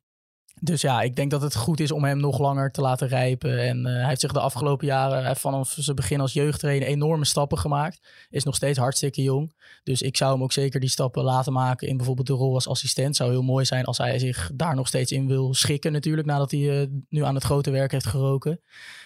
dus 0.63 0.81
ja, 0.81 1.01
ik 1.01 1.15
denk 1.15 1.31
dat 1.31 1.41
het 1.41 1.55
goed 1.55 1.79
is 1.79 1.91
om 1.91 2.03
hem 2.03 2.19
nog 2.19 2.39
langer 2.39 2.71
te 2.71 2.81
laten 2.81 3.07
rijpen. 3.07 3.59
En 3.59 3.85
eh, 3.85 3.93
hij 3.93 4.07
heeft 4.07 4.21
zich 4.21 4.31
de 4.31 4.39
afgelopen 4.39 4.87
jaren, 4.87 5.25
heeft 5.25 5.39
vanaf 5.39 5.75
zijn 5.79 5.95
begin 5.95 6.19
als 6.19 6.33
jeugdtrainer, 6.33 6.87
enorme 6.87 7.25
stappen 7.25 7.57
gemaakt. 7.57 7.99
Is 8.29 8.43
nog 8.43 8.55
steeds 8.55 8.77
hartstikke 8.77 9.21
jong. 9.21 9.53
Dus 9.83 10.01
ik 10.01 10.17
zou 10.17 10.33
hem 10.33 10.43
ook 10.43 10.51
zeker 10.51 10.79
die 10.79 10.89
stappen 10.89 11.23
laten 11.23 11.53
maken 11.53 11.87
in 11.87 11.97
bijvoorbeeld 11.97 12.27
de 12.27 12.33
rol 12.33 12.53
als 12.53 12.67
assistent. 12.67 13.15
Zou 13.15 13.31
heel 13.31 13.41
mooi 13.41 13.65
zijn 13.65 13.85
als 13.85 13.97
hij 13.97 14.19
zich 14.19 14.51
daar 14.53 14.75
nog 14.75 14.87
steeds 14.87 15.11
in 15.11 15.27
wil 15.27 15.53
schikken 15.53 15.91
natuurlijk, 15.91 16.27
nadat 16.27 16.51
hij 16.51 16.81
eh, 16.81 16.87
nu 17.09 17.23
aan 17.23 17.35
het 17.35 17.43
grote 17.43 17.71
werk 17.71 17.91
heeft 17.91 18.07
geroken. 18.07 18.61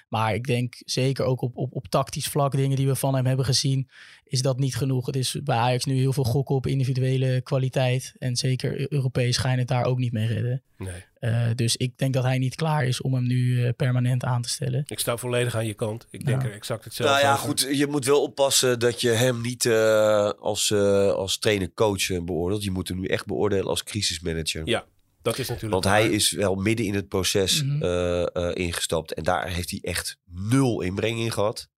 Maar 0.10 0.34
ik 0.34 0.48
denk 0.48 0.76
zeker 0.86 1.26
ook 1.26 1.42
op, 1.42 1.58
op, 1.58 1.76
op 1.76 1.88
tactisch 1.88 2.28
vlak, 2.28 2.52
dingen 2.52 2.78
die 2.78 2.88
we 2.88 2.96
van 2.96 3.16
hem 3.16 3.26
hebben 3.26 3.46
gezien, 3.46 3.90
is 4.24 4.42
dat 4.42 4.60
niet 4.60 4.76
genoeg. 4.76 5.06
Het 5.06 5.16
is 5.16 5.40
bij 5.44 5.58
Ajax 5.58 5.86
nu 5.86 5.96
heel 5.96 6.14
veel 6.14 6.24
gokken 6.24 6.56
op 6.56 6.68
individuele 6.68 7.42
kwaliteit. 7.42 8.14
En 8.18 8.36
zeker 8.36 8.92
Europees 8.94 9.38
ga 9.38 9.52
je 9.52 9.58
het 9.58 9.68
daar 9.68 9.86
ook 9.86 9.98
niet 9.98 10.12
mee 10.12 10.28
redden. 10.28 10.64
Nee. 10.78 11.06
Uh, 11.28 11.56
dus 11.56 11.76
ik 11.78 11.98
denk 11.98 12.14
dat 12.14 12.24
hij 12.24 12.38
niet 12.38 12.56
klaar 12.56 12.86
is 12.86 13.02
om 13.02 13.14
hem 13.14 13.28
nu 13.28 13.38
uh, 13.38 13.70
permanent 13.76 14.24
aan 14.24 14.42
te 14.42 14.50
stellen. 14.50 14.84
Ik 14.88 15.00
sta 15.00 15.18
volledig 15.18 15.56
aan 15.56 15.66
je 15.66 15.74
kant. 15.74 16.08
Ik 16.10 16.26
denk 16.26 16.42
Ja. 16.42 16.48
er 16.48 16.54
exact 16.54 16.84
hetzelfde 16.84 17.14
Nou 17.16 17.26
ja, 17.28 17.34
over. 17.34 17.48
goed. 17.48 17.78
Je 17.78 17.88
moet 17.88 18.06
wel 18.06 18.22
oppassen 18.22 18.80
dat 18.80 19.02
je 19.02 19.10
hem 19.10 19.42
niet 19.42 19.66
eh, 19.66 20.30
als, 20.30 20.72
eh, 20.72 21.12
als 21.12 21.38
trainer-coach 21.40 22.10
eh, 22.10 22.22
beoordeelt. 22.24 22.64
Je 22.64 22.72
moet 22.72 22.88
hem 22.88 23.00
nu 23.00 23.06
echt 23.08 23.26
beoordelen 23.26 23.66
als 23.68 23.84
crisismanager. 23.84 24.62
Ja, 24.68 24.86
dat 25.22 25.38
is 25.38 25.48
natuurlijk 25.48 25.74
Want 25.74 25.86
waar. 25.86 25.94
hij 25.94 26.10
is 26.10 26.32
wel 26.32 26.56
midden 26.56 26.86
in 26.86 26.94
het 26.96 27.08
proces 27.08 27.64
Mhm. 27.64 27.84
eh, 27.84 28.36
eh, 28.36 28.56
ingestapt. 28.56 29.14
En 29.14 29.24
daar 29.24 29.48
heeft 29.50 29.70
hij 29.70 29.80
echt 29.82 30.18
nul 30.26 30.82
inbreng 30.82 31.20
in 31.20 31.32
gehad. 31.32 31.70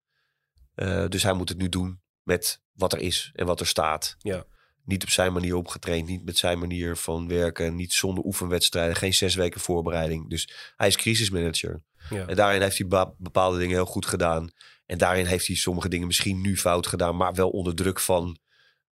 Eh, 0.76 1.06
dus 1.08 1.24
hij 1.24 1.34
moet 1.34 1.50
het 1.50 1.58
nu 1.58 1.70
doen 1.70 2.02
met 2.24 2.62
wat 2.74 2.94
er 2.94 3.00
is 3.00 3.32
en 3.34 3.46
wat 3.46 3.60
er 3.60 3.68
staat. 3.68 4.16
Ja. 4.20 4.46
Niet 4.90 5.04
op 5.04 5.10
zijn 5.10 5.34
manier 5.34 5.56
opgetraind, 5.56 6.08
niet 6.08 6.26
met 6.26 6.38
zijn 6.38 6.60
manier 6.60 6.98
van 6.98 7.28
werken, 7.28 7.76
niet 7.76 7.94
zonder 7.94 8.24
oefenwedstrijden, 8.26 8.96
geen 8.96 9.14
zes 9.14 9.36
weken 9.36 9.62
voorbereiding. 9.62 10.30
Dus 10.30 10.50
hij 10.76 10.88
is 10.88 10.98
crisismanager. 10.98 11.82
Ja. 12.10 12.28
En 12.28 12.36
daarin 12.36 12.62
heeft 12.62 12.78
hij 12.78 13.08
bepaalde 13.18 13.58
dingen 13.58 13.76
heel 13.76 13.86
goed 13.86 14.06
gedaan. 14.06 14.52
En 14.86 14.98
daarin 14.98 15.26
heeft 15.26 15.48
hij 15.48 15.56
sommige 15.56 15.90
dingen 15.90 16.08
misschien 16.08 16.42
nu 16.42 16.58
fout 16.58 16.88
gedaan, 16.88 17.16
maar 17.16 17.34
wel 17.34 17.50
onder 17.50 17.76
druk 17.76 18.00
van 18.00 18.38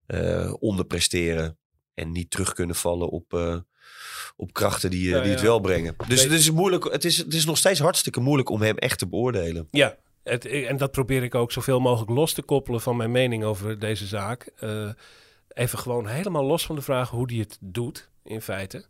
eh, 0.06 0.54
onderpresteren. 0.58 1.58
En 1.94 2.12
niet 2.12 2.30
terug 2.30 2.52
kunnen 2.52 2.76
vallen 2.76 3.08
op, 3.08 3.34
eh, 3.34 3.56
op 4.36 4.52
krachten 4.52 4.90
die, 4.90 5.16
eh, 5.16 5.22
die 5.22 5.30
het 5.30 5.40
wel 5.40 5.60
brengen. 5.60 5.94
Dus 6.08 6.22
het 6.22 6.32
is, 6.32 6.50
moeilijk, 6.50 6.92
het, 6.92 7.04
is, 7.04 7.16
het 7.16 7.34
is 7.34 7.44
nog 7.44 7.58
steeds 7.58 7.80
hartstikke 7.80 8.20
moeilijk 8.20 8.48
om 8.48 8.62
hem 8.62 8.76
echt 8.76 8.98
te 8.98 9.08
beoordelen. 9.08 9.68
Ja, 9.70 9.96
het, 10.22 10.46
en 10.46 10.76
dat 10.76 10.90
probeer 10.90 11.22
ik 11.22 11.34
ook 11.34 11.52
zoveel 11.52 11.80
mogelijk 11.80 12.10
los 12.10 12.32
te 12.32 12.42
koppelen 12.42 12.80
van 12.80 12.96
mijn 12.96 13.10
mening 13.10 13.44
over 13.44 13.78
deze 13.78 14.06
zaak. 14.06 14.52
Even 15.56 15.78
gewoon 15.78 16.06
helemaal 16.06 16.44
los 16.44 16.66
van 16.66 16.76
de 16.76 16.82
vraag 16.82 17.10
hoe 17.10 17.26
die 17.26 17.40
het 17.40 17.58
doet, 17.60 18.08
in 18.24 18.40
feite. 18.42 18.86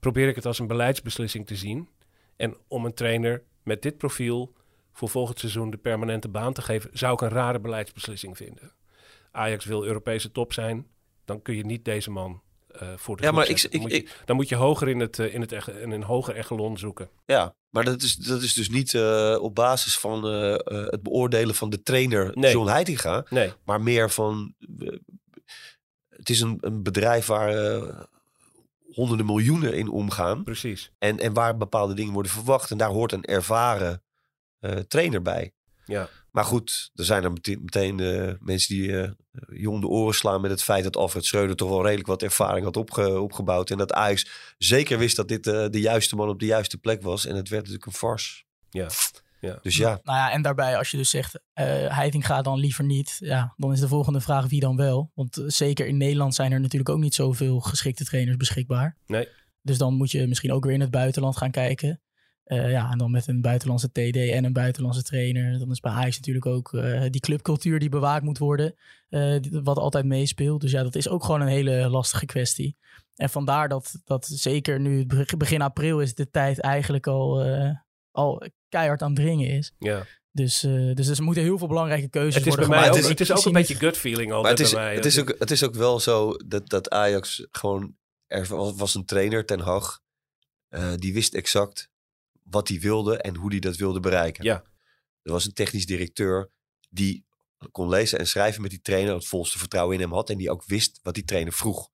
Probeer 0.00 0.28
ik 0.28 0.34
het 0.34 0.46
als 0.46 0.58
een 0.58 0.66
beleidsbeslissing 0.66 1.46
te 1.46 1.56
zien. 1.56 1.88
En 2.36 2.56
om 2.68 2.84
een 2.84 2.94
trainer 2.94 3.42
met 3.62 3.82
dit 3.82 3.96
profiel 3.98 4.52
voor 4.92 5.08
volgend 5.08 5.38
seizoen 5.38 5.70
de 5.70 5.76
permanente 5.76 6.28
baan 6.28 6.52
te 6.52 6.62
geven, 6.62 6.90
zou 6.92 7.12
ik 7.12 7.20
een 7.20 7.28
rare 7.28 7.60
beleidsbeslissing 7.60 8.36
vinden. 8.36 8.72
Ajax 9.30 9.64
wil 9.64 9.84
Europese 9.84 10.30
top 10.32 10.52
zijn, 10.52 10.86
dan 11.24 11.42
kun 11.42 11.56
je 11.56 11.64
niet 11.64 11.84
deze 11.84 12.10
man 12.10 12.42
eh, 12.68 12.88
voor 12.96 13.16
de 13.16 13.22
Ja, 13.22 13.30
maar 13.30 13.48
ik- 13.48 13.58
zetten. 13.58 13.80
Dan, 13.80 13.90
ik- 13.90 14.02
moet 14.02 14.10
je, 14.10 14.16
dan 14.24 14.36
moet 14.36 14.48
je 14.48 14.56
hoger 14.56 14.88
in, 14.88 15.00
het, 15.00 15.18
eh, 15.18 15.34
in, 15.34 15.40
het, 15.40 15.52
in 15.80 15.90
een 15.90 16.02
hoger 16.02 16.34
echelon 16.36 16.78
zoeken. 16.78 17.10
Ja, 17.26 17.54
maar 17.70 17.84
dat 17.84 18.02
is, 18.02 18.16
dat 18.16 18.42
is 18.42 18.54
dus 18.54 18.68
niet 18.68 18.94
eh, 18.94 19.38
op 19.40 19.54
basis 19.54 19.98
van 19.98 20.24
het 20.24 21.02
beoordelen 21.02 21.54
van 21.54 21.70
de 21.70 21.82
trainer 21.82 22.30
Nee. 22.34 22.52
John 22.52 22.68
Heitinga. 22.68 23.24
Nee, 23.30 23.52
Maar 23.64 23.80
meer 23.80 24.10
van... 24.10 24.54
het 26.22 26.30
is 26.30 26.40
een, 26.40 26.58
een 26.60 26.82
bedrijf 26.82 27.26
waar 27.26 27.48
eh, 27.56 28.00
honderden 28.92 29.26
miljoenen 29.26 29.74
in 29.74 29.88
omgaan. 29.88 30.44
precies. 30.44 30.92
En, 30.98 31.18
en 31.18 31.32
waar 31.32 31.56
bepaalde 31.56 31.94
dingen 31.94 32.12
worden 32.12 32.32
verwacht. 32.32 32.70
En 32.70 32.76
daar 32.76 32.90
hoort 32.90 33.12
een 33.12 33.24
ervaren 33.24 34.02
eh, 34.60 34.76
trainer 34.76 35.22
bij. 35.22 35.52
Ja. 35.84 36.08
Maar 36.30 36.44
goed, 36.44 36.90
er 36.94 37.04
zijn 37.04 37.24
er 37.24 37.32
meteen, 37.32 37.60
meteen 37.62 38.00
eh, 38.00 38.32
mensen 38.40 38.74
die 38.74 39.00
eh 39.00 39.10
je 39.52 39.70
om 39.70 39.80
de 39.80 39.86
oren 39.86 40.14
slaan 40.14 40.40
met 40.40 40.50
het 40.50 40.62
feit 40.62 40.84
dat 40.84 40.96
Alfred 40.96 41.24
Schreuder 41.24 41.56
toch 41.56 41.68
wel 41.68 41.82
redelijk 41.82 42.08
wat 42.08 42.22
ervaring 42.22 42.64
had 42.64 42.76
opge- 42.76 43.20
opgebouwd. 43.20 43.70
En 43.70 43.78
dat 43.78 43.92
Ajax 43.92 44.54
zeker 44.58 44.98
wist 44.98 45.16
dat 45.16 45.28
dit 45.28 45.44
de 45.44 45.80
juiste 45.80 46.16
man 46.16 46.28
op 46.28 46.40
de 46.40 46.46
juiste 46.46 46.78
plek 46.78 47.02
was. 47.02 47.26
En 47.26 47.36
het 47.36 47.48
werd 47.48 47.62
natuurlijk 47.62 47.86
een 47.86 47.98
farce. 47.98 48.42
Ja. 48.70 48.88
Ja. 49.42 49.58
Dus 49.62 49.76
ja, 49.76 50.00
Nou 50.02 50.18
ja, 50.18 50.30
en 50.32 50.42
daarbij 50.42 50.76
als 50.76 50.90
je 50.90 50.96
dus 50.96 51.10
zegt, 51.10 51.40
eh 51.52 51.64
Heiting 51.96 52.26
gaat 52.26 52.44
dan 52.44 52.58
liever 52.58 52.84
niet. 52.84 53.16
Ja, 53.18 53.54
dan 53.56 53.72
is 53.72 53.80
de 53.80 53.88
volgende 53.88 54.20
vraag 54.20 54.48
wie 54.48 54.60
dan 54.60 54.76
wel. 54.76 55.10
Want 55.14 55.36
eh, 55.36 55.44
zeker 55.46 55.86
in 55.86 55.96
Nederland 55.96 56.34
zijn 56.34 56.52
er 56.52 56.60
natuurlijk 56.60 56.90
ook 56.90 57.00
niet 57.00 57.14
zoveel 57.14 57.60
geschikte 57.60 58.04
trainers 58.04 58.36
beschikbaar. 58.36 58.96
Nee. 59.06 59.28
Dus 59.62 59.78
dan 59.78 59.94
moet 59.94 60.10
je 60.10 60.26
misschien 60.26 60.52
ook 60.52 60.64
weer 60.64 60.74
in 60.74 60.80
het 60.80 60.90
buitenland 60.90 61.36
gaan 61.36 61.50
kijken. 61.50 62.00
Eh, 62.44 62.70
ja, 62.70 62.90
en 62.90 62.98
dan 62.98 63.10
met 63.10 63.26
een 63.26 63.40
buitenlandse 63.40 63.88
TD 63.90 64.16
en 64.16 64.44
een 64.44 64.52
buitenlandse 64.52 65.02
trainer. 65.02 65.58
Dan 65.58 65.70
is 65.70 65.80
bij 65.80 65.92
Ajax 65.92 66.16
natuurlijk 66.16 66.46
ook 66.46 66.72
eh, 66.74 67.02
die 67.10 67.20
clubcultuur 67.20 67.78
die 67.78 67.88
bewaakt 67.88 68.24
moet 68.24 68.38
worden. 68.38 68.74
eh, 69.08 69.36
wat 69.50 69.78
altijd 69.78 70.04
meespeelt. 70.04 70.60
Dus 70.60 70.70
ja, 70.70 70.82
dat 70.82 70.94
is 70.94 71.08
ook 71.08 71.24
gewoon 71.24 71.40
een 71.40 71.48
hele 71.48 71.88
lastige 71.88 72.26
kwestie. 72.26 72.76
En 73.16 73.30
vandaar 73.30 73.68
dat, 73.68 73.94
dat 74.04 74.26
zeker 74.26 74.80
nu 74.80 75.06
begin 75.36 75.62
april 75.62 76.00
is 76.00 76.14
de 76.14 76.30
tijd 76.30 76.60
eigenlijk 76.60 77.06
al, 77.06 77.42
eh, 77.44 77.70
al 78.12 78.42
keihard 78.68 79.02
aan 79.02 79.12
het 79.12 79.16
dringen 79.20 79.48
is. 79.48 79.72
ja. 79.78 80.06
Dus, 80.34 80.62
eh, 80.62 80.94
dus 80.94 81.08
er 81.08 81.22
moeten 81.22 81.42
heel 81.42 81.58
veel 81.58 81.66
belangrijke 81.66 82.08
keuzes 82.08 82.34
Het 82.34 82.46
is 82.46 82.54
bij 82.54 82.66
worden 82.66 82.68
mij 82.68 82.78
gemaakt. 82.78 83.04
ook, 83.04 83.10
het 83.10 83.20
is- 83.20 83.28
het 83.28 83.38
is 83.38 83.38
ook 83.38 83.44
een 83.46 83.60
beetje 83.60 83.74
gut 83.74 83.96
feeling 83.96 84.28
maar 84.28 84.36
altijd 84.36 84.58
het 84.58 84.66
is, 84.66 84.72
bij 84.72 84.82
mij. 84.82 84.94
het, 84.94 85.04
is 85.04 85.18
ook, 85.18 85.34
het 85.38 85.50
is 85.50 85.62
ook 85.64 85.74
wel 85.74 86.00
zo 86.00 86.32
dat, 86.46 86.68
dat 86.68 86.90
Ajax 86.90 87.46
gewoon... 87.50 87.96
Er 88.26 88.46
was, 88.46 88.72
was 88.74 88.94
een 88.94 89.04
trainer, 89.04 89.44
Ten 89.46 89.60
Hag, 89.60 90.00
eh, 90.68 90.92
die 90.96 91.12
wist 91.12 91.34
exact 91.34 91.90
wat 92.42 92.68
hij 92.68 92.80
wilde 92.80 93.16
en 93.18 93.36
hoe 93.36 93.50
hij 93.50 93.58
dat 93.58 93.76
wilde 93.76 94.00
bereiken. 94.00 94.44
Ja. 94.44 94.64
Er 95.22 95.32
was 95.32 95.44
een 95.46 95.52
technisch 95.52 95.86
directeur 95.86 96.50
die 96.90 97.24
kon 97.70 97.88
lezen 97.88 98.18
en 98.18 98.26
schrijven 98.26 98.62
met 98.62 98.70
die 98.70 98.80
trainer, 98.80 99.14
het 99.14 99.26
volste 99.26 99.58
vertrouwen 99.58 99.94
in 99.96 100.00
hem 100.02 100.12
had 100.12 100.30
en 100.30 100.38
die 100.38 100.50
ook 100.50 100.64
wist 100.64 101.00
wat 101.02 101.14
die 101.14 101.24
trainer 101.24 101.52
vroeg. 101.52 101.90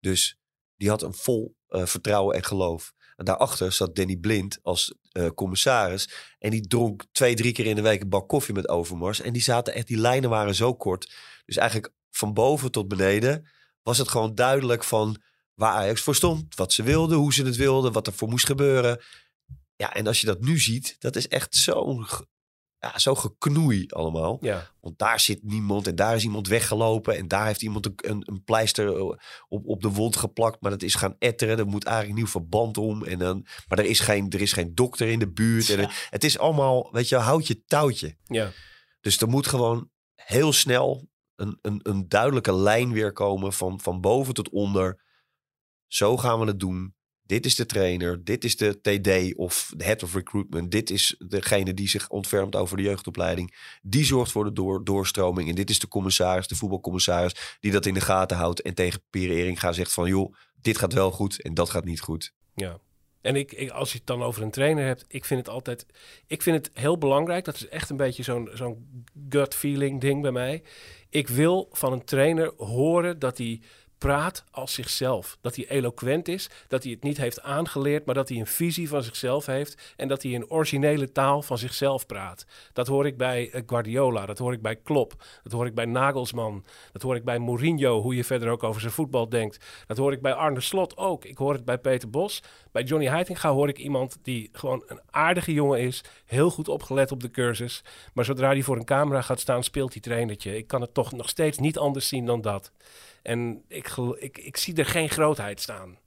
Dus 0.00 0.38
die 0.76 0.88
had 0.88 1.02
een 1.02 1.14
vol 1.14 1.56
eh, 1.68 1.86
vertrouwen 1.86 2.36
en 2.36 2.44
geloof. 2.44 2.92
En 3.16 3.24
daarachter 3.24 3.72
zat 3.72 3.96
Danny 3.96 4.16
Blind 4.16 4.58
als 4.62 4.94
eh, 5.12 5.28
commissaris. 5.34 6.10
En 6.38 6.50
die 6.50 6.66
dronk 6.66 7.04
twee, 7.12 7.34
drie 7.34 7.52
keer 7.52 7.66
in 7.66 7.76
de 7.76 7.82
week 7.82 8.00
een 8.02 8.08
bak 8.08 8.28
koffie 8.28 8.54
met 8.54 8.68
Overmars. 8.68 9.20
En 9.20 9.32
die 9.32 9.42
zaten 9.42 9.74
echt, 9.74 9.86
die 9.86 9.98
lijnen 9.98 10.30
waren 10.30 10.54
zo 10.54 10.74
kort. 10.74 11.14
Dus 11.44 11.56
eigenlijk 11.56 11.92
van 12.10 12.34
boven 12.34 12.70
tot 12.70 12.88
beneden 12.88 13.48
was 13.82 13.98
het 13.98 14.08
gewoon 14.08 14.34
duidelijk 14.34 14.84
van 14.84 15.22
waar 15.54 15.72
Ajax 15.72 16.00
voor 16.00 16.14
stond. 16.14 16.54
Wat 16.54 16.72
ze 16.72 16.82
wilden, 16.82 17.18
hoe 17.18 17.34
ze 17.34 17.44
het 17.44 17.56
wilden, 17.56 17.92
wat 17.92 18.06
er 18.06 18.12
voor 18.12 18.28
moest 18.28 18.46
gebeuren. 18.46 19.02
Ja, 19.76 19.94
en 19.94 20.06
als 20.06 20.20
je 20.20 20.26
dat 20.26 20.40
nu 20.40 20.58
ziet, 20.58 20.96
dat 20.98 21.16
is 21.16 21.28
echt 21.28 21.54
zo'n 21.54 22.06
ja, 22.78 22.98
zo 22.98 23.14
geknoei 23.14 23.86
allemaal. 23.88 24.38
Ja, 24.40 24.70
Want 24.80 24.98
daar 24.98 25.20
zit 25.20 25.42
niemand 25.42 25.86
en 25.86 25.94
daar 25.94 26.14
is 26.14 26.22
iemand 26.24 26.48
weggelopen. 26.48 27.16
En 27.16 27.28
daar 27.28 27.46
heeft 27.46 27.62
iemand 27.62 27.86
een, 27.86 28.22
een, 28.26 28.42
pleister 28.44 28.96
eh, 28.96 29.02
op, 29.48 29.66
op 29.66 29.82
de 29.82 29.88
wond 29.88 30.16
geplakt. 30.16 30.60
Maar 30.60 30.70
dat 30.70 30.82
is 30.82 30.94
gaan 30.94 31.16
etteren. 31.18 31.58
Er 31.58 31.66
moet 31.66 31.84
eigenlijk 31.84 32.16
een 32.16 32.22
nieuw 32.22 32.32
verband 32.32 32.78
om. 32.78 33.04
En 33.04 33.18
dan, 33.18 33.46
maar 33.68 33.78
er 33.78 33.84
is, 33.84 34.00
geen, 34.00 34.30
er 34.30 34.40
is 34.40 34.52
geen 34.52 34.74
dokter 34.74 35.08
in 35.08 35.18
de 35.18 35.32
buurt. 35.32 35.70
En 35.70 35.76
Ja. 35.80 35.82
er- 35.82 36.06
het 36.10 36.24
is 36.24 36.38
allemaal, 36.38 36.88
weet 36.92 37.08
je, 37.08 37.16
houd 37.16 37.46
je 37.46 37.64
touwtje. 37.64 38.16
ja. 38.24 38.50
Dus 39.00 39.20
er 39.20 39.28
moet 39.28 39.46
gewoon 39.46 39.90
heel 40.14 40.52
snel 40.52 41.08
een, 41.36 41.58
een, 41.62 41.80
een 41.82 42.08
duidelijke 42.08 42.54
lijn 42.54 42.92
weer 42.92 43.12
komen 43.12 43.52
van, 43.52 43.80
van 43.80 44.00
boven 44.00 44.34
tot 44.34 44.48
onder. 44.50 45.04
Zo 45.86 46.16
gaan 46.16 46.40
we 46.40 46.46
het 46.46 46.60
doen. 46.60 46.94
Dit 47.26 47.46
is 47.46 47.54
de 47.54 47.66
trainer, 47.66 48.24
dit 48.24 48.44
is 48.44 48.56
de 48.56 48.80
TD 48.80 49.36
of 49.36 49.72
de 49.76 49.84
head 49.84 50.02
of 50.02 50.14
recruitment. 50.14 50.70
Dit 50.70 50.90
is 50.90 51.14
degene 51.28 51.74
die 51.74 51.88
zich 51.88 52.08
ontfermt 52.08 52.56
over 52.56 52.76
de 52.76 52.82
jeugdopleiding. 52.82 53.78
Die 53.82 54.04
zorgt 54.04 54.32
voor 54.32 54.44
de 54.44 54.52
door, 54.52 54.84
doorstroming. 54.84 55.48
En 55.48 55.54
dit 55.54 55.70
is 55.70 55.78
de 55.78 55.88
commissaris, 55.88 56.48
de 56.48 56.56
voetbalcommissaris, 56.56 57.56
die 57.60 57.72
dat 57.72 57.86
in 57.86 57.94
de 57.94 58.00
gaten 58.00 58.36
houdt. 58.36 58.62
En 58.62 58.74
tegen 58.74 59.02
Pierre 59.10 59.34
Eringa 59.34 59.72
zegt 59.72 59.92
van, 59.92 60.08
joh, 60.08 60.34
dit 60.60 60.78
gaat 60.78 60.92
wel 60.92 61.10
goed 61.10 61.42
en 61.42 61.54
dat 61.54 61.70
gaat 61.70 61.84
niet 61.84 62.00
goed. 62.00 62.32
Ja. 62.54 62.78
En 63.20 63.36
ik, 63.36 63.52
ik, 63.52 63.70
als 63.70 63.92
je 63.92 63.98
het 63.98 64.06
dan 64.06 64.22
over 64.22 64.42
een 64.42 64.50
trainer 64.50 64.84
hebt, 64.84 65.04
ik 65.08 65.24
vind 65.24 65.40
het 65.40 65.48
altijd. 65.48 65.86
Ik 66.26 66.42
vind 66.42 66.66
het 66.66 66.76
heel 66.78 66.98
belangrijk. 66.98 67.44
Dat 67.44 67.54
is 67.54 67.68
echt 67.68 67.90
een 67.90 67.96
beetje 67.96 68.22
zo'n 68.22 68.50
zo'n 68.54 69.04
gut 69.28 69.54
feeling 69.54 70.00
ding 70.00 70.22
bij 70.22 70.30
mij. 70.30 70.62
Ik 71.10 71.28
wil 71.28 71.68
van 71.72 71.92
een 71.92 72.04
trainer 72.04 72.52
horen 72.56 73.18
dat 73.18 73.38
hij 73.38 73.60
praat 73.98 74.44
als 74.50 74.74
zichzelf. 74.74 75.38
Dat 75.40 75.56
hij 75.56 75.68
eloquent 75.68 76.28
is, 76.28 76.50
dat 76.68 76.82
hij 76.82 76.92
het 76.92 77.02
niet 77.02 77.16
heeft 77.16 77.42
aangeleerd, 77.42 78.04
maar 78.06 78.14
dat 78.14 78.28
hij 78.28 78.38
een 78.38 78.46
visie 78.46 78.88
van 78.88 79.02
zichzelf 79.02 79.46
heeft 79.46 79.94
en 79.96 80.08
dat 80.08 80.22
hij 80.22 80.32
in 80.32 80.50
originele 80.50 81.12
taal 81.12 81.42
van 81.42 81.58
zichzelf 81.58 82.06
praat. 82.06 82.46
Dat 82.72 82.86
hoor 82.86 83.06
ik 83.06 83.16
bij 83.16 83.50
eh, 83.50 83.62
Guardiola, 83.66 84.26
dat 84.26 84.38
hoor 84.38 84.52
ik 84.52 84.62
bij 84.62 84.76
Klopp, 84.76 85.24
dat 85.42 85.52
hoor 85.52 85.66
ik 85.66 85.74
bij 85.74 85.84
Nagelsman, 85.84 86.64
dat 86.92 87.02
hoor 87.02 87.16
ik 87.16 87.24
bij 87.24 87.38
Mourinho, 87.38 88.00
hoe 88.00 88.16
je 88.16 88.24
verder 88.24 88.48
ook 88.48 88.62
over 88.62 88.80
zijn 88.80 88.92
voetbal 88.92 89.28
denkt. 89.28 89.64
Dat 89.86 89.96
hoor 89.96 90.12
ik 90.12 90.22
bij 90.22 90.34
Arne 90.34 90.60
Slot 90.60 90.96
ook. 90.96 91.24
Ik 91.24 91.38
hoor 91.38 91.52
het 91.52 91.64
bij 91.64 91.78
Peter 91.78 92.10
Bos. 92.10 92.42
Bij 92.72 92.82
Johnny 92.82 93.08
Heitinga 93.08 93.50
hoor 93.52 93.68
ik 93.68 93.78
iemand 93.78 94.18
die 94.22 94.48
gewoon 94.52 94.82
een 94.86 95.00
aardige 95.10 95.52
jongen 95.52 95.80
is, 95.80 96.04
heel 96.24 96.50
goed 96.50 96.68
opgelet 96.68 97.12
op 97.12 97.20
de 97.20 97.30
cursus, 97.30 97.84
maar 98.12 98.24
zodra 98.24 98.48
hij 98.48 98.62
voor 98.62 98.76
een 98.76 98.84
camera 98.84 99.22
gaat 99.22 99.40
staan, 99.40 99.64
speelt 99.64 99.92
hij 99.92 100.02
trainertje. 100.02 100.56
Ik 100.56 100.66
kan 100.66 100.80
het 100.80 100.94
toch 100.94 101.12
nog 101.12 101.28
steeds 101.28 101.58
niet 101.58 101.78
anders 101.78 102.08
zien 102.08 102.26
dan 102.26 102.40
dat. 102.40 102.72
En 103.26 103.64
ik, 103.68 103.96
ik, 104.18 104.38
ik 104.38 104.56
zie 104.56 104.74
er 104.74 104.86
geen 104.86 105.10
grootheid 105.10 105.60
staan. 105.60 105.98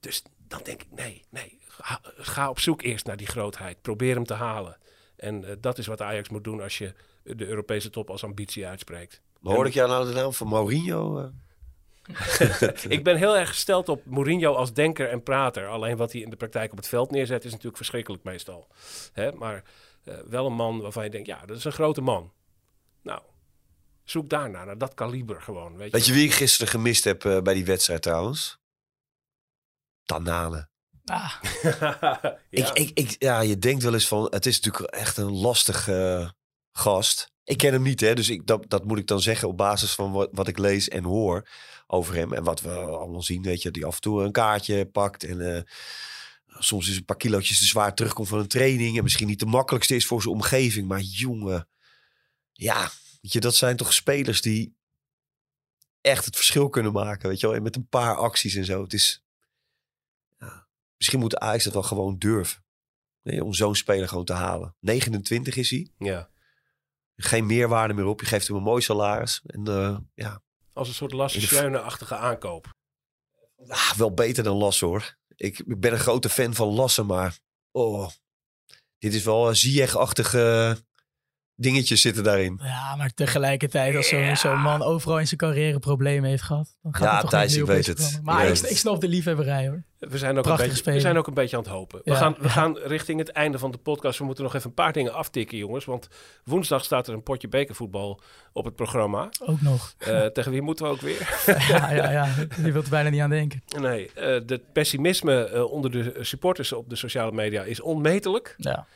Dus 0.00 0.22
dan 0.48 0.60
denk 0.62 0.82
ik, 0.82 0.88
nee, 0.90 1.24
nee. 1.28 1.60
Ga, 1.66 2.00
ga 2.02 2.48
op 2.48 2.58
zoek 2.58 2.82
eerst 2.82 3.06
naar 3.06 3.16
die 3.16 3.26
grootheid. 3.26 3.82
Probeer 3.82 4.14
hem 4.14 4.24
te 4.24 4.34
halen. 4.34 4.76
En 5.16 5.44
eh, 5.44 5.56
dat 5.60 5.78
is 5.78 5.86
wat 5.86 6.00
Ajax 6.00 6.28
moet 6.28 6.44
doen 6.44 6.60
als 6.60 6.78
je 6.78 6.94
de 7.22 7.46
Europese 7.46 7.90
top 7.90 8.10
als 8.10 8.24
ambitie 8.24 8.66
uitspreekt. 8.66 9.20
Maar 9.40 9.54
hoor 9.54 9.66
ik 9.66 9.72
jou 9.72 9.88
nou 9.88 10.06
de 10.06 10.12
naam 10.12 10.32
van 10.32 10.46
Mourinho? 10.46 11.18
eh? 11.18 11.28
Ik 12.88 13.04
ben 13.04 13.16
heel 13.16 13.36
erg 13.36 13.48
gesteld 13.48 13.88
op 13.88 14.04
Mourinho 14.04 14.54
als 14.54 14.72
denker 14.72 15.08
en 15.08 15.22
prater. 15.22 15.68
Alleen 15.68 15.96
wat 15.96 16.12
hij 16.12 16.20
in 16.20 16.30
de 16.30 16.36
praktijk 16.36 16.70
op 16.70 16.76
het 16.76 16.88
veld 16.88 17.10
neerzet 17.10 17.44
is 17.44 17.50
natuurlijk 17.50 17.76
verschrikkelijk 17.76 18.24
meestal. 18.24 18.68
Hè? 19.12 19.32
Maar 19.32 19.62
eh, 20.04 20.14
wel 20.26 20.46
een 20.46 20.52
man 20.52 20.80
waarvan 20.80 21.04
je 21.04 21.10
denkt, 21.10 21.26
ja, 21.26 21.46
dat 21.46 21.56
is 21.56 21.64
een 21.64 21.72
grote 21.72 22.00
man. 22.00 22.32
Nou, 23.02 23.20
zoek 24.12 24.28
daarna, 24.28 24.64
naar 24.64 24.78
dat 24.78 24.94
kaliber 24.94 25.40
gewoon. 25.40 25.76
Weet 25.76 25.86
je, 25.86 25.92
Weet 25.92 26.06
je 26.06 26.12
wie 26.12 26.24
ik 26.24 26.32
gisteren 26.32 26.68
gemist 26.68 27.04
heb 27.04 27.24
eh, 27.24 27.40
bij 27.40 27.54
die 27.54 27.64
wedstrijd 27.64 28.02
trouwens? 28.02 28.58
Tanane. 30.04 30.70
Ah, 31.04 31.32
ja. 31.62 32.40
Ik, 32.50 32.68
ik, 32.68 32.90
ik, 32.94 33.16
ja, 33.18 33.40
je 33.40 33.58
denkt 33.58 33.82
wel 33.82 33.92
eens 33.92 34.08
van, 34.08 34.26
het 34.30 34.46
is 34.46 34.60
natuurlijk 34.60 34.94
echt 34.94 35.16
een 35.16 35.32
lastige 35.32 36.20
eh, 36.20 36.30
gast. 36.72 37.30
Ik 37.44 37.56
ken 37.56 37.72
hem 37.72 37.82
niet, 37.82 38.00
hè, 38.00 38.14
dus 38.14 38.28
ik, 38.28 38.46
dat, 38.46 38.64
dat 38.68 38.84
moet 38.84 38.98
ik 38.98 39.06
dan 39.06 39.20
zeggen 39.20 39.48
op 39.48 39.56
basis 39.56 39.92
van 39.92 40.12
wat, 40.12 40.28
wat 40.32 40.48
ik 40.48 40.58
lees 40.58 40.88
en 40.88 41.04
hoor 41.04 41.48
over 41.86 42.14
hem. 42.14 42.32
En 42.32 42.44
wat 42.44 42.60
we 42.60 42.70
allemaal 42.70 43.22
zien, 43.22 43.42
weet 43.42 43.62
je, 43.62 43.70
die 43.70 43.86
af 43.86 43.94
en 43.94 44.00
toe 44.00 44.22
een 44.22 44.32
kaartje 44.32 44.86
pakt 44.86 45.24
en 45.24 45.56
eh, 45.56 45.62
soms 46.46 46.88
is 46.88 46.96
een 46.96 47.04
paar 47.04 47.16
kilootjes 47.16 47.58
te 47.58 47.64
zwaar 47.64 47.94
terugkomt 47.94 48.28
van 48.28 48.38
een 48.38 48.48
training. 48.48 48.96
En 48.96 49.02
misschien 49.02 49.26
niet 49.26 49.38
de 49.38 49.46
makkelijkste 49.46 49.94
is 49.94 50.06
voor 50.06 50.22
zijn 50.22 50.34
omgeving. 50.34 50.88
Maar 50.88 51.00
jongen, 51.00 51.68
ja, 52.52 52.90
weet 53.22 53.32
je, 53.32 53.40
dat 53.40 53.54
zijn 53.54 53.76
toch 53.76 53.92
spelers 53.92 54.40
die 54.40 54.76
echt 56.00 56.24
het 56.24 56.36
verschil 56.36 56.68
kunnen 56.68 56.92
maken, 56.92 57.28
weet 57.28 57.40
je 57.40 57.46
wel. 57.46 57.56
En 57.56 57.62
met 57.62 57.76
een 57.76 57.88
paar 57.88 58.16
acties 58.16 58.54
en 58.54 58.64
zo. 58.64 58.82
Het 58.82 58.92
is, 58.92 59.24
ja, 60.38 60.68
misschien 60.96 61.18
moet 61.18 61.36
Ajax 61.36 61.64
dat 61.64 61.72
wel 61.72 61.82
gewoon 61.82 62.18
durven. 62.18 62.64
Nee, 63.22 63.44
om 63.44 63.54
zo'n 63.54 63.74
speler 63.74 64.08
gewoon 64.08 64.24
te 64.24 64.32
halen. 64.32 64.76
29 64.80 65.56
is 65.56 65.70
hij. 65.70 65.90
ja. 65.98 66.30
Geen 67.16 67.46
meerwaarde 67.46 67.94
meer 67.94 68.04
op. 68.04 68.20
Je 68.20 68.26
geeft 68.26 68.46
hem 68.46 68.56
een 68.56 68.62
mooi 68.62 68.82
salaris. 68.82 69.42
En 69.46 69.66
eh, 69.66 69.98
ja, 70.14 70.42
Als 70.72 70.88
een 70.88 70.94
soort 70.94 71.12
Lasse 71.12 71.40
Schöne-achtige 71.40 72.16
aankoop. 72.16 72.74
ah, 73.68 73.92
wel 73.92 74.14
beter 74.14 74.44
dan 74.44 74.56
Lasse 74.56 74.84
hoor. 74.84 75.16
ik, 75.36 75.78
ben 75.80 75.92
een 75.92 75.98
grote 75.98 76.28
fan 76.28 76.54
van 76.54 76.68
Lassen, 76.68 77.06
maar 77.06 77.38
oh, 77.70 78.10
dit 78.98 79.14
is 79.14 79.24
wel 79.24 79.48
een 79.48 79.56
Ziyech-achtige 79.56 80.76
dingetjes 81.62 82.00
zitten 82.00 82.24
daarin. 82.24 82.60
Ja, 82.62 82.96
maar 82.96 83.10
tegelijkertijd 83.14 83.96
als 83.96 84.40
zo'n 84.40 84.60
man 84.60 84.82
overal 84.82 85.18
in 85.18 85.26
zijn 85.26 85.40
carrière 85.40 85.78
problemen 85.78 86.30
heeft 86.30 86.42
gehad. 86.42 86.76
Dan 86.82 86.94
gaat 86.94 87.02
Ja, 87.02 87.12
het 87.12 87.20
toch 87.20 87.30
Thijs, 87.30 87.50
niet 87.52 87.60
ik 87.60 87.66
weet 87.66 87.88
op 87.90 87.96
het. 87.96 88.20
Maar 88.22 88.34
Ik 88.34 88.42
ik, 88.42 88.48
weet 88.48 88.60
het. 88.60 88.70
ik 88.70 88.76
snap 88.76 89.00
de 89.00 89.08
liefhebberij 89.08 89.68
hoor. 89.68 89.82
We 89.98 90.18
zijn, 90.18 90.38
ook 90.38 90.46
een 90.46 90.56
beetje, 90.56 90.92
we 90.92 91.00
zijn 91.00 91.18
ook 91.18 91.26
een 91.26 91.34
beetje 91.34 91.56
aan 91.56 91.62
het 91.62 91.72
hopen. 91.72 92.00
We, 92.04 92.14
gaan, 92.14 92.34
we 92.38 92.42
ja. 92.42 92.48
gaan 92.48 92.76
richting 92.78 93.18
het 93.18 93.28
einde 93.28 93.58
van 93.58 93.70
de 93.70 93.78
podcast. 93.78 94.18
We 94.18 94.24
moeten 94.24 94.44
nog 94.44 94.54
even 94.54 94.68
een 94.68 94.74
paar 94.74 94.92
dingen 94.92 95.14
aftikken, 95.14 95.58
jongens. 95.58 95.84
Want 95.84 96.08
woensdag 96.44 96.84
staat 96.84 97.08
er 97.08 97.14
een 97.14 97.22
potje 97.22 97.48
bekervoetbal 97.48 98.20
op 98.52 98.64
het 98.64 98.76
programma. 98.76 99.28
Ook 99.46 99.60
nog. 99.60 99.94
Eh, 99.98 100.26
tegen 100.26 100.52
wie 100.52 100.62
moeten 100.62 100.84
we 100.84 100.90
ook 100.90 101.00
weer? 101.00 101.42
ja, 101.68 101.92
ja, 101.92 102.10
ja. 102.10 102.28
Je 102.62 102.72
wilt 102.72 102.84
er 102.84 102.90
bijna 102.90 103.08
niet 103.08 103.20
aan 103.20 103.30
denken. 103.30 103.62
Nee, 103.80 104.10
eh 104.14 104.40
de 104.46 104.60
pessimisme 104.72 105.44
eh, 105.44 105.70
onder 105.72 105.90
de 105.90 106.14
supporters 106.20 106.72
op 106.72 106.88
de 106.90 106.96
sociale 106.96 107.32
media 107.32 107.62
is 107.62 107.80
onmetelijk. 107.80 108.54
Ja. 108.56 108.86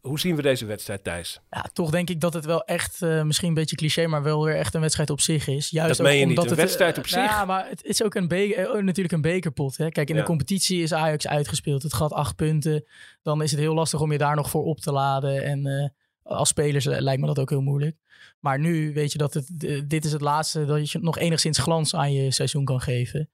Hoe 0.00 0.20
zien 0.20 0.36
we 0.36 0.42
deze 0.42 0.66
wedstrijd, 0.66 1.04
Thijs? 1.04 1.40
ja, 1.50 1.64
toch 1.72 1.90
denk 1.90 2.10
ik 2.10 2.20
dat 2.20 2.32
het 2.34 2.44
wel 2.44 2.64
echt, 2.64 3.02
eh, 3.02 3.22
misschien 3.22 3.48
een 3.48 3.54
beetje 3.54 3.76
cliché, 3.76 4.06
maar 4.06 4.22
wel 4.22 4.44
weer 4.44 4.56
echt 4.56 4.74
een 4.74 4.80
wedstrijd 4.80 5.10
op 5.10 5.20
zich 5.20 5.46
is. 5.48 5.70
Juist 5.70 5.96
Dat 5.96 6.06
meen 6.06 6.16
je 6.18 6.26
niet, 6.26 6.28
omdat 6.38 6.44
een 6.44 6.50
het, 6.50 6.58
eh, 6.58 6.64
wedstrijd 6.64 6.98
op 6.98 7.06
zich? 7.06 7.24
Ja, 7.24 7.44
maar 7.44 7.68
het 7.68 7.84
is 7.84 8.02
ook 8.02 8.14
een 8.14 8.28
be- 8.28 8.54
eh, 8.54 8.70
oh, 8.74 8.82
natuurlijk 8.82 9.14
een 9.14 9.20
bekerpot. 9.20 9.76
Hè? 9.76 9.88
Kijk, 9.90 10.08
in 10.08 10.14
Ja. 10.14 10.20
de 10.20 10.26
competitie 10.26 10.82
is 10.82 10.92
Ajax 10.92 11.26
uitgespeeld. 11.28 11.82
Het 11.82 11.94
gaat 11.94 12.12
acht 12.12 12.36
punten. 12.36 12.84
Dan 13.22 13.42
is 13.42 13.50
het 13.50 13.60
heel 13.60 13.74
lastig 13.74 14.00
om 14.00 14.12
je 14.12 14.18
daar 14.18 14.36
nog 14.36 14.50
voor 14.50 14.64
op 14.64 14.80
te 14.80 14.92
laden. 14.92 15.42
En 15.42 15.92
als 16.22 16.48
spelers 16.48 16.84
lijkt 16.84 17.20
me 17.20 17.26
dat 17.26 17.38
ook 17.38 17.50
heel 17.50 17.60
moeilijk. 17.60 17.96
Maar 18.40 18.58
nu 18.58 18.92
weet 18.92 19.12
je 19.12 19.18
dat 19.18 19.34
het, 19.34 19.50
dit 19.88 20.04
is 20.04 20.12
het 20.12 20.20
laatste 20.20 20.64
dat 20.64 20.90
je 20.90 20.98
nog 20.98 21.18
enigszins 21.18 21.58
glans 21.58 21.94
aan 21.94 22.12
je 22.12 22.30
seizoen 22.30 22.64
kan 22.64 22.80
geven. 22.80 23.30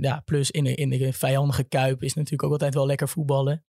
Ja, 0.00 0.22
plus 0.24 0.50
in 0.50 0.64
de, 0.64 0.74
in 0.74 0.88
de 0.88 1.12
vijandige 1.12 1.64
kuip 1.64 2.02
is 2.02 2.14
natuurlijk 2.14 2.42
ook 2.42 2.52
altijd 2.52 2.74
wel 2.74 2.86
lekker 2.86 3.08
voetballen. 3.08 3.64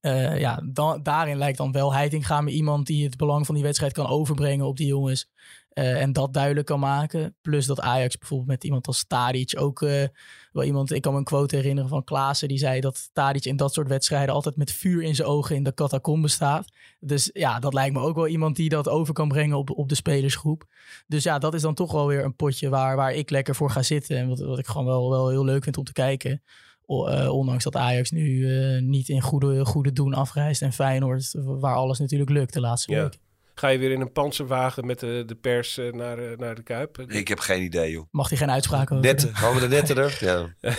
Eh, 0.00 0.38
ja, 0.38 0.62
daarin 1.02 1.36
lijkt 1.38 1.58
dan 1.58 1.72
wel 1.72 1.92
Heitinga 1.94 2.40
me 2.40 2.50
iemand 2.50 2.86
die 2.86 3.04
het 3.04 3.16
belang 3.16 3.46
van 3.46 3.54
die 3.54 3.64
wedstrijd 3.64 3.92
kan 3.92 4.06
overbrengen 4.06 4.66
op 4.66 4.76
die 4.76 4.86
jongens. 4.86 5.28
eh, 5.70 6.00
en 6.00 6.12
dat 6.12 6.32
duidelijk 6.32 6.66
kan 6.66 6.80
maken. 6.80 7.36
Plus 7.42 7.66
dat 7.66 7.80
Ajax 7.80 8.18
bijvoorbeeld 8.18 8.48
met 8.48 8.64
iemand 8.64 8.86
als 8.86 9.04
Tadic 9.06 9.54
ook 9.58 9.82
eh, 9.82 10.04
wel 10.52 10.64
iemand... 10.64 10.92
Ik 10.92 11.02
kan 11.02 11.12
me 11.12 11.18
een 11.18 11.24
quote 11.24 11.56
herinneren 11.56 11.90
van 11.90 12.04
Klaassen. 12.04 12.48
Die 12.48 12.58
zei 12.58 12.80
dat 12.80 13.10
Tadic 13.12 13.44
in 13.44 13.56
dat 13.56 13.72
soort 13.72 13.88
wedstrijden 13.88 14.34
altijd 14.34 14.56
met 14.56 14.72
vuur 14.72 15.02
in 15.02 15.14
zijn 15.14 15.28
ogen 15.28 15.56
in 15.56 15.62
de 15.62 15.74
catacombe 15.74 16.28
staat. 16.28 16.72
Dus 17.00 17.30
ja, 17.32 17.58
dat 17.58 17.74
lijkt 17.74 17.94
me 17.94 18.00
ook 18.00 18.14
wel 18.14 18.26
iemand 18.26 18.56
die 18.56 18.68
dat 18.68 18.88
over 18.88 19.14
kan 19.14 19.28
brengen 19.28 19.56
op, 19.56 19.70
op 19.70 19.88
de 19.88 19.94
spelersgroep. 19.94 20.64
Dus 21.06 21.22
ja, 21.22 21.38
dat 21.38 21.54
is 21.54 21.62
dan 21.62 21.74
toch 21.74 21.92
wel 21.92 22.06
weer 22.06 22.24
een 22.24 22.36
potje 22.36 22.68
waar, 22.68 22.96
waar 22.96 23.12
ik 23.14 23.30
lekker 23.30 23.54
voor 23.54 23.70
ga 23.70 23.82
zitten. 23.82 24.16
En 24.16 24.28
wat, 24.28 24.38
wat 24.38 24.58
ik 24.58 24.66
gewoon 24.66 24.86
wel, 24.86 25.10
wel 25.10 25.28
heel 25.28 25.44
leuk 25.44 25.62
vind 25.62 25.76
om 25.76 25.84
te 25.84 25.92
kijken. 25.92 26.42
Eh, 26.90 27.28
ondanks 27.32 27.64
dat 27.64 27.76
Ajax 27.76 28.10
nu 28.10 28.56
eh, 28.76 28.82
niet 28.82 29.08
in 29.08 29.20
goede, 29.20 29.64
goede 29.64 29.92
doen 29.92 30.14
afreist. 30.14 30.62
En 30.62 30.72
Feyenoord, 30.72 31.30
waar 31.34 31.74
alles 31.74 31.98
natuurlijk 31.98 32.30
lukt 32.30 32.52
de 32.52 32.60
laatste 32.60 32.92
Ja. 32.92 33.02
week. 33.02 33.18
Ga 33.54 33.68
je 33.68 33.78
weer 33.78 33.90
in 33.90 34.00
een 34.00 34.12
panzerwagen 34.12 34.86
met 34.86 35.00
de, 35.00 35.22
de 35.26 35.34
pers 35.34 35.78
eh, 35.78 35.92
naar, 35.92 36.18
eh, 36.18 36.38
naar 36.38 36.54
de 36.54 36.62
Kuip? 36.62 36.98
Ik 36.98 37.28
heb 37.28 37.38
geen 37.38 37.62
idee, 37.62 37.90
joh. 37.90 38.04
Mag 38.10 38.28
hij 38.28 38.38
geen 38.38 38.50
uitspraken 38.50 38.96
over 38.96 39.08
Netten, 39.08 39.34
hangen 39.34 39.60
de 39.60 39.68
netten 39.68 39.96
er? 39.96 40.16
Ja. 40.20 40.54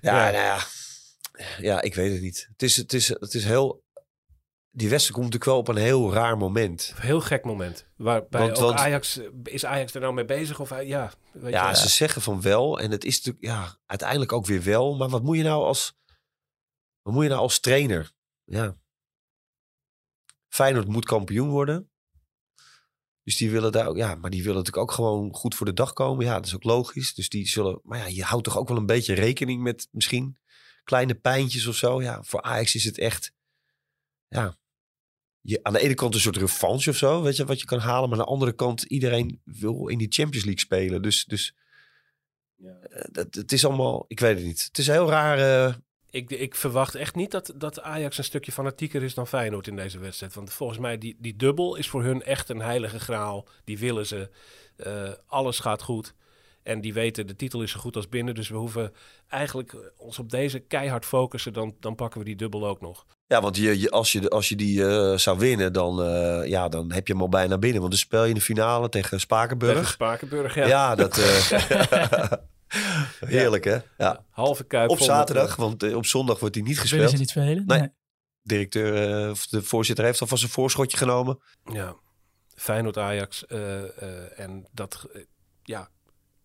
Ja, 0.00 0.26
Ja. 0.26 0.30
nou 0.30 0.44
ja. 0.44 0.58
Ja, 1.58 1.82
ik 1.82 1.94
weet 1.94 2.12
het 2.12 2.20
niet. 2.22 2.48
Het 2.52 2.62
is, 2.62 2.76
het 2.76 2.92
is, 2.92 3.08
het 3.08 3.34
is 3.34 3.44
heel... 3.44 3.82
Die 4.72 4.88
wedstrijd 4.88 5.20
komt 5.20 5.32
natuurlijk 5.32 5.44
wel 5.44 5.58
op 5.58 5.68
een 5.68 5.84
heel 5.84 6.12
raar 6.12 6.36
moment. 6.36 6.92
Een 6.96 7.02
heel 7.02 7.20
gek 7.20 7.44
moment. 7.44 7.86
Waarbij 7.96 8.52
Want- 8.52 8.78
Ajax, 8.78 9.16
eh, 9.16 9.28
is 9.44 9.64
Ajax 9.64 9.94
er 9.94 10.00
nou 10.00 10.14
mee 10.14 10.24
bezig? 10.24 10.60
Of, 10.60 10.68
hij- 10.68 10.86
ja, 10.86 11.12
weet 11.32 11.52
Ja, 11.52 11.68
je, 11.68 11.76
ze 11.76 11.88
zeggen 11.88 12.22
van 12.22 12.40
wel. 12.40 12.78
En 12.80 12.90
het 12.90 13.04
is 13.04 13.16
natuurlijk 13.16 13.44
ja, 13.44 13.78
uiteindelijk 13.86 14.32
ook 14.32 14.46
weer 14.46 14.62
wel. 14.62 14.96
Maar 14.96 15.08
wat 15.08 15.22
moet 15.22 15.36
je 15.36 15.42
nou 15.42 15.64
als, 15.64 15.98
wat 17.02 17.14
moet 17.14 17.22
je 17.22 17.28
nou 17.28 17.40
als 17.40 17.60
trainer? 17.60 18.12
Ja. 18.44 18.76
Feyenoord 20.48 20.88
moet 20.88 21.04
kampioen 21.04 21.48
worden. 21.48 21.90
Dus 23.22 23.36
die 23.36 23.50
willen 23.50 23.72
daar 23.72 23.86
ook, 23.86 23.96
ja, 23.96 24.14
maar 24.14 24.30
die 24.30 24.42
willen 24.42 24.56
natuurlijk 24.58 24.82
ook 24.90 24.92
gewoon 24.96 25.34
goed 25.34 25.54
voor 25.54 25.66
de 25.66 25.72
dag 25.72 25.92
komen. 25.92 26.24
Ja, 26.24 26.34
dat 26.34 26.46
is 26.46 26.54
ook 26.54 26.64
logisch. 26.64 27.14
Dus 27.14 27.28
die 27.28 27.48
zullen, 27.48 27.80
maar 27.82 27.98
ja, 27.98 28.06
je 28.06 28.22
houdt 28.22 28.44
toch 28.44 28.58
ook 28.58 28.68
wel 28.68 28.76
een 28.76 28.86
beetje 28.86 29.14
rekening 29.14 29.62
met 29.62 29.88
misschien 29.90 30.38
kleine 30.84 31.14
pijntjes 31.14 31.66
of 31.66 31.76
zo. 31.76 32.02
Ja, 32.02 32.22
voor 32.22 32.42
Ajax 32.42 32.74
is 32.74 32.84
het 32.84 32.98
echt, 32.98 33.32
ja, 34.28 34.58
je, 35.40 35.58
aan 35.62 35.72
de 35.72 35.80
ene 35.80 35.94
kant 35.94 36.14
een 36.14 36.20
soort 36.20 36.36
revanche 36.36 36.90
of 36.90 36.96
zo, 36.96 37.22
weet 37.22 37.36
je, 37.36 37.44
wat 37.44 37.60
je 37.60 37.66
kan 37.66 37.78
halen. 37.78 38.08
Maar 38.08 38.18
aan 38.18 38.24
de 38.24 38.30
andere 38.30 38.52
kant, 38.52 38.82
iedereen 38.82 39.40
wil 39.44 39.86
in 39.88 39.98
die 39.98 40.10
Champions 40.12 40.44
League 40.44 40.62
spelen. 40.64 41.02
Dus, 41.02 41.24
dus 41.24 41.54
Ja. 42.56 42.78
eh, 42.80 43.04
dat, 43.12 43.34
het 43.34 43.52
is 43.52 43.64
allemaal, 43.64 44.04
ik 44.08 44.20
weet 44.20 44.36
het 44.36 44.44
niet. 44.46 44.62
Het 44.64 44.78
is 44.78 44.86
een 44.86 44.92
heel 44.94 45.08
raar, 45.10 45.66
eh, 45.68 45.74
Ik, 46.10 46.30
ik 46.30 46.54
verwacht 46.54 46.94
echt 46.94 47.14
niet 47.14 47.30
dat, 47.30 47.52
dat 47.56 47.80
Ajax 47.80 48.18
een 48.18 48.24
stukje 48.24 48.52
fanatieker 48.52 49.02
is 49.02 49.14
dan 49.14 49.26
Feyenoord 49.26 49.66
in 49.66 49.76
deze 49.76 49.98
wedstrijd. 49.98 50.34
Want 50.34 50.52
volgens 50.52 50.78
mij, 50.78 50.98
die, 50.98 51.16
die 51.18 51.36
dubbel 51.36 51.76
is 51.76 51.88
voor 51.88 52.02
hun 52.02 52.22
echt 52.22 52.48
een 52.48 52.60
heilige 52.60 53.00
graal. 53.00 53.48
Die 53.64 53.78
willen 53.78 54.06
ze. 54.06 54.30
Eh, 54.76 55.12
alles 55.26 55.58
gaat 55.58 55.82
goed. 55.82 56.14
En 56.62 56.80
die 56.80 56.92
weten, 56.94 57.26
de 57.26 57.36
titel 57.36 57.62
is 57.62 57.70
zo 57.70 57.80
goed 57.80 57.96
als 57.96 58.08
binnen. 58.08 58.34
Dus 58.34 58.48
we 58.48 58.56
hoeven 58.56 58.92
eigenlijk 59.28 59.92
ons 59.96 60.18
op 60.18 60.30
deze 60.30 60.58
keihard 60.58 61.04
focussen. 61.06 61.52
Dan, 61.52 61.76
dan 61.80 61.94
pakken 61.94 62.18
we 62.20 62.26
die 62.26 62.36
dubbel 62.36 62.66
ook 62.66 62.80
nog. 62.80 63.06
Ja, 63.30 63.40
want 63.40 63.56
je, 63.56 63.80
je, 63.80 63.90
als, 63.90 64.12
je, 64.12 64.28
als 64.28 64.48
je 64.48 64.56
die 64.56 64.86
eh, 64.86 65.16
zou 65.16 65.38
winnen, 65.38 65.72
dan, 65.72 66.02
eh, 66.02 66.48
ja, 66.48 66.68
dan 66.68 66.92
heb 66.92 67.06
je 67.06 67.12
hem 67.12 67.22
al 67.22 67.28
bijna 67.28 67.58
binnen. 67.58 67.80
Want 67.80 67.92
dan 67.92 68.00
speel 68.00 68.22
je 68.22 68.28
in 68.28 68.34
de 68.34 68.40
finale 68.40 68.88
tegen 68.88 69.20
Spakenburg. 69.20 69.74
Tegen 69.74 69.90
Spakenburg, 69.90 70.54
ja. 70.54 70.66
ja. 70.66 70.94
dat... 70.94 71.18
eh, 71.18 72.32
heerlijk, 73.36 73.64
hè? 73.64 73.78
Ja. 73.98 74.24
Halve 74.30 74.64
kuip. 74.64 74.90
Op 74.90 74.98
zaterdag, 74.98 75.56
want 75.56 75.94
op 75.94 76.06
zondag 76.06 76.40
wordt 76.40 76.54
hij 76.54 76.64
niet 76.64 76.74
Willen 76.74 76.88
gespeeld. 76.90 77.10
ze 77.10 77.16
niet 77.16 77.30
spelen? 77.30 77.66
Nee. 77.66 77.88
Directeur, 78.42 79.30
of 79.30 79.46
de 79.46 79.62
voorzitter 79.62 80.04
heeft 80.04 80.20
alvast 80.20 80.42
een 80.42 80.48
voorschotje 80.48 80.96
genomen. 80.96 81.38
Ja, 81.72 81.96
Feyenoord 82.54 82.98
Ajax. 82.98 83.46
eh, 83.46 83.82
eh, 83.82 84.38
en 84.38 84.66
dat, 84.72 85.06
ja, 85.62 85.88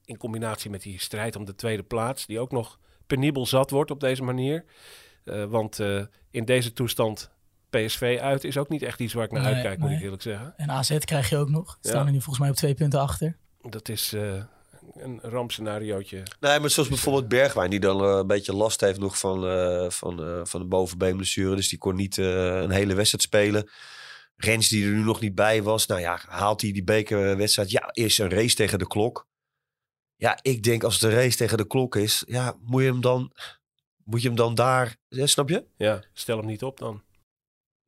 in 0.05 0.17
combinatie 0.17 0.69
met 0.69 0.81
die 0.81 0.99
strijd 0.99 1.35
om 1.35 1.45
de 1.45 1.55
tweede 1.55 1.83
plaats, 1.83 2.25
die 2.25 2.39
ook 2.39 2.51
nog 2.51 2.79
penibel 3.07 3.45
zat 3.45 3.69
wordt 3.69 3.91
op 3.91 3.99
deze 3.99 4.23
manier. 4.23 4.65
Eh, 5.25 5.43
want 5.45 5.79
eh, 5.79 6.01
in 6.31 6.45
deze 6.45 6.73
toestand 6.73 7.31
PSV 7.69 8.17
uit 8.21 8.43
is 8.43 8.57
ook 8.57 8.69
niet 8.69 8.81
echt 8.83 8.99
iets 8.99 9.13
waar 9.13 9.23
ik 9.25 9.31
naar 9.31 9.41
Nee, 9.41 9.53
uitkijk, 9.53 9.79
moet 9.79 9.89
ik 9.91 10.01
eerlijk 10.01 10.21
zeggen. 10.21 10.53
En 10.57 10.69
AZ 10.71 10.97
krijg 10.97 11.29
je 11.29 11.37
ook 11.37 11.49
nog. 11.49 11.77
Staan 11.81 11.99
Ja. 11.99 12.05
er 12.05 12.11
nu 12.11 12.17
volgens 12.21 12.39
mij 12.39 12.49
op 12.49 12.55
twee 12.55 12.73
punten 12.73 12.99
achter. 12.99 13.37
Dat 13.61 13.89
is 13.89 14.13
eh, 14.13 14.43
een 14.93 15.19
rampscenariootje. 15.21 16.23
Nee, 16.39 16.59
maar 16.59 16.69
zoals 16.69 16.89
bijvoorbeeld 16.89 17.27
Bergwijn, 17.27 17.69
die 17.69 17.79
dan 17.79 18.01
een 18.03 18.27
beetje 18.27 18.53
last 18.55 18.81
heeft 18.81 18.99
nog 18.99 19.17
van, 19.17 19.47
eh 19.47 19.89
van, 19.89 20.23
eh 20.23 20.39
van 20.43 20.61
een 20.61 20.69
bovenbeenblessure. 20.69 21.55
Dus 21.55 21.69
die 21.69 21.77
kon 21.79 21.95
niet 21.95 22.17
eh, 22.17 22.25
een 22.61 22.71
hele 22.71 22.93
wedstrijd 22.93 23.23
spelen. 23.23 23.69
Rens 24.35 24.67
die 24.69 24.85
er 24.85 24.91
nu 24.91 25.03
nog 25.03 25.19
niet 25.21 25.35
bij 25.35 25.63
was. 25.63 25.85
Nou 25.85 26.01
ja, 26.01 26.19
haalt 26.27 26.61
hij 26.61 26.71
die 26.71 26.83
bekerwedstrijd. 26.83 27.71
Ja, 27.71 27.89
is 27.91 28.17
een 28.17 28.29
race 28.29 28.55
tegen 28.55 28.79
de 28.79 28.87
klok. 28.87 29.27
Ja, 30.15 30.39
ik 30.41 30.63
denk 30.63 30.83
als 30.83 30.93
het 30.93 31.03
een 31.03 31.17
race 31.19 31.37
tegen 31.37 31.57
de 31.57 31.67
klok 31.67 31.95
is, 31.95 32.23
ja, 32.27 32.55
moet 32.61 32.81
je 32.81 32.87
hem 32.87 33.01
dan, 33.01 33.31
moet 34.05 34.21
je 34.21 34.27
hem 34.27 34.37
dan 34.37 34.55
daar, 34.55 34.95
ja, 35.07 35.25
snap 35.25 35.49
je? 35.49 35.65
Ja, 35.77 36.03
stel 36.13 36.37
hem 36.37 36.45
niet 36.45 36.63
op 36.63 36.77
dan. 36.79 37.03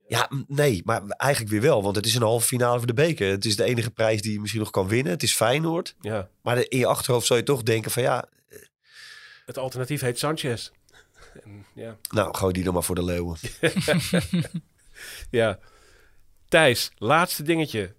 Ja, 0.08 0.30
nee, 0.48 0.82
maar 0.86 1.02
eigenlijk 1.08 1.52
weer 1.52 1.62
wel. 1.62 1.84
Want 1.84 1.96
het 1.96 2.06
is 2.06 2.16
een 2.16 2.22
halve 2.22 2.48
finale 2.48 2.78
voor 2.78 2.88
de 2.88 2.94
beker. 2.94 3.30
Het 3.30 3.46
is 3.46 3.56
de 3.56 3.64
enige 3.64 3.92
prijs 3.92 4.22
die 4.22 4.32
je 4.32 4.40
misschien 4.40 4.62
nog 4.62 4.72
kan 4.72 4.88
winnen. 4.88 5.12
Het 5.12 5.24
is 5.24 5.36
Feyenoord. 5.36 5.96
Ja, 6.02 6.30
Maar 6.42 6.58
in 6.58 6.78
je 6.78 6.86
achterhoofd 6.86 7.28
zou 7.28 7.40
je 7.40 7.46
toch 7.46 7.64
denken 7.64 7.92
van 7.92 8.04
ja, 8.04 8.30
het 9.48 9.58
alternatief 9.58 10.02
heet 10.02 10.20
Sanchez. 10.20 10.70
En, 11.44 11.66
ja. 11.74 11.98
nou, 12.10 12.36
gooi 12.36 12.54
die 12.54 12.64
dan 12.64 12.74
maar 12.74 12.84
voor 12.84 12.96
de 12.96 13.04
leeuwen. 13.04 13.38
ja. 15.40 15.60
Thijs, 16.48 16.92
laatste 16.98 17.44
dingetje. 17.44 17.96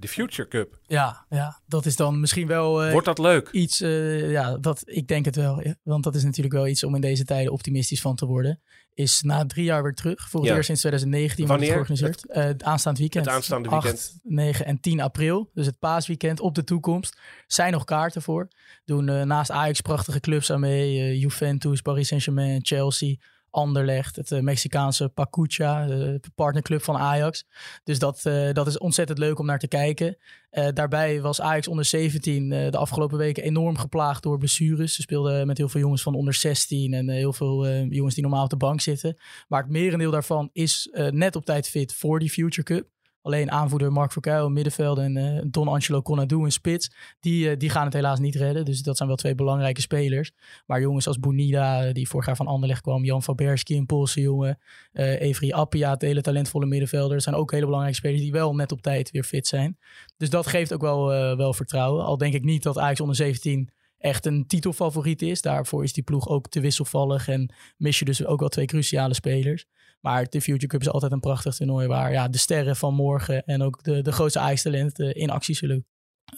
De 0.00 0.08
Future 0.08 0.48
Cup. 0.48 0.78
Ja, 0.86 1.26
ja, 1.30 1.60
dat 1.66 1.86
is 1.86 1.96
dan 1.96 2.20
misschien 2.20 2.46
wel 2.46 2.84
eh, 2.84 2.92
Wordt 2.92 3.06
dat 3.06 3.18
leuk? 3.18 3.48
iets, 3.50 3.80
eh, 3.80 4.30
ja, 4.30 4.58
dat, 4.58 4.82
ik 4.84 5.08
denk 5.08 5.24
het 5.24 5.36
wel. 5.36 5.62
ja. 5.62 5.74
Want 5.82 6.04
dat 6.04 6.14
is 6.14 6.24
natuurlijk 6.24 6.54
wel 6.54 6.66
iets 6.66 6.84
om 6.84 6.94
in 6.94 7.00
deze 7.00 7.24
tijden 7.24 7.52
optimistisch 7.52 8.00
van 8.00 8.16
te 8.16 8.26
worden. 8.26 8.60
Is 8.94 9.20
na 9.22 9.46
drie 9.46 9.64
jaar 9.64 9.82
weer 9.82 9.94
terug. 9.94 10.28
Voor 10.28 10.40
het 10.40 10.48
Ja. 10.48 10.54
eerst 10.54 10.66
sinds 10.66 10.80
2019 10.80 11.46
wordt 11.46 11.62
het 11.62 11.70
georganiseerd. 11.72 12.26
Eh, 12.30 12.42
Het 12.44 12.62
aanstaand 12.62 12.98
weekend. 12.98 13.24
Het 13.24 13.34
aanstaande 13.34 13.68
weekend. 13.68 13.94
8, 13.94 14.18
9 14.22 14.66
en 14.66 14.80
10 14.80 15.00
april. 15.00 15.50
Dus 15.54 15.66
het 15.66 15.78
paasweekend 15.78 16.40
op 16.40 16.54
de 16.54 16.64
toekomst. 16.64 17.18
Zijn 17.46 17.72
nog 17.72 17.84
kaarten 17.84 18.22
voor. 18.22 18.48
Doen 18.84 19.04
naast 19.26 19.50
Ajax 19.50 19.80
prachtige 19.80 20.20
clubs 20.20 20.50
aan 20.52 20.60
mee. 20.60 21.18
Juventus, 21.18 21.80
Paris 21.80 22.08
Saint-Germain, 22.08 22.58
Chelsea. 22.66 23.14
Anderlecht, 23.50 24.16
het 24.16 24.32
eh, 24.32 24.40
Mexicaanse 24.40 25.08
Pacucha, 25.08 25.86
de 25.86 26.20
partnerclub 26.34 26.82
van 26.82 26.96
Ajax. 26.96 27.44
Dus 27.84 27.98
dat, 27.98 28.26
eh, 28.26 28.52
dat 28.52 28.66
is 28.66 28.78
ontzettend 28.78 29.18
leuk 29.18 29.38
om 29.38 29.46
naar 29.46 29.58
te 29.58 29.68
kijken. 29.68 30.16
Eh, 30.50 30.68
daarbij 30.74 31.20
was 31.20 31.40
Ajax 31.40 31.68
onder 31.68 31.84
17 31.84 32.52
eh, 32.52 32.70
de 32.70 32.76
afgelopen 32.76 33.18
weken 33.18 33.42
enorm 33.42 33.76
geplaagd 33.78 34.22
door 34.22 34.38
blessures. 34.38 34.94
Ze 34.94 35.02
speelden 35.02 35.46
met 35.46 35.58
heel 35.58 35.68
veel 35.68 35.80
jongens 35.80 36.02
van 36.02 36.14
onder 36.14 36.34
16 36.34 36.94
en 36.94 37.08
heel 37.08 37.32
veel 37.32 37.66
jongens 37.88 38.14
die 38.14 38.22
normaal 38.22 38.44
op 38.44 38.50
de 38.50 38.56
bank 38.56 38.80
zitten. 38.80 39.16
Maar 39.48 39.62
het 39.62 39.70
merendeel 39.70 40.10
daarvan 40.10 40.50
is 40.52 40.88
net 40.92 41.36
op 41.36 41.44
tijd 41.44 41.68
fit 41.68 41.94
voor 41.94 42.18
die 42.18 42.30
Future 42.30 42.62
Cup. 42.62 42.88
Alleen 43.22 43.50
aanvoerder 43.50 43.92
Mark 43.92 44.12
Verkuil 44.12 44.48
middenveld 44.48 44.98
en 44.98 45.16
eh, 45.16 45.42
Don 45.46 45.68
Angelo 45.68 46.02
Conadou 46.02 46.44
in 46.44 46.52
spits. 46.52 46.90
Die, 47.20 47.50
eh, 47.50 47.56
die 47.58 47.70
gaan 47.70 47.84
het 47.84 47.92
helaas 47.92 48.18
niet 48.18 48.34
redden. 48.34 48.64
Dus 48.64 48.82
dat 48.82 48.96
zijn 48.96 49.08
wel 49.08 49.16
twee 49.16 49.34
belangrijke 49.34 49.80
spelers. 49.80 50.32
Maar 50.66 50.80
jongens 50.80 51.06
als 51.06 51.18
Bonida, 51.18 51.84
eh, 51.84 51.92
die 51.92 52.08
vorig 52.08 52.26
jaar 52.26 52.36
van 52.36 52.46
Anderlecht 52.46 52.80
kwam. 52.80 53.04
Jan 53.04 53.22
van 53.22 53.36
Berski, 53.36 53.76
een 53.76 53.86
Poolse 53.86 54.20
jongen. 54.20 54.58
eh 54.92 55.20
Evry 55.20 55.50
Appia, 55.50 55.90
het 55.90 56.02
hele 56.02 56.20
talentvolle 56.20 56.66
middenvelder. 56.66 57.20
Zijn 57.20 57.34
ook 57.34 57.50
hele 57.50 57.64
belangrijke 57.64 57.98
spelers 57.98 58.20
die 58.20 58.32
wel 58.32 58.54
net 58.54 58.72
op 58.72 58.82
tijd 58.82 59.10
weer 59.10 59.24
fit 59.24 59.46
zijn. 59.46 59.78
Dus 60.16 60.30
dat 60.30 60.46
geeft 60.46 60.72
ook 60.72 60.80
wel, 60.80 61.06
wel 61.36 61.52
vertrouwen. 61.52 62.04
Al 62.04 62.16
denk 62.16 62.34
ik 62.34 62.44
niet 62.44 62.62
dat 62.62 62.78
Ajax 62.78 63.00
onder 63.00 63.16
17 63.16 63.70
echt 63.98 64.26
een 64.26 64.46
titelfavoriet 64.46 65.22
is. 65.22 65.42
Daarvoor 65.42 65.84
is 65.84 65.92
die 65.92 66.02
ploeg 66.02 66.28
ook 66.28 66.48
te 66.48 66.60
wisselvallig. 66.60 67.28
En 67.28 67.54
mis 67.76 67.98
je 67.98 68.04
dus 68.04 68.24
ook 68.24 68.40
wel 68.40 68.48
twee 68.48 68.66
cruciale 68.66 69.14
spelers. 69.14 69.66
Maar 70.00 70.26
de 70.28 70.40
Future 70.40 70.66
Cup 70.66 70.80
is 70.80 70.90
altijd 70.90 71.12
een 71.12 71.20
prachtig 71.20 71.54
toernooi 71.54 71.86
waar 71.86 72.12
ja, 72.12 72.28
de 72.28 72.38
sterren 72.38 72.76
van 72.76 72.94
morgen 72.94 73.44
en 73.44 73.62
ook 73.62 73.82
de, 73.82 74.02
de 74.02 74.12
grootste 74.12 74.38
Ajax-talenten 74.38 75.14
in 75.14 75.30
actie 75.30 75.54
zullen, 75.54 75.86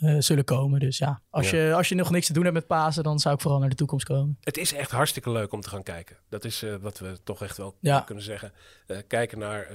eh, 0.01 0.17
zullen 0.19 0.45
komen. 0.45 0.81
Dus 0.81 0.99
ja, 0.99 1.23
als, 1.31 1.51
Ja. 1.51 1.59
Je, 1.59 1.75
als 1.75 1.89
je 1.89 1.95
nog 1.95 2.11
niks 2.11 2.27
te 2.27 2.33
doen 2.33 2.43
hebt 2.43 2.55
met 2.55 2.67
Pasen, 2.67 3.03
dan 3.03 3.19
zou 3.19 3.35
ik 3.35 3.41
vooral 3.41 3.61
naar 3.61 3.69
de 3.69 3.75
toekomst 3.75 4.07
komen. 4.07 4.37
Het 4.41 4.57
is 4.57 4.73
echt 4.75 4.91
hartstikke 4.91 5.31
leuk 5.31 5.53
om 5.53 5.61
te 5.61 5.69
gaan 5.69 5.83
kijken. 5.83 6.17
Dat 6.29 6.45
is 6.45 6.63
eh, 6.63 6.75
wat 6.81 6.99
we 6.99 7.19
toch 7.25 7.43
echt 7.43 7.57
wel 7.57 7.77
Ja. 7.81 8.01
kunnen 8.01 8.25
zeggen. 8.25 8.53
Eh, 8.87 8.97
kijken 9.07 9.39
naar 9.39 9.67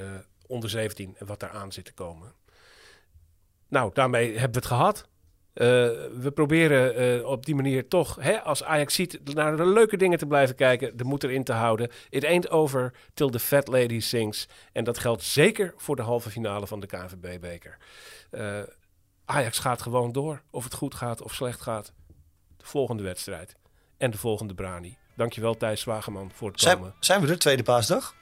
onder 0.47 0.69
17 0.69 1.15
en 1.17 1.25
wat 1.25 1.39
daar 1.39 1.51
aan 1.51 1.71
zit 1.71 1.85
te 1.85 1.93
komen. 1.93 2.31
Nou, 3.69 3.91
daarmee 3.93 4.31
hebben 4.31 4.51
we 4.51 4.57
het 4.57 4.65
gehad. 4.65 5.07
Eh, 5.57 5.65
we 6.19 6.31
proberen 6.33 6.95
eh, 6.95 7.25
op 7.25 7.45
die 7.45 7.55
manier 7.55 7.87
toch, 7.87 8.17
hè, 8.19 8.41
als 8.41 8.63
Ajax 8.63 8.93
ziet, 8.93 9.33
naar 9.33 9.57
de 9.57 9.65
leuke 9.65 9.97
dingen 9.97 10.17
te 10.17 10.25
blijven 10.25 10.55
kijken. 10.55 10.97
De 10.97 11.03
moed 11.03 11.23
erin 11.23 11.43
te 11.43 11.53
houden. 11.53 11.89
It 12.09 12.25
ain't 12.25 12.49
over 12.49 12.93
till 13.13 13.29
the 13.29 13.39
fat 13.39 13.67
lady 13.67 13.99
sings. 13.99 14.47
En 14.71 14.83
dat 14.83 14.97
geldt 14.97 15.23
zeker 15.23 15.73
voor 15.77 15.95
de 15.95 16.01
halve 16.01 16.29
finale 16.29 16.67
van 16.67 16.79
de 16.79 16.87
KNVB-beker. 16.87 17.77
Eh, 18.29 18.59
Ajax 19.25 19.59
gaat 19.59 19.81
gewoon 19.81 20.11
door. 20.11 20.41
Of 20.51 20.63
het 20.63 20.73
goed 20.73 20.95
gaat 20.95 21.21
of 21.21 21.33
slecht 21.33 21.61
gaat. 21.61 21.93
De 22.57 22.65
volgende 22.65 23.03
wedstrijd. 23.03 23.55
En 23.97 24.11
de 24.11 24.17
volgende 24.17 24.53
Brani. 24.53 24.97
Dankjewel 25.15 25.57
Thijs 25.57 25.81
Zwageman 25.81 26.31
voor 26.33 26.51
het 26.51 26.63
komen. 26.63 26.93
zijn 26.99 27.21
we 27.21 27.27
er 27.27 27.39
tweede 27.39 27.63
paasdag? 27.63 28.15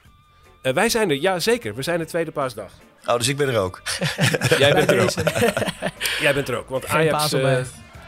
Wij 0.62 0.88
zijn 0.88 1.10
er, 1.10 1.16
ja 1.20 1.38
zeker. 1.38 1.74
We 1.74 1.82
zijn 1.82 1.98
de 1.98 2.04
tweede 2.04 2.32
paasdag. 2.32 2.72
Oh, 3.06 3.16
dus 3.16 3.28
ik 3.28 3.36
ben 3.36 3.48
er 3.48 3.58
ook. 3.58 3.82
Jij 4.58 4.72
bent 4.72 4.90
er 4.90 5.00
ook. 5.00 5.10
Jij 6.24 6.34
bent 6.34 6.48
er 6.48 6.56
ook. 6.56 6.68
Want 6.68 6.84
Geen 6.86 7.14
Ajax, 7.14 7.32
eh. 7.32 7.58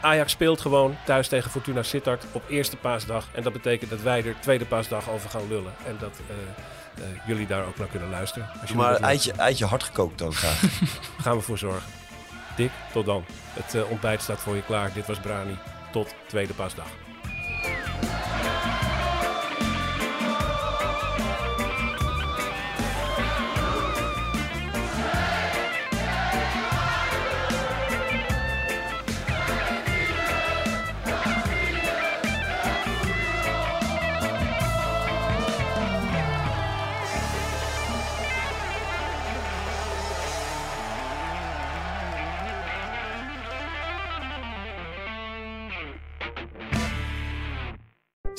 Ajax 0.01 0.31
speelt 0.31 0.61
gewoon 0.61 0.97
thuis 1.05 1.27
tegen 1.27 1.51
Fortuna 1.51 1.83
Sittard 1.83 2.23
op 2.31 2.43
eerste 2.49 2.75
paasdag. 2.75 3.27
En 3.31 3.43
dat 3.43 3.53
betekent 3.53 3.89
dat 3.89 4.01
wij 4.01 4.25
er 4.25 4.35
tweede 4.39 4.65
paasdag 4.65 5.09
over 5.09 5.29
gaan 5.29 5.47
lullen. 5.47 5.73
En 5.87 5.95
dat 5.99 6.19
eh, 6.29 7.03
eh, 7.03 7.09
jullie 7.27 7.47
daar 7.47 7.65
ook 7.65 7.77
naar 7.77 7.87
kunnen 7.87 8.09
luisteren. 8.09 8.49
Als 8.61 8.73
Maar 8.73 8.95
eitje, 8.95 9.31
eitje 9.31 9.65
hard 9.65 9.83
gekookt 9.83 10.17
dan 10.17 10.33
graag. 10.33 10.59
vinden, 10.59 10.89
gaan 11.23 11.35
we 11.35 11.41
voor 11.41 11.57
zorgen. 11.57 11.89
Dick, 12.55 12.71
tot 12.93 13.05
dan. 13.05 13.25
Het 13.53 13.75
eh, 13.75 13.91
ontbijt 13.91 14.21
staat 14.21 14.39
voor 14.39 14.55
je 14.55 14.63
klaar. 14.63 14.93
Dit 14.93 15.07
was 15.07 15.19
Brani. 15.19 15.57
Tot 15.91 16.13
tweede 16.27 16.53
paasdag. 16.53 16.87